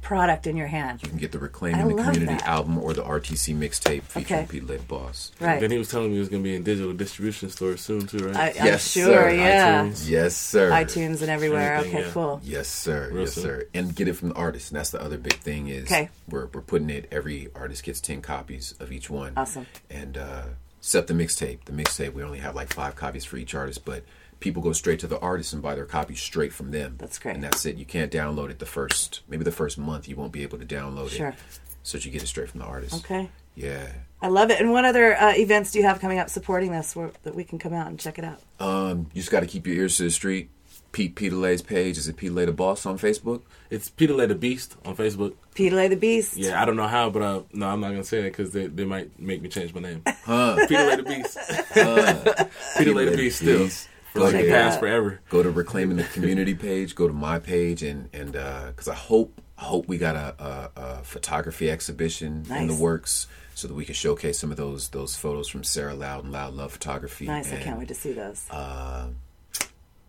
product 0.00 0.46
in 0.46 0.56
your 0.56 0.66
hand. 0.66 1.00
You 1.02 1.08
can 1.08 1.18
get 1.18 1.32
the 1.32 1.38
I 1.38 1.42
Reclaiming 1.42 1.88
the 1.96 2.02
Community 2.02 2.26
that. 2.26 2.46
album 2.46 2.78
or 2.78 2.92
the 2.94 3.02
RTC 3.02 3.54
mixtape 3.54 4.02
featuring 4.02 4.40
Okay. 4.40 4.46
Pete 4.50 4.66
Lay 4.66 4.76
the 4.78 4.82
Boss. 4.84 5.30
Right. 5.40 5.60
then 5.60 5.70
he 5.70 5.78
was 5.78 5.88
telling 5.88 6.08
me 6.08 6.14
he 6.14 6.18
was 6.20 6.28
going 6.28 6.42
to 6.42 6.48
be 6.48 6.54
in 6.56 6.62
digital 6.62 6.92
distribution 6.92 7.50
stores 7.50 7.80
soon 7.80 8.06
too 8.06 8.18
right 8.28 8.36
I- 8.36 8.48
I'm 8.60 8.66
Yes, 8.66 8.90
sure, 8.90 9.04
sir. 9.04 9.30
yeah. 9.30 9.82
iTunes. 9.84 10.08
Yes, 10.08 10.36
sir. 10.36 10.70
iTunes 10.70 11.20
and 11.20 11.30
everywhere. 11.30 11.74
Everything, 11.74 11.98
okay, 11.98 12.06
yeah. 12.06 12.12
cool. 12.12 12.40
Yes, 12.42 12.68
sir. 12.68 13.10
Real 13.12 13.20
yes, 13.22 13.34
soon. 13.34 13.44
sir. 13.44 13.66
And 13.74 13.94
get 13.94 14.08
it 14.08 14.14
from 14.14 14.30
the 14.30 14.34
artist. 14.36 14.70
And 14.70 14.78
that's 14.78 14.90
the 14.90 15.02
other 15.02 15.18
big 15.18 15.34
thing 15.34 15.68
is 15.68 15.84
Okay. 15.84 16.08
we're 16.28 16.46
we're 16.46 16.62
putting 16.62 16.90
it. 16.90 17.06
Every 17.12 17.48
artist 17.54 17.82
gets 17.84 18.00
ten 18.00 18.22
copies 18.22 18.74
of 18.80 18.92
each 18.92 19.10
one. 19.10 19.34
Awesome. 19.36 19.66
And 19.90 20.16
uh, 20.16 20.42
except 20.78 21.08
the 21.08 21.14
mixtape. 21.14 21.64
The 21.66 21.72
mixtape 21.72 22.14
we 22.14 22.22
only 22.22 22.38
have 22.38 22.54
like 22.54 22.72
five 22.72 22.96
copies 22.96 23.24
for 23.24 23.36
each 23.36 23.54
artist, 23.54 23.84
but 23.84 24.02
people 24.40 24.62
go 24.62 24.72
straight 24.72 24.98
to 25.00 25.06
the 25.06 25.18
artist 25.20 25.52
and 25.52 25.62
buy 25.62 25.74
their 25.74 25.84
copies 25.84 26.20
straight 26.20 26.52
from 26.52 26.70
them. 26.70 26.96
That's 26.98 27.18
great. 27.18 27.34
And 27.36 27.44
that's 27.44 27.64
it. 27.66 27.76
You 27.76 27.84
can't 27.84 28.10
download 28.10 28.50
it 28.50 28.58
the 28.58 28.66
first 28.66 29.20
maybe 29.28 29.44
the 29.44 29.52
first 29.52 29.78
month. 29.78 30.08
You 30.08 30.16
won't 30.16 30.32
be 30.32 30.42
able 30.42 30.58
to 30.58 30.66
download 30.66 31.06
it. 31.06 31.12
Sure. 31.12 31.28
it. 31.28 31.34
So 31.82 31.98
that 31.98 32.04
you 32.04 32.10
get 32.10 32.22
it 32.22 32.26
straight 32.26 32.48
from 32.50 32.60
the 32.60 32.66
artist. 32.66 32.94
Okay. 33.04 33.28
Yeah. 33.54 33.86
I 34.22 34.28
love 34.28 34.50
it. 34.50 34.60
And 34.60 34.70
what 34.72 34.84
other 34.84 35.16
uh, 35.16 35.32
events 35.34 35.70
do 35.72 35.78
you 35.78 35.84
have 35.84 35.98
coming 36.00 36.18
up 36.18 36.28
supporting 36.28 36.72
this 36.72 36.94
where, 36.94 37.10
that 37.22 37.34
we 37.34 37.42
can 37.44 37.58
come 37.58 37.72
out 37.72 37.86
and 37.86 37.98
check 37.98 38.18
it 38.18 38.24
out? 38.24 38.40
Um, 38.58 39.06
you 39.14 39.20
just 39.22 39.30
got 39.30 39.40
to 39.40 39.46
keep 39.46 39.66
your 39.66 39.76
ears 39.76 39.96
to 39.96 40.02
the 40.04 40.10
street. 40.10 40.50
Pete 40.92 41.14
Peter 41.14 41.36
Lay's 41.36 41.62
page 41.62 41.96
is 41.98 42.08
it 42.08 42.16
Peter 42.16 42.34
Lay 42.34 42.44
the 42.46 42.52
Boss 42.52 42.84
on 42.84 42.98
Facebook? 42.98 43.42
it's 43.70 43.88
peter 43.88 44.12
lay 44.12 44.26
the 44.26 44.34
beast 44.34 44.74
on 44.84 44.96
facebook 44.96 45.34
Peter 45.54 45.76
Lay 45.76 45.86
the 45.86 45.94
Beast. 45.94 46.36
yeah 46.36 46.60
i 46.60 46.64
don't 46.64 46.74
know 46.74 46.88
how 46.88 47.08
but 47.08 47.22
uh, 47.22 47.40
no 47.52 47.68
i'm 47.68 47.78
not 47.80 47.90
going 47.90 48.02
to 48.02 48.08
say 48.08 48.22
that 48.22 48.32
because 48.32 48.50
they, 48.50 48.66
they 48.66 48.84
might 48.84 49.16
make 49.20 49.40
me 49.40 49.48
change 49.48 49.72
my 49.72 49.80
name 49.80 50.02
Huh? 50.24 50.56
peter 50.66 50.84
lay 50.86 50.96
the 50.96 51.02
beast 51.04 51.38
Huh. 51.72 52.44
peter 52.78 52.92
lay 52.92 53.04
the 53.04 53.16
beast 53.16 53.36
still 53.38 53.58
for 53.58 53.64
like 53.64 53.78
Go 54.14 54.30
the 54.30 54.42
to- 54.42 54.48
past 54.48 54.80
forever 54.80 55.20
Go 55.28 55.42
to 55.42 55.50
reclaiming 55.50 55.96
the 55.96 56.04
community 56.04 56.54
page. 56.54 56.94
Go 56.94 57.06
to 57.06 57.14
my 57.14 57.38
page 57.38 57.82
and 57.82 58.08
and 58.12 58.32
because 58.32 58.88
I 58.88 58.94
hope 58.94 59.40
hope 59.56 59.86
we 59.88 59.98
got 59.98 60.16
a, 60.16 60.34
a, 60.42 60.70
a 60.80 61.04
photography 61.04 61.70
exhibition 61.70 62.46
in 62.50 62.66
the 62.66 62.74
works 62.74 63.26
so 63.54 63.68
that 63.68 63.74
we 63.74 63.84
can 63.84 63.94
showcase 63.94 64.38
some 64.38 64.50
of 64.50 64.56
those 64.56 64.88
those 64.88 65.16
photos 65.16 65.48
from 65.48 65.62
Sarah 65.64 65.94
Loud 65.94 66.24
and 66.24 66.32
Loud 66.32 66.54
Love 66.54 66.72
Photography. 66.72 67.26
Nice. 67.26 67.52
I 67.52 67.56
can't 67.56 67.78
wait 67.78 67.88
to 67.88 67.94
see 67.94 68.12
those. 68.12 68.46
Uh, 68.50 69.08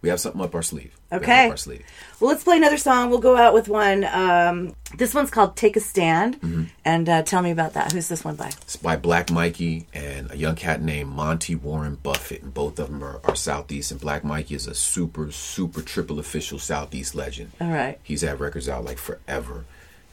we 0.01 0.09
have 0.09 0.19
something 0.19 0.41
up 0.41 0.55
our 0.55 0.61
sleeve. 0.63 0.95
Okay. 1.11 1.45
up 1.45 1.51
our 1.51 1.57
sleeve. 1.57 1.83
Well, 2.19 2.29
let's 2.31 2.43
play 2.43 2.57
another 2.57 2.77
song. 2.77 3.09
We'll 3.09 3.19
go 3.19 3.37
out 3.37 3.53
with 3.53 3.67
one. 3.67 4.03
Um, 4.05 4.75
this 4.95 5.13
one's 5.13 5.29
called 5.29 5.55
"Take 5.55 5.75
a 5.75 5.79
Stand," 5.79 6.39
Mm-hmm. 6.41 6.63
and 6.85 7.09
uh, 7.09 7.21
tell 7.23 7.41
me 7.41 7.51
about 7.51 7.73
that. 7.73 7.91
Who's 7.91 8.07
this 8.07 8.23
one 8.23 8.35
by? 8.35 8.47
It's 8.47 8.75
by 8.77 8.95
Black 8.95 9.29
Mikey 9.31 9.87
and 9.93 10.31
a 10.31 10.37
young 10.37 10.55
cat 10.55 10.81
named 10.81 11.11
Monty 11.11 11.55
Warren 11.55 11.95
Buffett, 11.95 12.41
and 12.43 12.53
both 12.53 12.79
of 12.79 12.87
them 12.87 13.03
are, 13.03 13.19
are 13.23 13.35
Southeast. 13.35 13.91
And 13.91 13.99
Black 14.01 14.23
Mikey 14.23 14.55
is 14.55 14.67
a 14.67 14.73
super, 14.75 15.31
super 15.31 15.81
triple 15.81 16.19
official 16.19 16.59
Southeast 16.59 17.13
legend. 17.15 17.51
All 17.61 17.69
right. 17.71 17.99
He's 18.03 18.21
had 18.21 18.39
records 18.39 18.67
out 18.69 18.85
like 18.85 18.97
forever, 18.97 19.65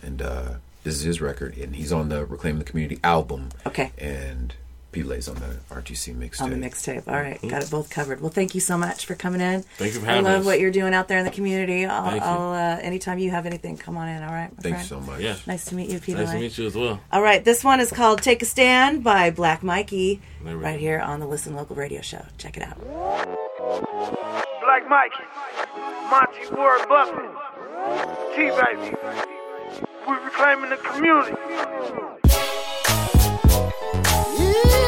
and 0.03 0.21
uh, 0.23 0.49
this 0.85 0.95
is 0.97 1.03
his 1.03 1.21
record, 1.21 1.57
and 1.57 1.77
he's 1.77 1.93
on 1.93 2.09
the 2.09 2.25
Reclaiming 2.27 2.59
the 2.59 2.65
Community 2.65 3.01
album. 3.05 3.51
Okay. 3.67 3.93
And 3.99 4.55
Pete 4.91 5.05
Lay's 5.07 5.29
on 5.29 5.35
the 5.37 5.57
RTC 5.71 6.17
mixtape. 6.17 6.41
On 6.43 6.51
the 6.51 6.57
mixtape. 6.57 7.07
All 7.07 7.15
right, 7.15 7.39
got 7.47 7.63
it 7.63 7.71
both 7.71 7.91
covered. 7.91 8.23
Well, 8.23 8.31
thank 8.31 8.55
you 8.55 8.61
so 8.61 8.79
much 8.79 9.05
for 9.05 9.15
coming 9.15 9.41
in. 9.43 9.61
Mm-hmm. 9.61 9.75
Thank 9.77 9.95
you 9.95 10.01
for 10.01 10.07
having 10.07 10.25
us. 10.25 10.31
I 10.31 10.33
love 10.33 10.41
us. 10.41 10.47
what 10.47 10.61
you're 10.61 10.71
doing 10.71 10.95
out 10.95 11.09
there 11.09 11.19
in 11.19 11.27
the 11.27 11.31
community. 11.31 11.85
I'll, 11.85 12.11
Thank 12.11 12.23
you. 12.23 12.29
I'll 12.29 12.53
uh, 12.53 12.81
anytime 12.81 13.19
you 13.19 13.31
have 13.31 13.45
anything, 13.45 13.77
come 13.77 13.99
on 13.99 14.09
in. 14.09 14.23
All 14.23 14.33
right, 14.33 14.51
my 14.57 14.63
Thank 14.63 14.79
you 14.79 14.85
so 14.85 15.01
much. 15.01 15.21
Yeah. 15.21 15.37
Nice 15.47 15.67
to 15.67 15.75
meet 15.75 15.91
you, 15.91 16.01
Peter. 16.01 16.19
nice 16.21 16.31
to 16.33 16.39
meet 16.41 16.57
you 16.57 16.67
as 16.67 16.75
well 16.75 17.01
All 17.13 17.23
right, 17.23 17.45
this 17.45 17.63
one 17.63 17.81
is 17.81 17.91
called 17.93 18.23
"Take 18.23 18.41
a 18.41 18.47
Stand" 18.47 19.05
by 19.05 19.31
Black 19.31 19.63
Mikey, 19.63 20.23
There 20.43 20.57
right 20.57 20.73
go. 20.75 20.79
here 20.79 21.01
on 21.01 21.21
the 21.21 21.27
Listen 21.27 21.55
Local 21.55 21.77
Radio 21.77 22.01
Show. 22.01 22.25
Check 22.39 22.57
it 22.57 22.63
out. 22.63 22.79
Black 24.63 24.89
Mikey, 24.89 25.25
Monty 26.11 26.55
Ward 26.57 26.89
Buffett, 26.89 27.31
T 28.35 28.51
Baby. 28.51 28.97
We're 30.07 30.25
reclaiming 30.25 30.71
the 30.71 30.77
community. 30.79 31.37
Yeah. 34.27 34.88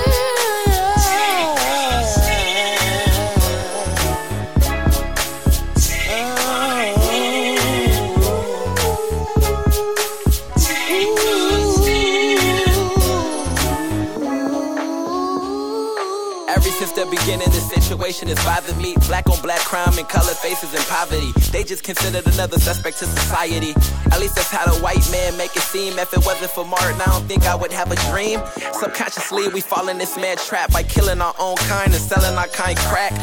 Situation 18.10 18.36
is 18.36 18.44
bothered 18.44 18.76
me. 18.76 18.94
Black 19.06 19.28
on 19.28 19.40
black 19.42 19.60
crime 19.60 19.96
and 19.96 20.08
colored 20.08 20.36
faces 20.36 20.74
in 20.74 20.82
poverty. 20.82 21.30
They 21.52 21.62
just 21.62 21.84
considered 21.84 22.26
another 22.26 22.58
suspect 22.58 22.98
to 22.98 23.06
society. 23.06 23.72
At 24.10 24.18
least 24.20 24.34
that's 24.34 24.50
how 24.50 24.66
the 24.66 24.78
white 24.80 25.04
man 25.12 25.36
make 25.36 25.54
it 25.54 25.62
seem. 25.62 25.98
If 25.98 26.12
it 26.12 26.24
wasn't 26.26 26.50
for 26.50 26.64
Martin, 26.64 27.00
I 27.00 27.06
don't 27.06 27.26
think 27.26 27.44
I 27.46 27.54
would 27.54 27.72
have 27.72 27.92
a 27.92 27.96
dream. 28.10 28.40
Subconsciously, 28.74 29.48
we 29.48 29.60
fall 29.60 29.88
in 29.88 29.98
this 29.98 30.16
mad 30.16 30.38
trap 30.38 30.72
by 30.72 30.82
killing 30.82 31.20
our 31.20 31.34
own 31.38 31.56
kind 31.70 31.92
and 31.92 32.02
selling 32.02 32.36
our 32.36 32.48
kind 32.48 32.76
crack. 32.90 33.14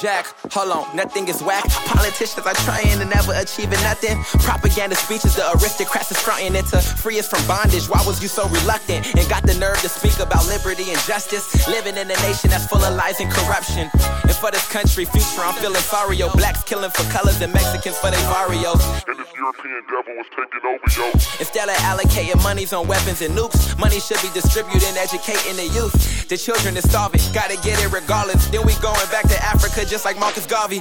Jack, 0.00 0.26
hold 0.52 0.70
on, 0.70 0.84
nothing 0.94 1.28
is 1.28 1.42
whack. 1.42 1.64
Politicians 1.88 2.44
are 2.46 2.54
trying 2.68 3.00
and 3.00 3.08
never 3.08 3.32
achieving 3.32 3.80
nothing. 3.80 4.22
Propaganda 4.44 4.94
speeches, 4.94 5.36
the 5.36 5.48
aristocrats 5.52 6.10
is 6.10 6.20
fronting 6.20 6.54
it 6.54 6.66
to 6.66 6.80
free 7.00 7.18
us 7.18 7.28
from 7.28 7.40
bondage. 7.48 7.88
Why 7.88 8.04
was 8.04 8.20
you 8.22 8.28
so 8.28 8.46
reluctant 8.48 9.06
and 9.16 9.28
got 9.28 9.42
the 9.44 9.54
nerve 9.54 9.80
to 9.80 9.88
speak 9.88 10.18
about 10.20 10.46
liberty 10.46 10.90
and 10.90 11.00
justice? 11.08 11.66
Living 11.68 11.96
in 11.96 12.10
a 12.10 12.18
nation 12.28 12.50
that's 12.50 12.66
full 12.66 12.84
of 12.84 12.94
lies 12.94 13.20
and 13.20 13.30
corruption. 13.32 13.88
And 14.22 14.34
for 14.36 14.50
this 14.50 14.66
country 14.68 15.04
future, 15.04 15.42
I'm 15.42 15.54
feeling 15.54 15.82
sorry. 15.82 16.16
Yo, 16.16 16.28
blacks 16.32 16.62
killing 16.64 16.90
for 16.90 17.04
colors 17.10 17.40
and 17.40 17.52
Mexicans 17.52 17.98
for 17.98 18.10
their 18.10 18.20
barrios. 18.32 18.80
And 19.06 19.18
this 19.18 19.30
European 19.36 19.82
devil 19.88 20.14
was 20.16 20.28
taking 20.34 20.64
over, 20.66 20.88
yo. 20.96 21.06
Instead 21.38 21.68
of 21.68 21.76
allocating 21.86 22.42
monies 22.42 22.72
on 22.72 22.86
weapons 22.86 23.22
and 23.22 23.36
nukes, 23.36 23.78
money 23.78 24.00
should 24.00 24.20
be 24.22 24.30
distributed 24.34 24.84
and 24.88 24.98
educating 24.98 25.56
the 25.56 25.68
youth. 25.72 26.28
The 26.28 26.36
children 26.36 26.76
is 26.76 26.84
starving, 26.84 27.20
gotta 27.32 27.56
get 27.64 27.80
it 27.80 27.90
regardless. 27.92 28.48
Then 28.48 28.66
we 28.66 28.74
going 28.84 29.08
back 29.08 29.28
to 29.28 29.38
Africa 29.42 29.84
just 29.84 30.04
like 30.04 30.18
Marcus 30.18 30.46
Garvey. 30.46 30.80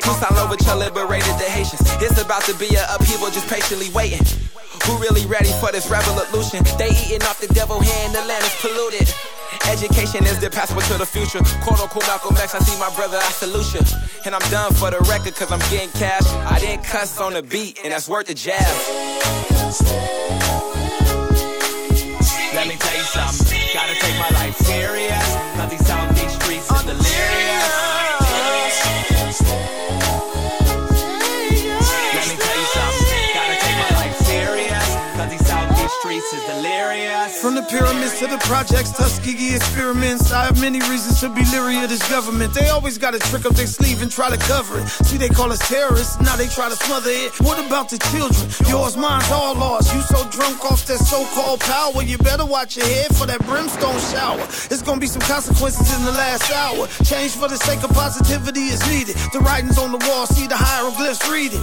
Toussaint 0.00 0.34
Louverture 0.36 0.76
liberated 0.76 1.34
the 1.40 1.48
Haitians. 1.50 1.82
It's 1.98 2.20
about 2.20 2.44
to 2.44 2.54
be 2.54 2.68
an 2.76 2.84
upheaval, 2.94 3.30
just 3.30 3.48
patiently 3.48 3.90
waiting. 3.90 4.22
Who 4.86 4.98
really 4.98 5.24
ready 5.26 5.50
for 5.60 5.72
this 5.72 5.88
revolution? 5.90 6.62
They 6.78 6.90
eating 6.90 7.22
off 7.24 7.40
the 7.40 7.48
devil 7.54 7.80
hand, 7.80 8.14
the 8.14 8.22
land 8.24 8.44
is 8.44 8.54
polluted. 8.60 9.08
Education 9.70 10.24
is 10.24 10.38
the 10.40 10.50
passport 10.50 10.84
to 10.86 10.98
the 10.98 11.06
future. 11.06 11.40
Quote 11.62 11.80
unquote 11.80 12.06
Malcolm 12.06 12.36
X, 12.36 12.54
I 12.54 12.58
see 12.60 12.78
my 12.78 12.90
brother, 12.94 13.16
I 13.16 13.30
salute 13.30 13.72
you. 13.74 13.80
And 14.24 14.34
I'm 14.34 14.50
done 14.50 14.72
for 14.74 14.90
the 14.90 14.98
record, 15.08 15.34
cause 15.34 15.50
I'm 15.50 15.60
getting 15.70 15.90
cash. 15.90 16.26
I 16.50 16.58
didn't 16.60 16.84
cuss 16.84 17.20
on 17.20 17.32
the 17.34 17.42
beat, 17.42 17.80
and 17.84 17.92
that's 17.92 18.08
worth 18.08 18.26
the 18.26 18.34
jab. 18.34 18.60
Let 22.54 22.68
me 22.68 22.76
tell 22.76 22.96
you 22.96 23.02
something. 23.02 23.60
Gotta 23.74 23.94
take 23.94 24.18
my 24.18 24.30
life 24.38 24.56
serious. 24.58 25.26
Cause 25.56 25.70
these 25.70 25.86
South 25.86 26.08
Beach 26.14 26.30
streets 26.30 26.70
is 26.70 26.82
delirious. 26.84 27.66
Let 32.14 32.26
me 32.28 32.36
tell 32.38 32.56
you 32.60 32.68
something. 32.78 33.34
Gotta 33.34 33.56
take 33.58 33.78
my 33.82 33.90
life 33.98 34.16
serious. 34.22 34.88
Cause 35.16 35.30
these 35.30 35.46
South 35.46 35.68
Beach 35.76 35.90
streets 36.00 36.32
is 36.32 36.44
delirious. 36.44 37.40
From 37.42 37.54
the 37.56 37.62
pyramids 37.62 38.03
to 38.26 38.36
the 38.36 38.38
projects, 38.44 38.92
Tuskegee 38.92 39.54
experiments. 39.54 40.32
I 40.32 40.44
have 40.44 40.60
many 40.60 40.80
reasons 40.90 41.20
to 41.20 41.28
be 41.28 41.44
leery 41.52 41.82
of 41.82 41.90
this 41.90 42.02
government. 42.08 42.54
They 42.54 42.68
always 42.68 42.96
got 42.96 43.14
a 43.14 43.18
trick 43.18 43.44
up 43.44 43.54
their 43.54 43.66
sleeve 43.66 44.02
and 44.02 44.10
try 44.10 44.30
to 44.30 44.38
cover 44.38 44.80
it. 44.80 44.88
See, 44.88 45.16
they 45.16 45.28
call 45.28 45.52
us 45.52 45.58
terrorists, 45.68 46.20
now 46.20 46.36
they 46.36 46.48
try 46.48 46.68
to 46.68 46.76
smother 46.76 47.10
it. 47.10 47.32
What 47.40 47.58
about 47.64 47.90
the 47.90 47.98
children? 48.12 48.44
Yours, 48.68 48.96
mine's 48.96 49.30
all 49.30 49.54
lost. 49.54 49.94
You 49.94 50.00
so 50.02 50.28
drunk 50.30 50.64
off 50.64 50.86
that 50.86 50.98
so-called 50.98 51.60
power, 51.60 52.02
you 52.02 52.16
better 52.18 52.46
watch 52.46 52.76
your 52.76 52.86
head 52.86 53.14
for 53.16 53.26
that 53.26 53.44
brimstone 53.46 54.00
shower. 54.12 54.42
It's 54.70 54.82
gonna 54.82 55.00
be 55.00 55.06
some 55.06 55.22
consequences 55.22 55.92
in 55.96 56.04
the 56.04 56.12
last 56.12 56.50
hour. 56.52 56.86
Change 57.04 57.32
for 57.32 57.48
the 57.48 57.58
sake 57.58 57.82
of 57.82 57.90
positivity 57.90 58.72
is 58.72 58.80
needed. 58.88 59.16
The 59.32 59.40
writings 59.40 59.78
on 59.78 59.92
the 59.92 60.00
wall, 60.08 60.26
see 60.26 60.46
the 60.46 60.56
hieroglyphs, 60.56 61.28
read 61.28 61.52
it. 61.52 61.60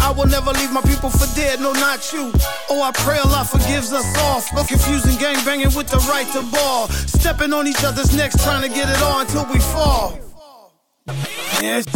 I 0.00 0.12
will 0.16 0.26
never 0.28 0.52
leave 0.52 0.72
my 0.72 0.82
people 0.82 1.10
for 1.10 1.26
dead, 1.34 1.60
no, 1.60 1.72
not 1.72 2.12
you. 2.12 2.32
Oh, 2.70 2.82
I 2.82 2.92
pray 2.92 3.18
Allah 3.18 3.44
forgives 3.44 3.87
us 3.92 4.18
all 4.18 4.40
for 4.40 4.66
confusing 4.66 5.18
gang 5.18 5.36
banging 5.44 5.74
with 5.74 5.88
the 5.88 5.98
right 6.10 6.26
to 6.32 6.42
ball. 6.50 6.88
Stepping 6.88 7.52
on 7.52 7.66
each 7.66 7.84
other's 7.84 8.14
necks, 8.16 8.42
trying 8.42 8.62
to 8.62 8.68
get 8.68 8.88
it 8.88 9.02
on 9.02 9.22
until 9.22 9.46
we 9.52 9.58
fall. 9.58 10.18
Yes. 11.60 11.86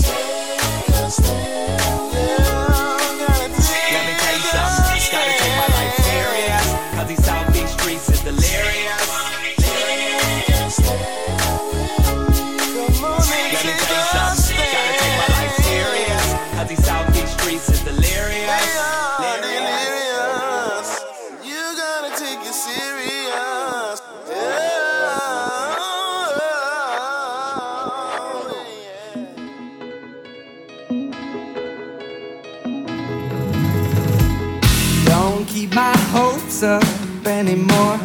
Up 36.62 36.84
anymore. 37.26 37.98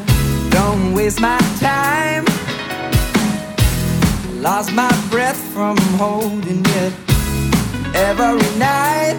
Don't 0.49 0.93
waste 0.93 1.19
my 1.19 1.37
time. 1.59 2.25
Lost 4.41 4.71
my 4.73 4.91
breath 5.11 5.37
from 5.53 5.77
holding 5.97 6.63
it 6.65 6.93
every 7.93 8.57
night. 8.57 9.17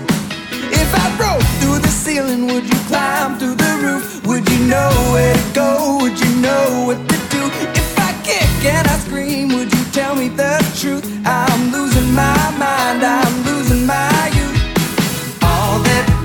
If 0.51 0.91
I 0.95 1.17
broke 1.17 1.43
through 1.61 1.79
the 1.79 1.89
ceiling, 1.89 2.47
would 2.47 2.65
you 2.65 2.79
climb 2.89 3.39
through 3.39 3.55
the 3.55 3.73
roof? 3.83 4.27
Would 4.27 4.49
you 4.49 4.67
know 4.67 4.91
where 5.13 5.35
to 5.35 5.55
go? 5.55 5.99
Would 6.01 6.19
you 6.19 6.35
know 6.41 6.85
what 6.87 6.99
to 7.09 7.17
do? 7.31 7.43
If 7.81 7.99
I 7.99 8.13
kick 8.25 8.49
and 8.65 8.87
I 8.89 8.99
scream, 8.99 9.49
would 9.55 9.73
you 9.73 9.85
tell 9.93 10.17
me 10.17 10.29
the 10.29 10.59
truth? 10.81 11.05
I'm 11.25 11.71
losing 11.71 12.13
my 12.13 12.51
mind, 12.59 13.05
I'm 13.05 13.45
losing 13.45 13.87
my 13.87 14.31
youth. 14.35 15.43
All 15.43 15.79
that 15.81 16.18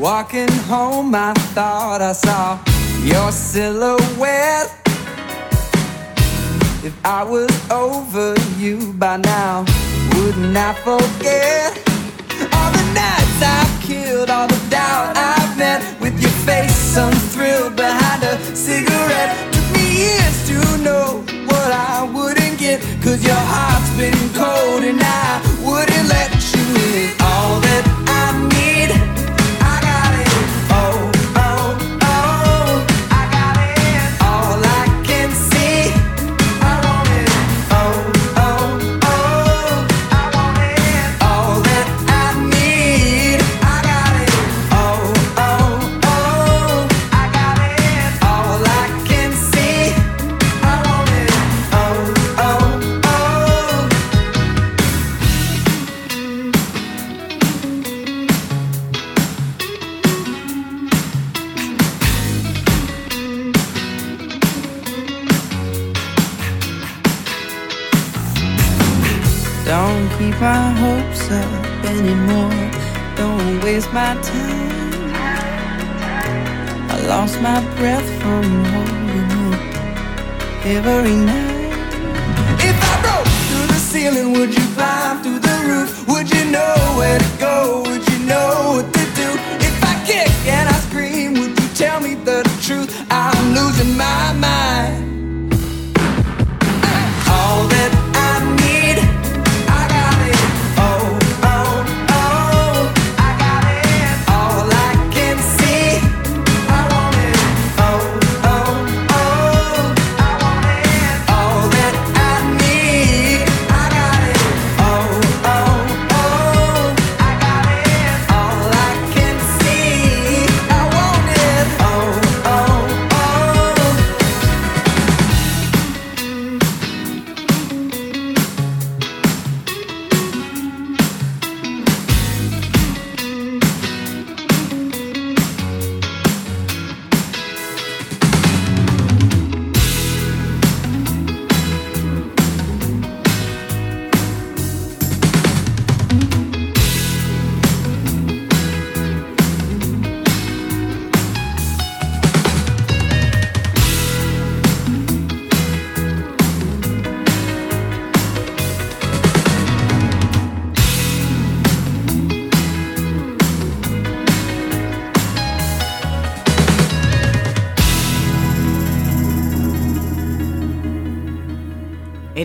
Walking 0.00 0.50
home, 0.64 1.14
I 1.14 1.34
thought 1.52 2.00
I 2.00 2.12
saw 2.12 2.58
your 3.04 3.30
silhouette. 3.30 4.72
If 6.82 6.96
I 7.04 7.22
was 7.22 7.50
over 7.70 8.34
you 8.56 8.94
by 8.94 9.18
now, 9.18 9.66
wouldn't 10.14 10.56
I 10.56 10.72
forget 10.72 11.76
all 12.56 12.72
the 12.72 12.86
nights 12.96 13.42
I've 13.44 13.82
killed, 13.82 14.30
all 14.30 14.48
the 14.48 14.70
doubt 14.70 15.18
I've 15.18 15.58
met 15.58 15.82
with 16.00 16.18
your 16.18 16.32
face 16.48 16.96
unthrilled 16.96 17.76
behind 17.76 18.22
a 18.22 18.40
cigarette? 18.56 19.36
Took 19.52 19.68
me 19.76 19.84
years 20.00 20.48
to 20.48 20.78
know 20.78 21.22
what 21.44 21.72
I 21.72 22.08
wouldn't 22.10 22.58
get, 22.58 22.80
cause 23.04 23.22
your 23.22 23.36
heart's 23.36 23.90
been 23.98 24.16
cold 24.32 24.82
and 24.82 24.98
I 24.98 25.42
wouldn't 25.60 26.08
let 26.08 26.32
you 26.54 26.64
in. 26.88 27.20
All 27.20 27.60
that 27.60 27.89
my 70.40 70.70
hopes 70.70 71.30
up 71.30 71.84
anymore. 71.84 72.70
Don't 73.14 73.62
waste 73.62 73.92
my 73.92 74.14
time. 74.22 75.12
I 76.90 76.96
lost 77.06 77.40
my 77.42 77.60
breath 77.76 78.08
from 78.22 78.44
holding 78.72 79.28
you 79.36 79.50
every 80.76 81.16
night. 81.16 81.74
If 82.68 82.76
I 82.90 82.94
broke 83.02 83.28
through 83.48 83.66
the 83.66 83.80
ceiling? 83.90 84.32
Would 84.32 84.56
you 84.56 84.66
climb 84.74 85.22
through 85.22 85.40
the 85.40 85.56
roof? 85.68 86.08
Would 86.08 86.30
you 86.32 86.44
know 86.50 86.74
where 86.96 87.18
to 87.18 87.30
go? 87.38 87.82
Would 87.86 88.08
you 88.08 88.18
know 88.24 88.76
what 88.76 88.86
to 88.94 89.04
do? 89.20 89.28
If 89.68 89.76
I 89.84 89.94
kick 90.06 90.30
and 90.46 90.68
I 90.68 90.78
scream, 90.88 91.34
would 91.34 91.60
you 91.60 91.68
tell 91.74 92.00
me 92.00 92.14
the 92.14 92.42
truth? 92.62 92.90
I'm 93.10 93.54
losing 93.54 93.94
my 93.94 94.32
mind. 94.32 95.09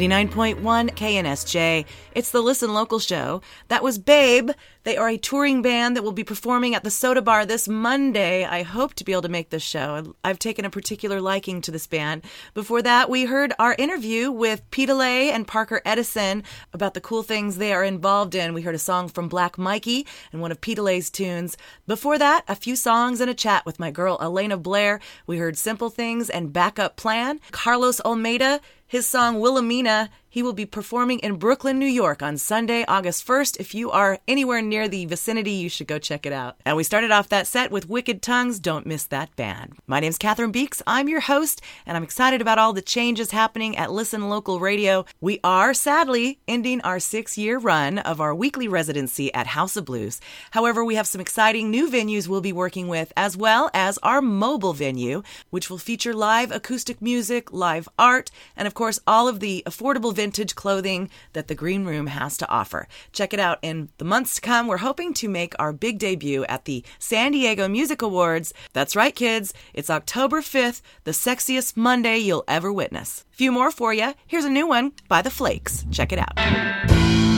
99.1 0.08 0.92
KNSJ. 0.92 1.86
It's 2.14 2.32
the 2.32 2.42
Listen 2.42 2.74
Local 2.74 3.00
Show. 3.00 3.42
That 3.68 3.84
was 3.84 3.98
Babe 3.98 4.52
they 4.86 4.98
are 4.98 5.10
a 5.10 5.18
touring 5.18 5.64
band 5.64 5.96
that 5.96 6.04
will 6.04 6.12
be 6.12 6.24
performing 6.24 6.76
at 6.76 6.84
the 6.84 6.92
Soda 6.92 7.20
Bar 7.20 7.48
this 7.48 7.68
Monday. 7.68 8.46
I 8.46 8.62
hope 8.62 8.94
to 8.94 9.04
be 9.04 9.14
able 9.14 9.24
to 9.24 9.30
make 9.30 9.50
this 9.50 9.64
show. 9.64 10.14
I've 10.24 10.38
taken 10.38 10.64
a 10.64 10.70
particular 10.70 11.20
liking 11.20 11.60
to 11.62 11.72
this 11.72 11.88
band. 11.88 12.24
Before 12.54 12.84
that, 12.84 13.10
we 13.10 13.26
heard 13.26 13.52
our 13.58 13.74
interview 13.80 14.30
with 14.30 14.62
Pete 14.70 14.90
Lay 14.90 15.32
and 15.32 15.48
Parker 15.48 15.82
Edison 15.86 16.44
about 16.72 16.94
the 16.94 17.02
cool 17.02 17.24
things 17.24 17.58
they 17.58 17.74
are 17.74 17.84
involved 17.84 18.36
in. 18.36 18.54
We 18.54 18.62
heard 18.62 18.76
a 18.76 18.80
song 18.80 19.08
from 19.08 19.28
Black 19.28 19.58
Mikey 19.58 20.06
and 20.32 20.40
one 20.40 20.52
of 20.52 20.62
Pete 20.62 20.78
Lay's 20.78 21.10
tunes. 21.10 21.58
Before 21.88 22.20
that, 22.20 22.44
a 22.48 22.56
few 22.56 22.76
songs 22.76 23.20
and 23.20 23.30
a 23.32 23.34
chat 23.34 23.66
with 23.66 23.80
my 23.80 23.90
girl 23.90 24.20
Elena 24.22 24.56
Blair. 24.56 25.00
We 25.26 25.40
heard 25.40 25.58
Simple 25.58 25.90
Things 25.90 26.30
and 26.30 26.54
Backup 26.54 26.96
Plan. 26.96 27.40
Carlos 27.50 28.00
Almeida, 28.02 28.62
his 28.86 29.08
song 29.08 29.40
Wilhelmina. 29.40 30.12
He 30.36 30.44
will 30.44 30.52
be 30.52 30.66
performing 30.66 31.20
in 31.20 31.38
Brooklyn, 31.38 31.80
New 31.80 31.86
York 31.86 32.22
on 32.22 32.38
Sunday, 32.38 32.84
August 32.90 33.26
1st. 33.26 33.58
If 33.58 33.74
you 33.74 33.90
are 33.90 34.20
anywhere 34.28 34.62
near 34.62 34.90
the 34.90 35.06
vicinity, 35.06 35.52
you 35.52 35.70
should 35.70 35.88
go 35.88 35.98
check 35.98 36.26
it 36.26 36.34
out. 36.34 36.58
And 36.66 36.76
we 36.76 36.84
started 36.84 37.10
off 37.10 37.30
that 37.30 37.48
set 37.48 37.72
with 37.72 37.88
Wicked 37.88 38.22
Tongues. 38.22 38.60
Don't 38.60 38.86
miss 38.86 39.06
that 39.06 39.34
band. 39.38 39.78
My 39.88 40.02
name's 40.02 40.18
Cathryn 40.18 40.52
Beeks. 40.52 40.82
I'm 40.86 41.08
your 41.08 41.22
host, 41.22 41.62
and 41.86 41.96
I'm 41.96 42.04
excited 42.04 42.42
about 42.42 42.60
all 42.60 42.74
the 42.74 42.82
changes 42.82 43.32
happening 43.32 43.78
at 43.78 43.94
Listen 43.94 44.28
Local 44.28 44.60
Radio. 44.60 45.06
We 45.22 45.40
are 45.42 45.74
sadly 45.74 46.40
ending 46.50 46.82
our 46.82 47.00
six 47.00 47.38
year 47.38 47.58
run 47.58 48.00
of 48.00 48.20
our 48.20 48.36
weekly 48.36 48.68
residency 48.68 49.34
at 49.34 49.48
House 49.48 49.78
of 49.78 49.86
Blues. 49.86 50.20
However, 50.52 50.84
we 50.84 50.96
have 50.96 51.08
some 51.08 51.22
exciting 51.22 51.72
new 51.72 51.90
venues 51.90 52.28
we'll 52.28 52.42
be 52.42 52.52
working 52.52 52.90
with, 52.90 53.14
as 53.16 53.38
well 53.38 53.72
as 53.74 53.98
our 54.00 54.22
mobile 54.22 54.74
venue, 54.74 55.24
which 55.50 55.70
will 55.70 55.78
feature 55.78 56.14
live 56.14 56.52
acoustic 56.52 57.02
music, 57.02 57.54
live 57.54 57.88
art, 57.98 58.32
and 58.58 58.68
of 58.68 58.74
course, 58.74 59.00
all 59.08 59.30
of 59.30 59.40
the 59.40 59.64
affordable 59.66 60.14
vintage 60.26 60.56
clothing 60.56 61.08
that 61.34 61.48
the 61.48 61.54
Green 61.54 61.86
Room 61.86 62.08
has 62.08 62.36
to 62.36 62.50
offer. 62.50 62.88
Check 63.12 63.32
it 63.32 63.40
out 63.40 63.60
in 63.62 63.90
the 64.00 64.06
months 64.06 64.34
to 64.34 64.42
come. 64.42 64.66
We're 64.66 64.78
hoping 64.78 65.14
to 65.16 65.30
make 65.30 65.54
our 65.60 65.72
big 65.72 66.00
debut 66.00 66.44
at 66.46 66.66
the 66.66 66.84
San 66.98 67.32
Diego 67.32 67.68
Music 67.68 68.02
Awards. 68.02 68.52
That's 68.74 68.96
right, 68.96 69.16
kids. 69.16 69.54
It's 69.76 69.92
October 69.92 70.42
5th, 70.42 70.82
the 71.04 71.12
sexiest 71.12 71.78
Monday 71.78 72.18
you'll 72.18 72.44
ever 72.48 72.74
witness. 72.74 73.24
Few 73.30 73.52
more 73.52 73.70
for 73.70 73.94
you. 73.94 74.16
Here's 74.26 74.46
a 74.46 74.50
new 74.50 74.66
one 74.66 74.94
by 75.08 75.22
The 75.22 75.30
Flakes. 75.30 75.86
Check 75.92 76.12
it 76.12 76.18
out. 76.18 77.35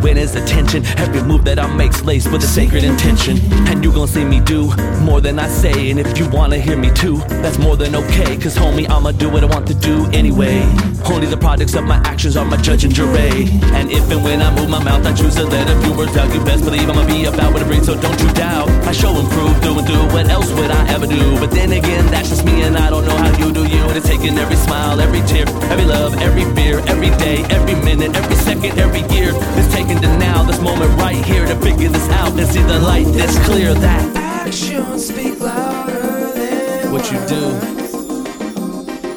The 0.00 0.08
winner's 0.08 0.34
attention. 0.34 0.84
Every 0.98 1.22
move 1.22 1.44
that 1.44 1.58
I 1.58 1.66
make's 1.74 2.02
laced 2.02 2.30
with 2.32 2.42
a 2.42 2.46
sacred 2.46 2.84
intention. 2.84 3.38
And 3.68 3.84
you 3.84 3.92
gon' 3.92 4.08
see 4.08 4.24
me 4.24 4.40
do 4.40 4.74
more 5.00 5.20
than 5.20 5.38
I 5.38 5.48
say. 5.48 5.90
And 5.90 5.98
if 5.98 6.18
you 6.18 6.28
wanna 6.28 6.58
hear 6.58 6.76
me 6.76 6.90
too, 6.92 7.18
that's 7.42 7.58
more 7.58 7.76
than 7.76 7.94
okay. 7.94 8.36
Cause 8.36 8.56
homie, 8.56 8.88
I'ma 8.88 9.12
do 9.12 9.28
what 9.28 9.42
I 9.42 9.46
want 9.46 9.66
to 9.68 9.74
do 9.74 10.06
anyway. 10.12 10.60
Only 11.04 11.26
the 11.26 11.36
products 11.36 11.74
of 11.74 11.84
my 11.84 11.96
actions 12.04 12.36
are 12.36 12.44
my 12.44 12.56
judge 12.56 12.84
and 12.84 12.94
jury. 12.94 13.48
And 13.76 13.90
if 13.90 14.10
and 14.10 14.22
when 14.22 14.42
I 14.42 14.54
move 14.54 14.68
my 14.68 14.82
mouth, 14.82 15.04
I 15.06 15.12
choose 15.12 15.34
to 15.36 15.44
let 15.44 15.68
a 15.68 15.80
few 15.82 15.96
words 15.96 16.16
out. 16.16 16.32
You 16.34 16.44
best 16.44 16.64
believe 16.64 16.88
I'ma 16.88 17.06
be 17.06 17.24
about 17.24 17.52
what 17.52 17.62
I 17.62 17.66
bring, 17.66 17.82
so 17.82 18.00
don't 18.00 18.20
you 18.20 18.32
doubt. 18.32 18.68
I 18.90 18.92
show 18.92 19.14
and 19.16 19.30
prove 19.30 19.56
through 19.62 19.78
and 19.78 19.86
through. 19.86 20.06
What 20.10 20.28
else 20.28 20.50
would 20.50 20.68
I 20.72 20.82
ever 20.92 21.06
do? 21.06 21.38
But 21.38 21.52
then 21.52 21.70
again, 21.70 22.04
that's 22.06 22.28
just 22.28 22.44
me, 22.44 22.62
and 22.62 22.76
I 22.76 22.90
don't 22.90 23.04
know 23.06 23.16
how 23.16 23.30
you 23.38 23.52
do 23.52 23.64
you. 23.64 23.84
And 23.84 23.96
it's 23.96 24.08
taking 24.08 24.36
every 24.36 24.56
smile, 24.56 24.98
every 25.00 25.20
tear, 25.28 25.46
every 25.70 25.84
love, 25.84 26.18
every 26.18 26.44
fear, 26.56 26.80
every 26.88 27.10
day, 27.10 27.44
every 27.50 27.76
minute, 27.76 28.16
every 28.16 28.34
second, 28.34 28.80
every 28.80 29.02
year. 29.14 29.30
It's 29.58 29.72
taken 29.72 30.02
to 30.02 30.08
now, 30.18 30.42
this 30.42 30.60
moment 30.60 30.90
right 30.98 31.24
here 31.24 31.46
to 31.46 31.54
figure 31.60 31.88
this 31.88 32.08
out 32.10 32.36
and 32.36 32.48
see 32.48 32.62
the 32.62 32.80
light 32.80 33.06
that's 33.14 33.38
clear. 33.46 33.74
That 33.74 34.16
Actions 34.48 35.06
speak 35.06 35.38
louder 35.38 36.32
than 36.34 36.90
what 36.90 37.12
you 37.12 37.18
do, 37.28 37.44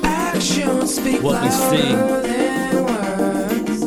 Actions 0.04 0.94
speak 0.98 1.24
what 1.24 1.42
we 1.42 1.50
see, 1.50 1.96
than 1.96 2.84
words. 2.86 3.82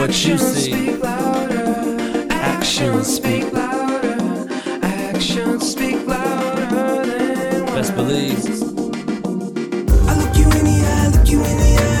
what 0.00 0.10
you 0.26 0.36
see. 0.36 0.72
speak 0.72 1.00
louder. 1.00 2.26
Actions 2.30 3.06
speak 3.06 3.44
louder. 3.44 3.61
Best 7.82 7.96
believe. 7.96 8.38
I 10.08 10.14
look 10.14 10.36
you 10.36 10.44
in 10.44 10.64
the 10.70 10.78
eye, 10.86 11.08
look 11.08 11.28
you 11.28 11.38
in 11.42 11.56
the 11.62 11.72
eye, 11.82 11.91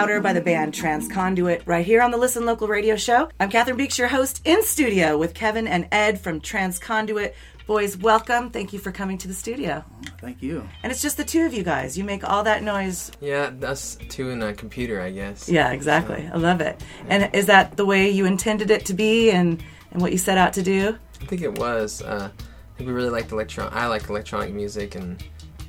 Louder 0.00 0.20
by 0.22 0.32
the 0.32 0.40
band 0.40 0.72
Transconduit 0.72 1.60
right 1.66 1.84
here 1.84 2.00
on 2.00 2.10
the 2.10 2.16
Listen 2.16 2.46
Local 2.46 2.66
radio 2.66 2.96
show. 2.96 3.28
I'm 3.38 3.50
Cathryn 3.50 3.76
Beeks, 3.76 3.98
your 3.98 4.08
host 4.08 4.40
in 4.46 4.62
studio 4.62 5.18
with 5.18 5.34
Kevin 5.34 5.68
and 5.68 5.86
Ed 5.92 6.18
from 6.18 6.40
Transconduit. 6.40 7.34
Boys, 7.66 7.98
welcome. 7.98 8.48
Thank 8.48 8.72
you 8.72 8.78
for 8.78 8.92
coming 8.92 9.18
to 9.18 9.28
the 9.28 9.34
studio. 9.34 9.84
Thank 10.18 10.40
you. 10.42 10.66
And 10.82 10.90
it's 10.90 11.02
just 11.02 11.18
the 11.18 11.24
two 11.24 11.44
of 11.44 11.52
you 11.52 11.62
guys. 11.62 11.98
You 11.98 12.04
make 12.04 12.26
all 12.26 12.42
that 12.44 12.62
noise. 12.62 13.12
Yeah, 13.20 13.52
us 13.62 13.98
two 14.08 14.30
in 14.30 14.42
a 14.42 14.54
computer, 14.54 15.02
I 15.02 15.10
guess. 15.10 15.50
Yeah, 15.50 15.70
exactly. 15.70 16.26
I 16.32 16.38
love 16.38 16.62
it. 16.62 16.82
And 17.10 17.34
is 17.34 17.44
that 17.46 17.76
the 17.76 17.84
way 17.84 18.08
you 18.08 18.24
intended 18.24 18.70
it 18.70 18.86
to 18.86 18.94
be 18.94 19.30
and, 19.30 19.62
and 19.90 20.00
what 20.00 20.12
you 20.12 20.18
set 20.18 20.38
out 20.38 20.54
to 20.54 20.62
do? 20.62 20.96
I 21.20 21.26
think 21.26 21.42
it 21.42 21.58
was. 21.58 22.00
Uh, 22.00 22.30
I 22.34 22.78
think 22.78 22.88
we 22.88 22.94
really 22.94 23.10
liked 23.10 23.32
electron. 23.32 23.68
I 23.70 23.86
like 23.86 24.08
electronic 24.08 24.54
music 24.54 24.94
and 24.94 25.22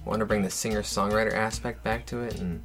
want 0.05 0.21
to 0.21 0.25
bring 0.25 0.41
the 0.41 0.49
singer-songwriter 0.49 1.33
aspect 1.33 1.83
back 1.83 2.05
to 2.05 2.21
it 2.21 2.39
and 2.39 2.63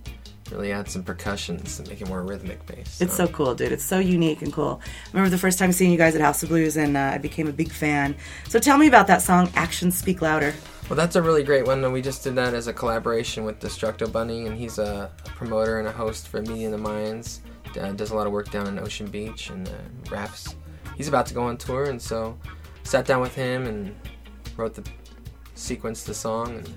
really 0.51 0.73
add 0.73 0.89
some 0.89 1.03
percussions 1.03 1.79
and 1.79 1.89
make 1.89 2.01
it 2.01 2.09
more 2.09 2.23
rhythmic 2.23 2.65
based. 2.67 3.01
It's 3.03 3.15
so 3.15 3.27
cool, 3.29 3.55
dude. 3.55 3.73
It's 3.73 3.85
so 3.85 3.99
unique 3.99 4.43
and 4.43 4.53
cool. 4.53 4.81
I 4.85 5.09
remember 5.13 5.31
the 5.31 5.39
first 5.39 5.59
time 5.59 5.73
seeing 5.73 5.91
you 5.91 5.99
guys 5.99 6.15
at 6.15 6.21
House 6.21 6.43
of 6.43 6.49
Blues, 6.49 6.77
and 6.77 6.97
uh, 6.97 7.13
I 7.15 7.19
became 7.19 7.49
a 7.49 7.53
big 7.53 7.71
fan. 7.71 8.17
So 8.49 8.59
tell 8.59 8.79
me 8.79 8.87
about 8.87 9.07
that 9.09 9.23
song, 9.23 9.51
Actions 9.55 9.97
Speak 9.97 10.23
Louder. 10.23 10.55
Well, 10.89 10.97
that's 10.97 11.17
a 11.17 11.23
really 11.23 11.43
great 11.43 11.67
one, 11.67 11.83
and 11.83 11.93
we 11.93 12.01
just 12.01 12.23
did 12.23 12.37
that 12.37 12.55
as 12.55 12.69
a 12.69 12.73
collaboration 12.73 13.45
with 13.45 13.59
Destructo 13.59 14.11
Bunny, 14.11 14.47
and 14.47 14.57
he's 14.57 14.79
a, 14.79 15.11
a 15.25 15.29
promoter 15.31 15.81
and 15.81 15.89
a 15.89 15.93
host 15.93 16.29
for 16.29 16.41
Media 16.43 16.67
in 16.67 16.73
the 16.73 16.79
Minds. 16.79 17.41
Uh, 17.79 17.93
does 17.93 18.11
a 18.11 18.15
lot 18.15 18.27
of 18.27 18.33
work 18.33 18.51
down 18.51 18.69
in 18.69 18.79
Ocean 18.79 19.07
Beach 19.07 19.51
and 19.51 19.69
uh, 19.69 19.73
raps. 20.11 20.55
He's 20.97 21.09
about 21.09 21.27
to 21.27 21.35
go 21.35 21.43
on 21.43 21.57
tour, 21.57 21.85
and 21.85 22.01
so 22.01 22.39
sat 22.85 23.05
down 23.05 23.21
with 23.21 23.35
him 23.35 23.67
and 23.67 23.95
wrote 24.57 24.75
the 24.75 24.85
sequence 25.55 26.05
the 26.05 26.15
song 26.15 26.59
and 26.59 26.73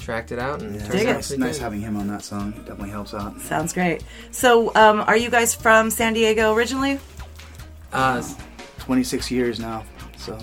tracked 0.00 0.32
it 0.32 0.38
out 0.38 0.62
and 0.62 0.74
Yeah, 0.74 0.80
turned 0.86 0.94
it's 0.94 1.04
out 1.06 1.14
nice, 1.14 1.30
nice 1.38 1.56
good. 1.58 1.62
having 1.62 1.80
him 1.80 1.96
on 1.96 2.08
that 2.08 2.22
song. 2.24 2.52
It 2.56 2.64
definitely 2.64 2.90
helps 2.90 3.14
out. 3.14 3.40
Sounds 3.40 3.72
great. 3.72 4.02
So, 4.30 4.74
um, 4.74 5.00
are 5.00 5.16
you 5.16 5.30
guys 5.30 5.54
from 5.54 5.90
San 5.90 6.12
Diego 6.14 6.52
originally? 6.54 6.98
Uh, 7.92 8.22
26 8.78 9.30
years 9.30 9.60
now, 9.60 9.84
so. 10.16 10.38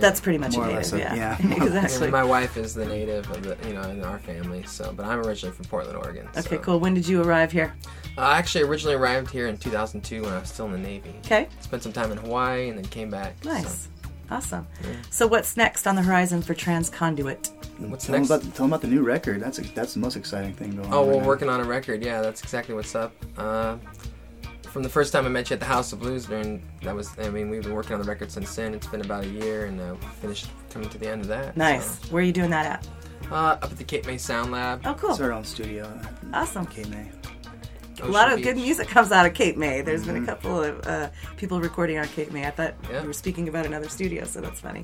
That's 0.00 0.18
pretty 0.20 0.38
much 0.38 0.54
a 0.54 0.58
More 0.58 0.66
or 0.68 0.72
native, 0.72 0.92
less, 0.92 1.00
yeah. 1.00 1.14
yeah. 1.14 1.56
Exactly. 1.64 2.10
my 2.10 2.24
wife 2.24 2.56
is 2.56 2.74
the 2.74 2.84
native 2.86 3.30
of 3.30 3.42
the, 3.44 3.56
you 3.68 3.74
know, 3.74 3.82
in 3.82 4.02
our 4.02 4.18
family. 4.18 4.64
So, 4.64 4.92
but 4.96 5.06
I'm 5.06 5.20
originally 5.20 5.54
from 5.54 5.66
Portland, 5.66 5.96
Oregon. 5.96 6.26
Okay, 6.36 6.58
cool. 6.58 6.80
When 6.80 6.94
did 6.94 7.06
you 7.06 7.22
arrive 7.22 7.52
here? 7.52 7.74
I 8.18 8.38
actually 8.38 8.64
originally 8.64 8.94
arrived 8.96 9.30
here 9.30 9.46
in 9.46 9.56
2002 9.56 10.22
when 10.22 10.32
I 10.32 10.38
was 10.40 10.48
still 10.48 10.66
in 10.66 10.72
the 10.72 10.78
Navy. 10.78 11.14
Okay. 11.24 11.48
Spent 11.60 11.82
some 11.82 11.92
time 11.92 12.10
in 12.10 12.18
Hawaii 12.18 12.70
and 12.70 12.78
then 12.78 12.86
came 12.86 13.10
back. 13.10 13.34
so- 13.42 13.52
Nice. 13.52 13.88
Awesome. 14.30 14.66
So, 15.10 15.26
what's 15.26 15.56
next 15.56 15.86
on 15.86 15.96
the 15.96 16.02
horizon 16.02 16.42
for 16.42 16.54
Transconduit? 16.54 17.50
What's 17.78 18.06
tell 18.06 18.16
next? 18.16 18.28
Them 18.28 18.38
about, 18.38 18.42
tell 18.54 18.64
them 18.64 18.72
about 18.72 18.80
the 18.80 18.88
new 18.88 19.02
record. 19.02 19.40
That's 19.40 19.58
that's 19.72 19.94
the 19.94 20.00
most 20.00 20.16
exciting 20.16 20.54
thing 20.54 20.76
going 20.76 20.86
on. 20.86 20.94
Oh, 20.94 21.00
right 21.04 21.16
we're 21.16 21.20
now. 21.20 21.26
working 21.26 21.48
on 21.48 21.60
a 21.60 21.64
record. 21.64 22.02
Yeah, 22.02 22.20
that's 22.22 22.42
exactly 22.42 22.74
what's 22.74 22.94
up. 22.94 23.12
Uh, 23.36 23.76
from 24.62 24.82
the 24.82 24.88
first 24.88 25.12
time 25.12 25.24
I 25.24 25.28
met 25.28 25.50
you 25.50 25.54
at 25.54 25.60
the 25.60 25.66
House 25.66 25.92
of 25.92 26.00
Blues, 26.00 26.26
during 26.26 26.62
that 26.82 26.94
was, 26.94 27.16
I 27.18 27.28
mean, 27.28 27.48
we've 27.48 27.62
been 27.62 27.74
working 27.74 27.92
on 27.92 28.00
the 28.00 28.08
record 28.08 28.30
since 28.32 28.54
then. 28.56 28.74
It's 28.74 28.86
been 28.88 29.02
about 29.02 29.24
a 29.24 29.28
year, 29.28 29.66
and 29.66 29.80
uh, 29.80 29.94
finished 30.20 30.48
coming 30.70 30.88
to 30.88 30.98
the 30.98 31.08
end 31.08 31.20
of 31.20 31.28
that. 31.28 31.56
Nice. 31.56 32.00
Where 32.10 32.22
are 32.22 32.26
you 32.26 32.32
doing 32.32 32.50
that 32.50 32.66
at? 32.66 32.88
Uh, 33.30 33.34
up 33.36 33.64
at 33.64 33.76
the 33.78 33.84
Cape 33.84 34.06
May 34.06 34.18
Sound 34.18 34.52
Lab. 34.52 34.80
Oh, 34.84 34.94
cool. 34.94 35.10
It's 35.10 35.20
our 35.20 35.32
own 35.32 35.44
studio. 35.44 36.00
Awesome. 36.32 36.66
Cape 36.66 36.88
May. 36.88 37.08
A 38.02 38.06
lot 38.08 38.32
of 38.32 38.42
good 38.42 38.56
music 38.56 38.88
comes 38.88 39.12
out 39.12 39.26
of 39.26 39.34
Cape 39.34 39.56
May. 39.56 39.80
There's 39.82 40.04
been 40.04 40.16
a 40.16 40.20
Mhm. 40.20 40.26
couple 40.26 40.62
of 40.62 40.86
uh, 40.86 41.10
people 41.36 41.60
recording 41.60 41.98
on 41.98 42.06
Cape 42.08 42.32
May. 42.32 42.46
I 42.46 42.50
thought 42.50 42.74
Yeah. 42.90 43.00
you 43.02 43.06
were 43.06 43.12
speaking 43.12 43.48
about 43.48 43.66
another 43.66 43.88
studio, 43.88 44.24
so 44.24 44.40
that's 44.40 44.60
funny. 44.60 44.82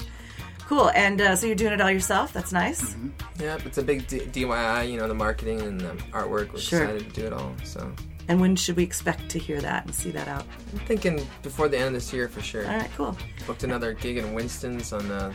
Cool. 0.66 0.90
And 0.94 1.20
uh, 1.20 1.34
so 1.34 1.46
you're 1.46 1.56
doing 1.56 1.72
it 1.72 1.80
all 1.80 1.90
yourself. 1.90 2.32
That's 2.32 2.52
nice. 2.52 2.94
Yeah, 3.40 3.58
it's 3.64 3.78
a 3.78 3.82
big 3.82 4.06
D- 4.06 4.20
DIY, 4.20 4.84
you 4.90 4.98
know, 4.98 5.08
the 5.08 5.14
marketing 5.14 5.60
and 5.60 5.80
the 5.80 5.92
artwork. 6.12 6.52
We're 6.52 6.60
Sure. 6.60 6.82
excited 6.84 7.12
to 7.14 7.20
do 7.20 7.26
it 7.26 7.32
all. 7.32 7.52
So 7.64 7.90
And 8.28 8.40
when 8.40 8.54
should 8.54 8.76
we 8.76 8.84
expect 8.84 9.28
to 9.30 9.40
hear 9.40 9.60
that 9.60 9.86
and 9.86 9.92
see 9.94 10.12
that 10.12 10.28
out? 10.28 10.44
I'm 10.72 10.78
thinking 10.86 11.26
before 11.42 11.66
the 11.68 11.76
end 11.76 11.88
of 11.88 11.94
this 11.94 12.12
year 12.12 12.28
for 12.28 12.40
sure. 12.40 12.64
All 12.64 12.76
right, 12.76 12.90
cool. 12.96 13.16
Booked 13.48 13.64
another 13.64 13.92
gig 13.94 14.18
in 14.18 14.32
Winston's 14.34 14.92
on 14.92 15.08
the 15.08 15.32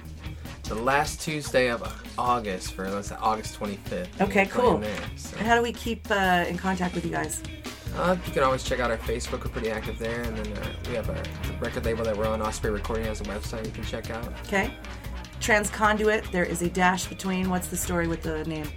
the 0.69 0.75
last 0.75 1.21
Tuesday 1.21 1.69
of 1.69 1.83
August 2.17 2.73
for 2.73 2.89
let's 2.89 3.09
say 3.09 3.15
August 3.21 3.59
25th. 3.59 4.07
Okay, 4.21 4.45
cool. 4.47 4.77
There, 4.79 4.95
so. 5.15 5.35
And 5.37 5.45
how 5.45 5.55
do 5.55 5.61
we 5.61 5.71
keep 5.73 6.09
uh, 6.09 6.45
in 6.47 6.57
contact 6.57 6.95
with 6.95 7.05
you 7.05 7.11
guys? 7.11 7.43
Uh, 7.97 8.17
you 8.25 8.31
can 8.33 8.43
always 8.43 8.63
check 8.63 8.79
out 8.79 8.91
our 8.91 8.97
Facebook. 8.97 9.45
We're 9.45 9.51
pretty 9.51 9.71
active 9.71 9.97
there, 9.97 10.21
and 10.21 10.37
then 10.37 10.57
uh, 10.57 10.67
we 10.89 10.95
have 10.95 11.09
our 11.09 11.23
record 11.59 11.85
label 11.85 12.03
that 12.03 12.15
we're 12.17 12.27
on. 12.27 12.41
Osprey 12.41 12.69
Recording 12.69 13.05
has 13.05 13.21
a 13.21 13.23
website 13.23 13.65
you 13.65 13.71
can 13.71 13.85
check 13.85 14.09
out. 14.09 14.31
Okay. 14.45 14.73
Transconduit. 15.39 16.29
There 16.31 16.43
is 16.43 16.61
a 16.61 16.69
dash 16.69 17.07
between. 17.07 17.49
What's 17.49 17.69
the 17.69 17.77
story 17.77 18.07
with 18.07 18.21
the 18.21 18.43
name? 18.45 18.67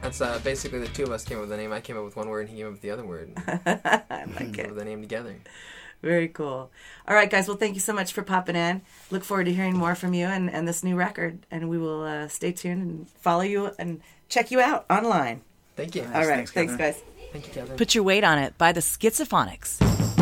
That's 0.00 0.20
uh, 0.20 0.40
basically 0.42 0.78
the 0.78 0.88
two 0.88 1.02
of 1.02 1.10
us 1.10 1.24
came 1.24 1.36
up 1.36 1.42
with 1.42 1.50
the 1.50 1.56
name. 1.58 1.72
I 1.72 1.80
came 1.80 1.98
up 1.98 2.04
with 2.04 2.16
one 2.16 2.28
word, 2.28 2.48
and 2.48 2.50
he 2.50 2.56
came 2.56 2.66
up 2.66 2.72
with 2.72 2.80
the 2.80 2.90
other 2.90 3.04
word. 3.04 3.32
I 3.46 4.24
like 4.38 4.56
Put 4.56 4.74
the 4.74 4.84
name 4.84 5.02
together. 5.02 5.36
Very 6.02 6.28
cool. 6.28 6.70
All 7.08 7.14
right, 7.14 7.28
guys. 7.28 7.48
Well, 7.48 7.56
thank 7.56 7.74
you 7.74 7.80
so 7.80 7.92
much 7.92 8.12
for 8.12 8.22
popping 8.22 8.56
in. 8.56 8.82
Look 9.10 9.24
forward 9.24 9.44
to 9.44 9.52
hearing 9.52 9.76
more 9.76 9.94
from 9.94 10.14
you 10.14 10.26
and, 10.26 10.50
and 10.50 10.66
this 10.66 10.84
new 10.84 10.96
record. 10.96 11.40
And 11.50 11.68
we 11.68 11.78
will 11.78 12.02
uh, 12.02 12.28
stay 12.28 12.52
tuned 12.52 12.82
and 12.82 13.10
follow 13.10 13.42
you 13.42 13.72
and 13.78 14.00
check 14.28 14.50
you 14.50 14.60
out 14.60 14.86
online. 14.88 15.42
Thank 15.74 15.94
you. 15.94 16.08
All 16.14 16.26
right. 16.26 16.48
Thanks, 16.48 16.76
guys. 16.76 17.02
Thank 17.36 17.48
you, 17.48 17.52
Kevin. 17.52 17.76
Put 17.76 17.94
Your 17.94 18.04
Weight 18.04 18.24
on 18.24 18.38
It 18.38 18.56
by 18.56 18.72
the 18.72 18.80
Schizophonics. 18.80 20.15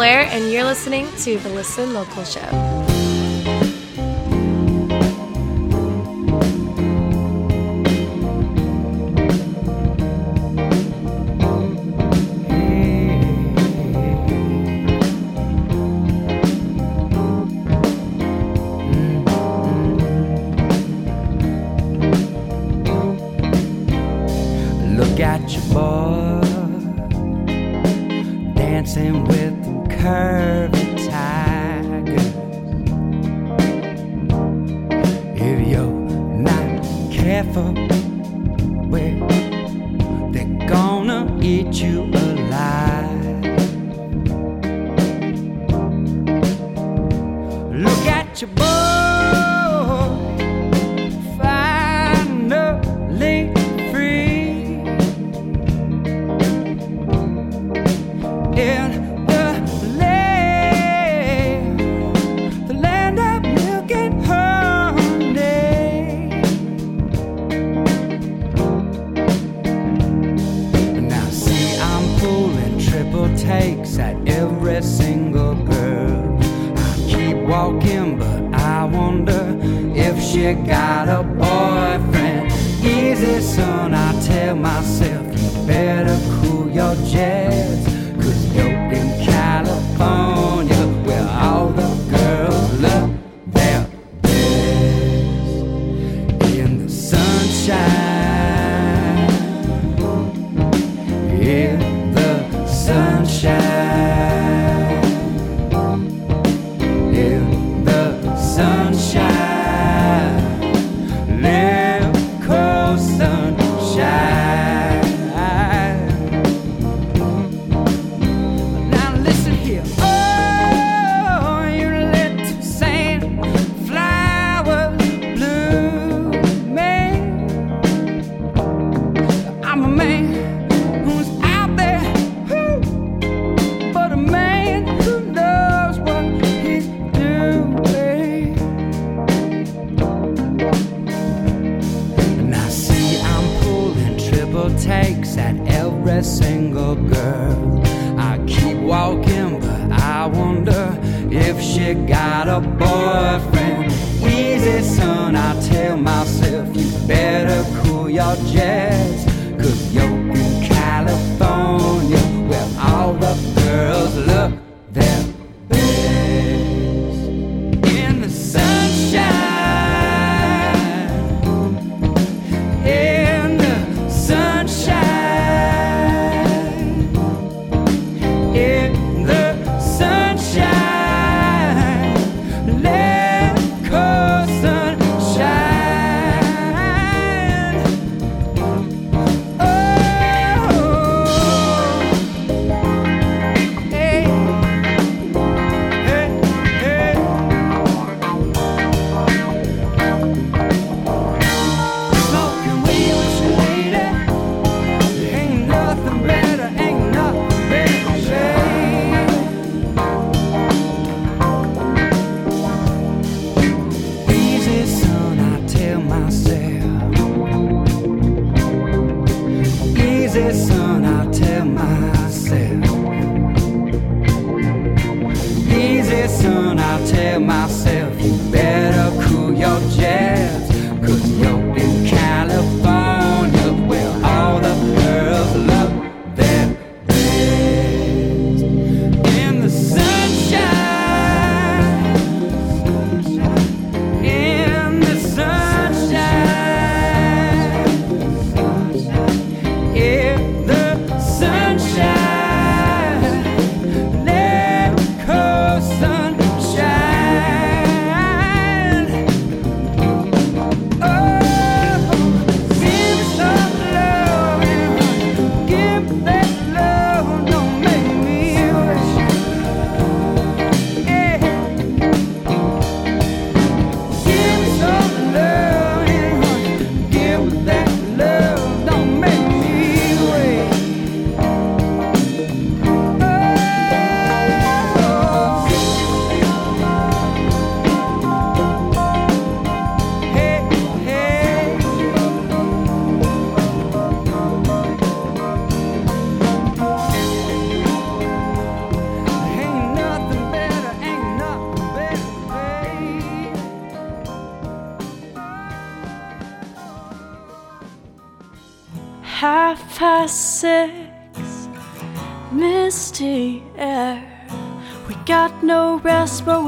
Blair, 0.00 0.26
and 0.30 0.50
you're 0.50 0.64
listening 0.64 1.06
to 1.18 1.36
the 1.40 1.50
Listen 1.50 1.92
Local 1.92 2.24
Show. 2.24 2.59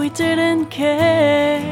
we 0.03 0.11
didn't 0.11 0.67
care. 0.67 1.63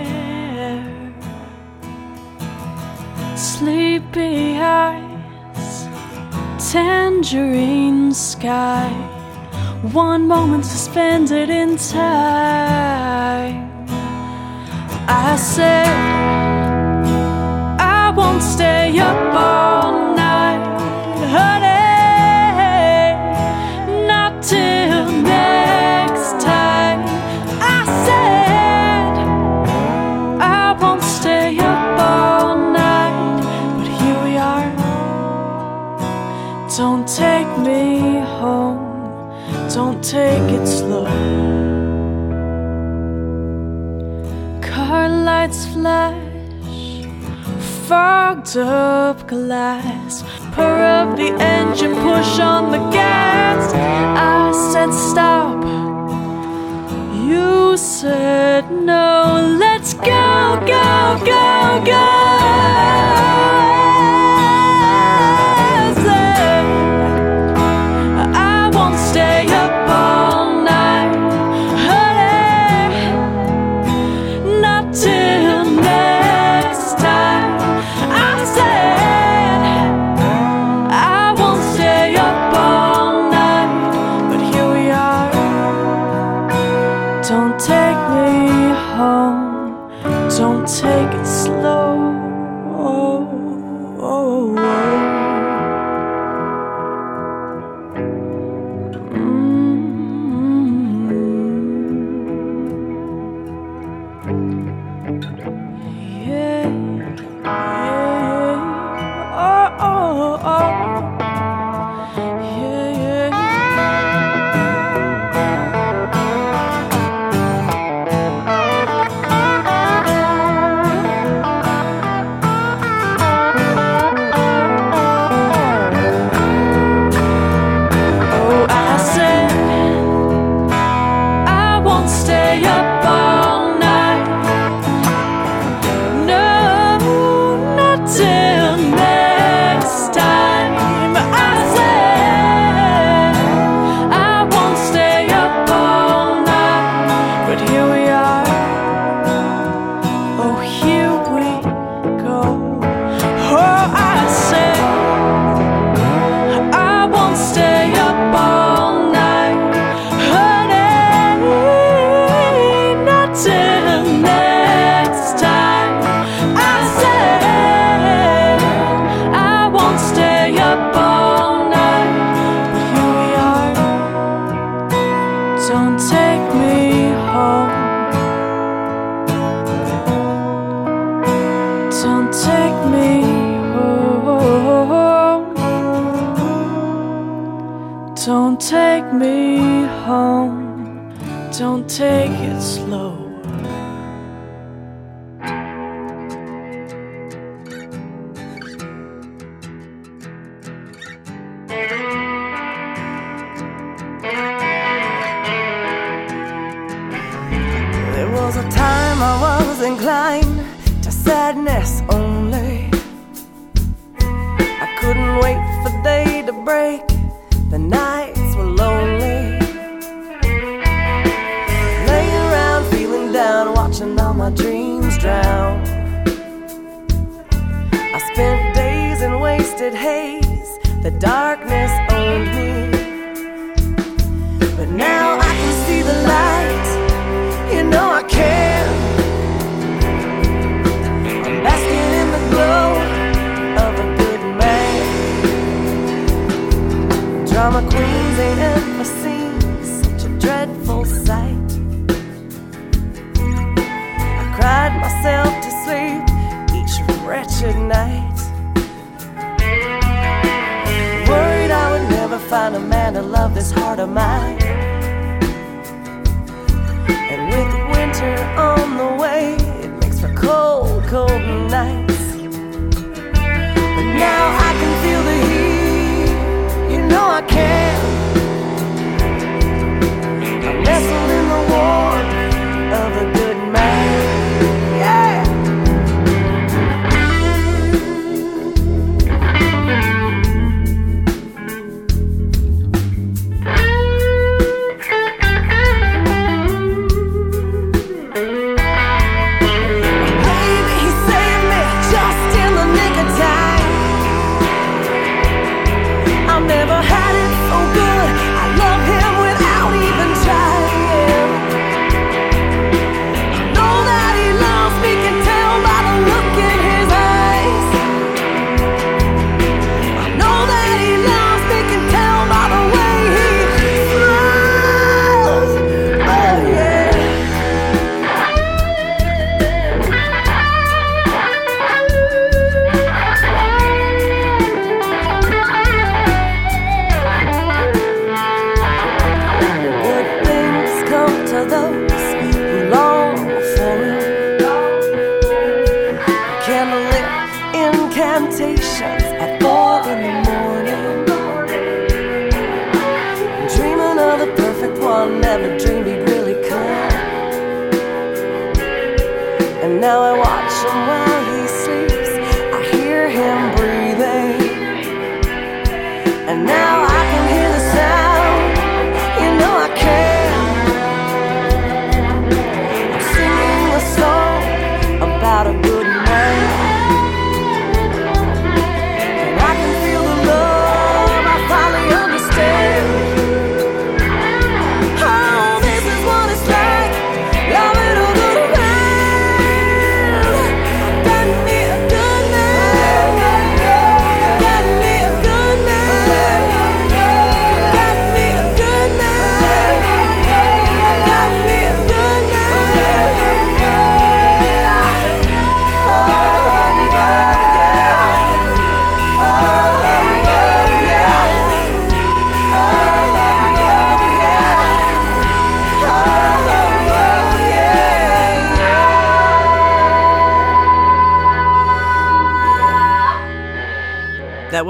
Sleepy 3.35 4.57
eyes, 4.57 5.89
tangerine 6.73 8.15
sky. 8.15 8.89
One 9.93 10.28
moment 10.28 10.65
suspended 10.65 11.51
in 11.51 11.77
time. 11.77 13.59
I 15.09 15.35
said, 15.35 15.89
I 17.81 18.12
won't 18.16 18.44
stay 18.44 18.97
up. 19.01 19.19
fogged 47.90 48.56
up 48.56 49.26
glass. 49.26 50.22
Purr 50.52 50.78
up 50.98 51.16
the 51.16 51.30
engine, 51.42 51.92
push 52.06 52.38
on 52.38 52.70
the 52.70 52.78
gas. 52.92 53.74
I 53.74 54.52
said 54.70 54.92
stop. 54.92 55.58
You 57.28 57.76
said 57.76 58.70
no. 58.70 59.56
Let's 59.58 59.94
go, 59.94 60.62
go, 60.68 61.20
go, 61.26 61.82
go. 61.84 62.39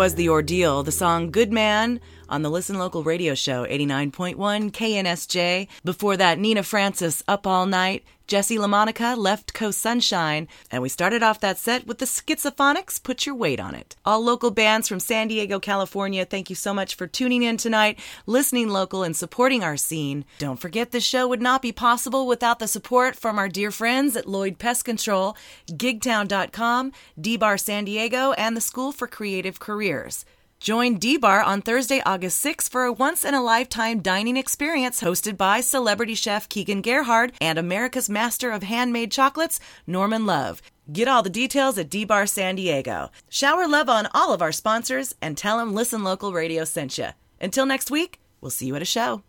Was 0.01 0.15
The 0.15 0.31
Ordeal, 0.31 0.83
the 0.83 0.93
song 0.93 1.31
Good 1.31 1.53
Man 1.53 2.01
on 2.31 2.41
the 2.41 2.49
Listen 2.49 2.79
Local 2.79 3.05
radio 3.05 3.35
show 3.35 3.67
89.1 3.67 4.37
KNSJ. 4.73 5.69
Before 5.85 6.17
that, 6.17 6.39
Nina 6.39 6.63
Francis, 6.63 7.23
Up 7.29 7.47
All 7.47 7.67
Night, 7.67 8.03
Jesse 8.31 8.59
LaMonaca, 8.59 9.17
Left 9.17 9.53
Coast 9.55 9.81
Sunshine, 9.81 10.47
and 10.71 10.81
we 10.81 10.89
started 10.89 11.21
off 11.21 11.41
that 11.41 11.59
set 11.59 11.85
with 11.85 11.99
the 11.99 12.05
Schizophonics, 12.05 13.03
Put 13.03 13.27
Your 13.27 13.35
Weight 13.35 13.59
on 13.59 13.75
It. 13.75 13.97
All 14.05 14.23
local 14.23 14.53
bands 14.53 14.87
from 14.87 15.01
San 15.01 15.27
Diego, 15.27 15.59
California, 15.59 16.25
thank 16.25 16.49
you 16.49 16.55
so 16.55 16.73
much 16.73 16.95
for 16.95 17.09
tuning 17.09 17.43
in 17.43 17.57
tonight, 17.57 17.99
listening 18.27 18.69
local, 18.69 19.03
and 19.03 19.17
supporting 19.17 19.65
our 19.65 19.77
scene. 19.77 20.25
Don't 20.39 20.61
forget 20.61 20.93
the 20.93 21.01
show 21.01 21.27
would 21.27 21.43
not 21.43 21.61
be 21.61 21.73
possible 21.73 22.29
without 22.29 22.61
the 22.61 22.69
support 22.69 23.17
from 23.17 23.37
our 23.37 23.49
dear 23.49 23.73
friends 23.73 24.15
at 24.15 24.29
Lloyd 24.29 24.61
Pest 24.61 24.85
Control, 24.85 25.37
Gigtown.com, 25.67 26.93
D-Bar 27.21 27.59
San 27.59 27.85
Diego, 27.85 28.31
and 28.35 28.57
the 28.57 28.61
School 28.61 28.93
for 28.93 29.09
Creative 29.09 29.59
Careers. 29.59 30.25
Join 30.61 30.99
D-Bar 30.99 31.43
on 31.43 31.63
Thursday, 31.63 32.03
August 32.05 32.45
6th 32.45 32.69
for 32.69 32.85
a 32.85 32.93
once-in-a-lifetime 32.93 34.01
dining 34.01 34.37
experience 34.37 35.01
hosted 35.01 35.39
by 35.39 35.63
celebrity 35.63 36.15
chef 36.15 36.51
Keegan 36.51 36.83
Gerhard 36.83 37.33
and 37.41 37.59
America's 37.59 38.11
master 38.11 38.51
of 38.51 38.63
handmade 38.63 39.11
chocolates, 39.11 39.59
Norman 39.87 40.27
Love. 40.27 40.61
Get 40.93 41.09
all 41.09 41.23
the 41.23 41.31
details 41.31 41.79
at 41.79 41.89
D-Bar 41.89 42.27
San 42.27 42.57
Diego. 42.57 43.11
Shower 43.31 43.67
love 43.67 43.89
on 43.89 44.09
all 44.13 44.35
of 44.35 44.43
our 44.43 44.53
sponsors 44.53 45.15
and 45.23 45.35
tell 45.35 45.57
them 45.57 45.73
Listen 45.73 46.05
Local 46.05 46.31
Radio 46.35 46.65
sent 46.65 46.99
you. 46.99 47.09
Until 47.41 47.65
next 47.65 47.91
week, 47.91 48.21
we'll 48.43 48.51
see 48.51 48.67
you 48.67 48.77
at 48.77 48.83
a 48.83 48.85
show. 48.85 49.23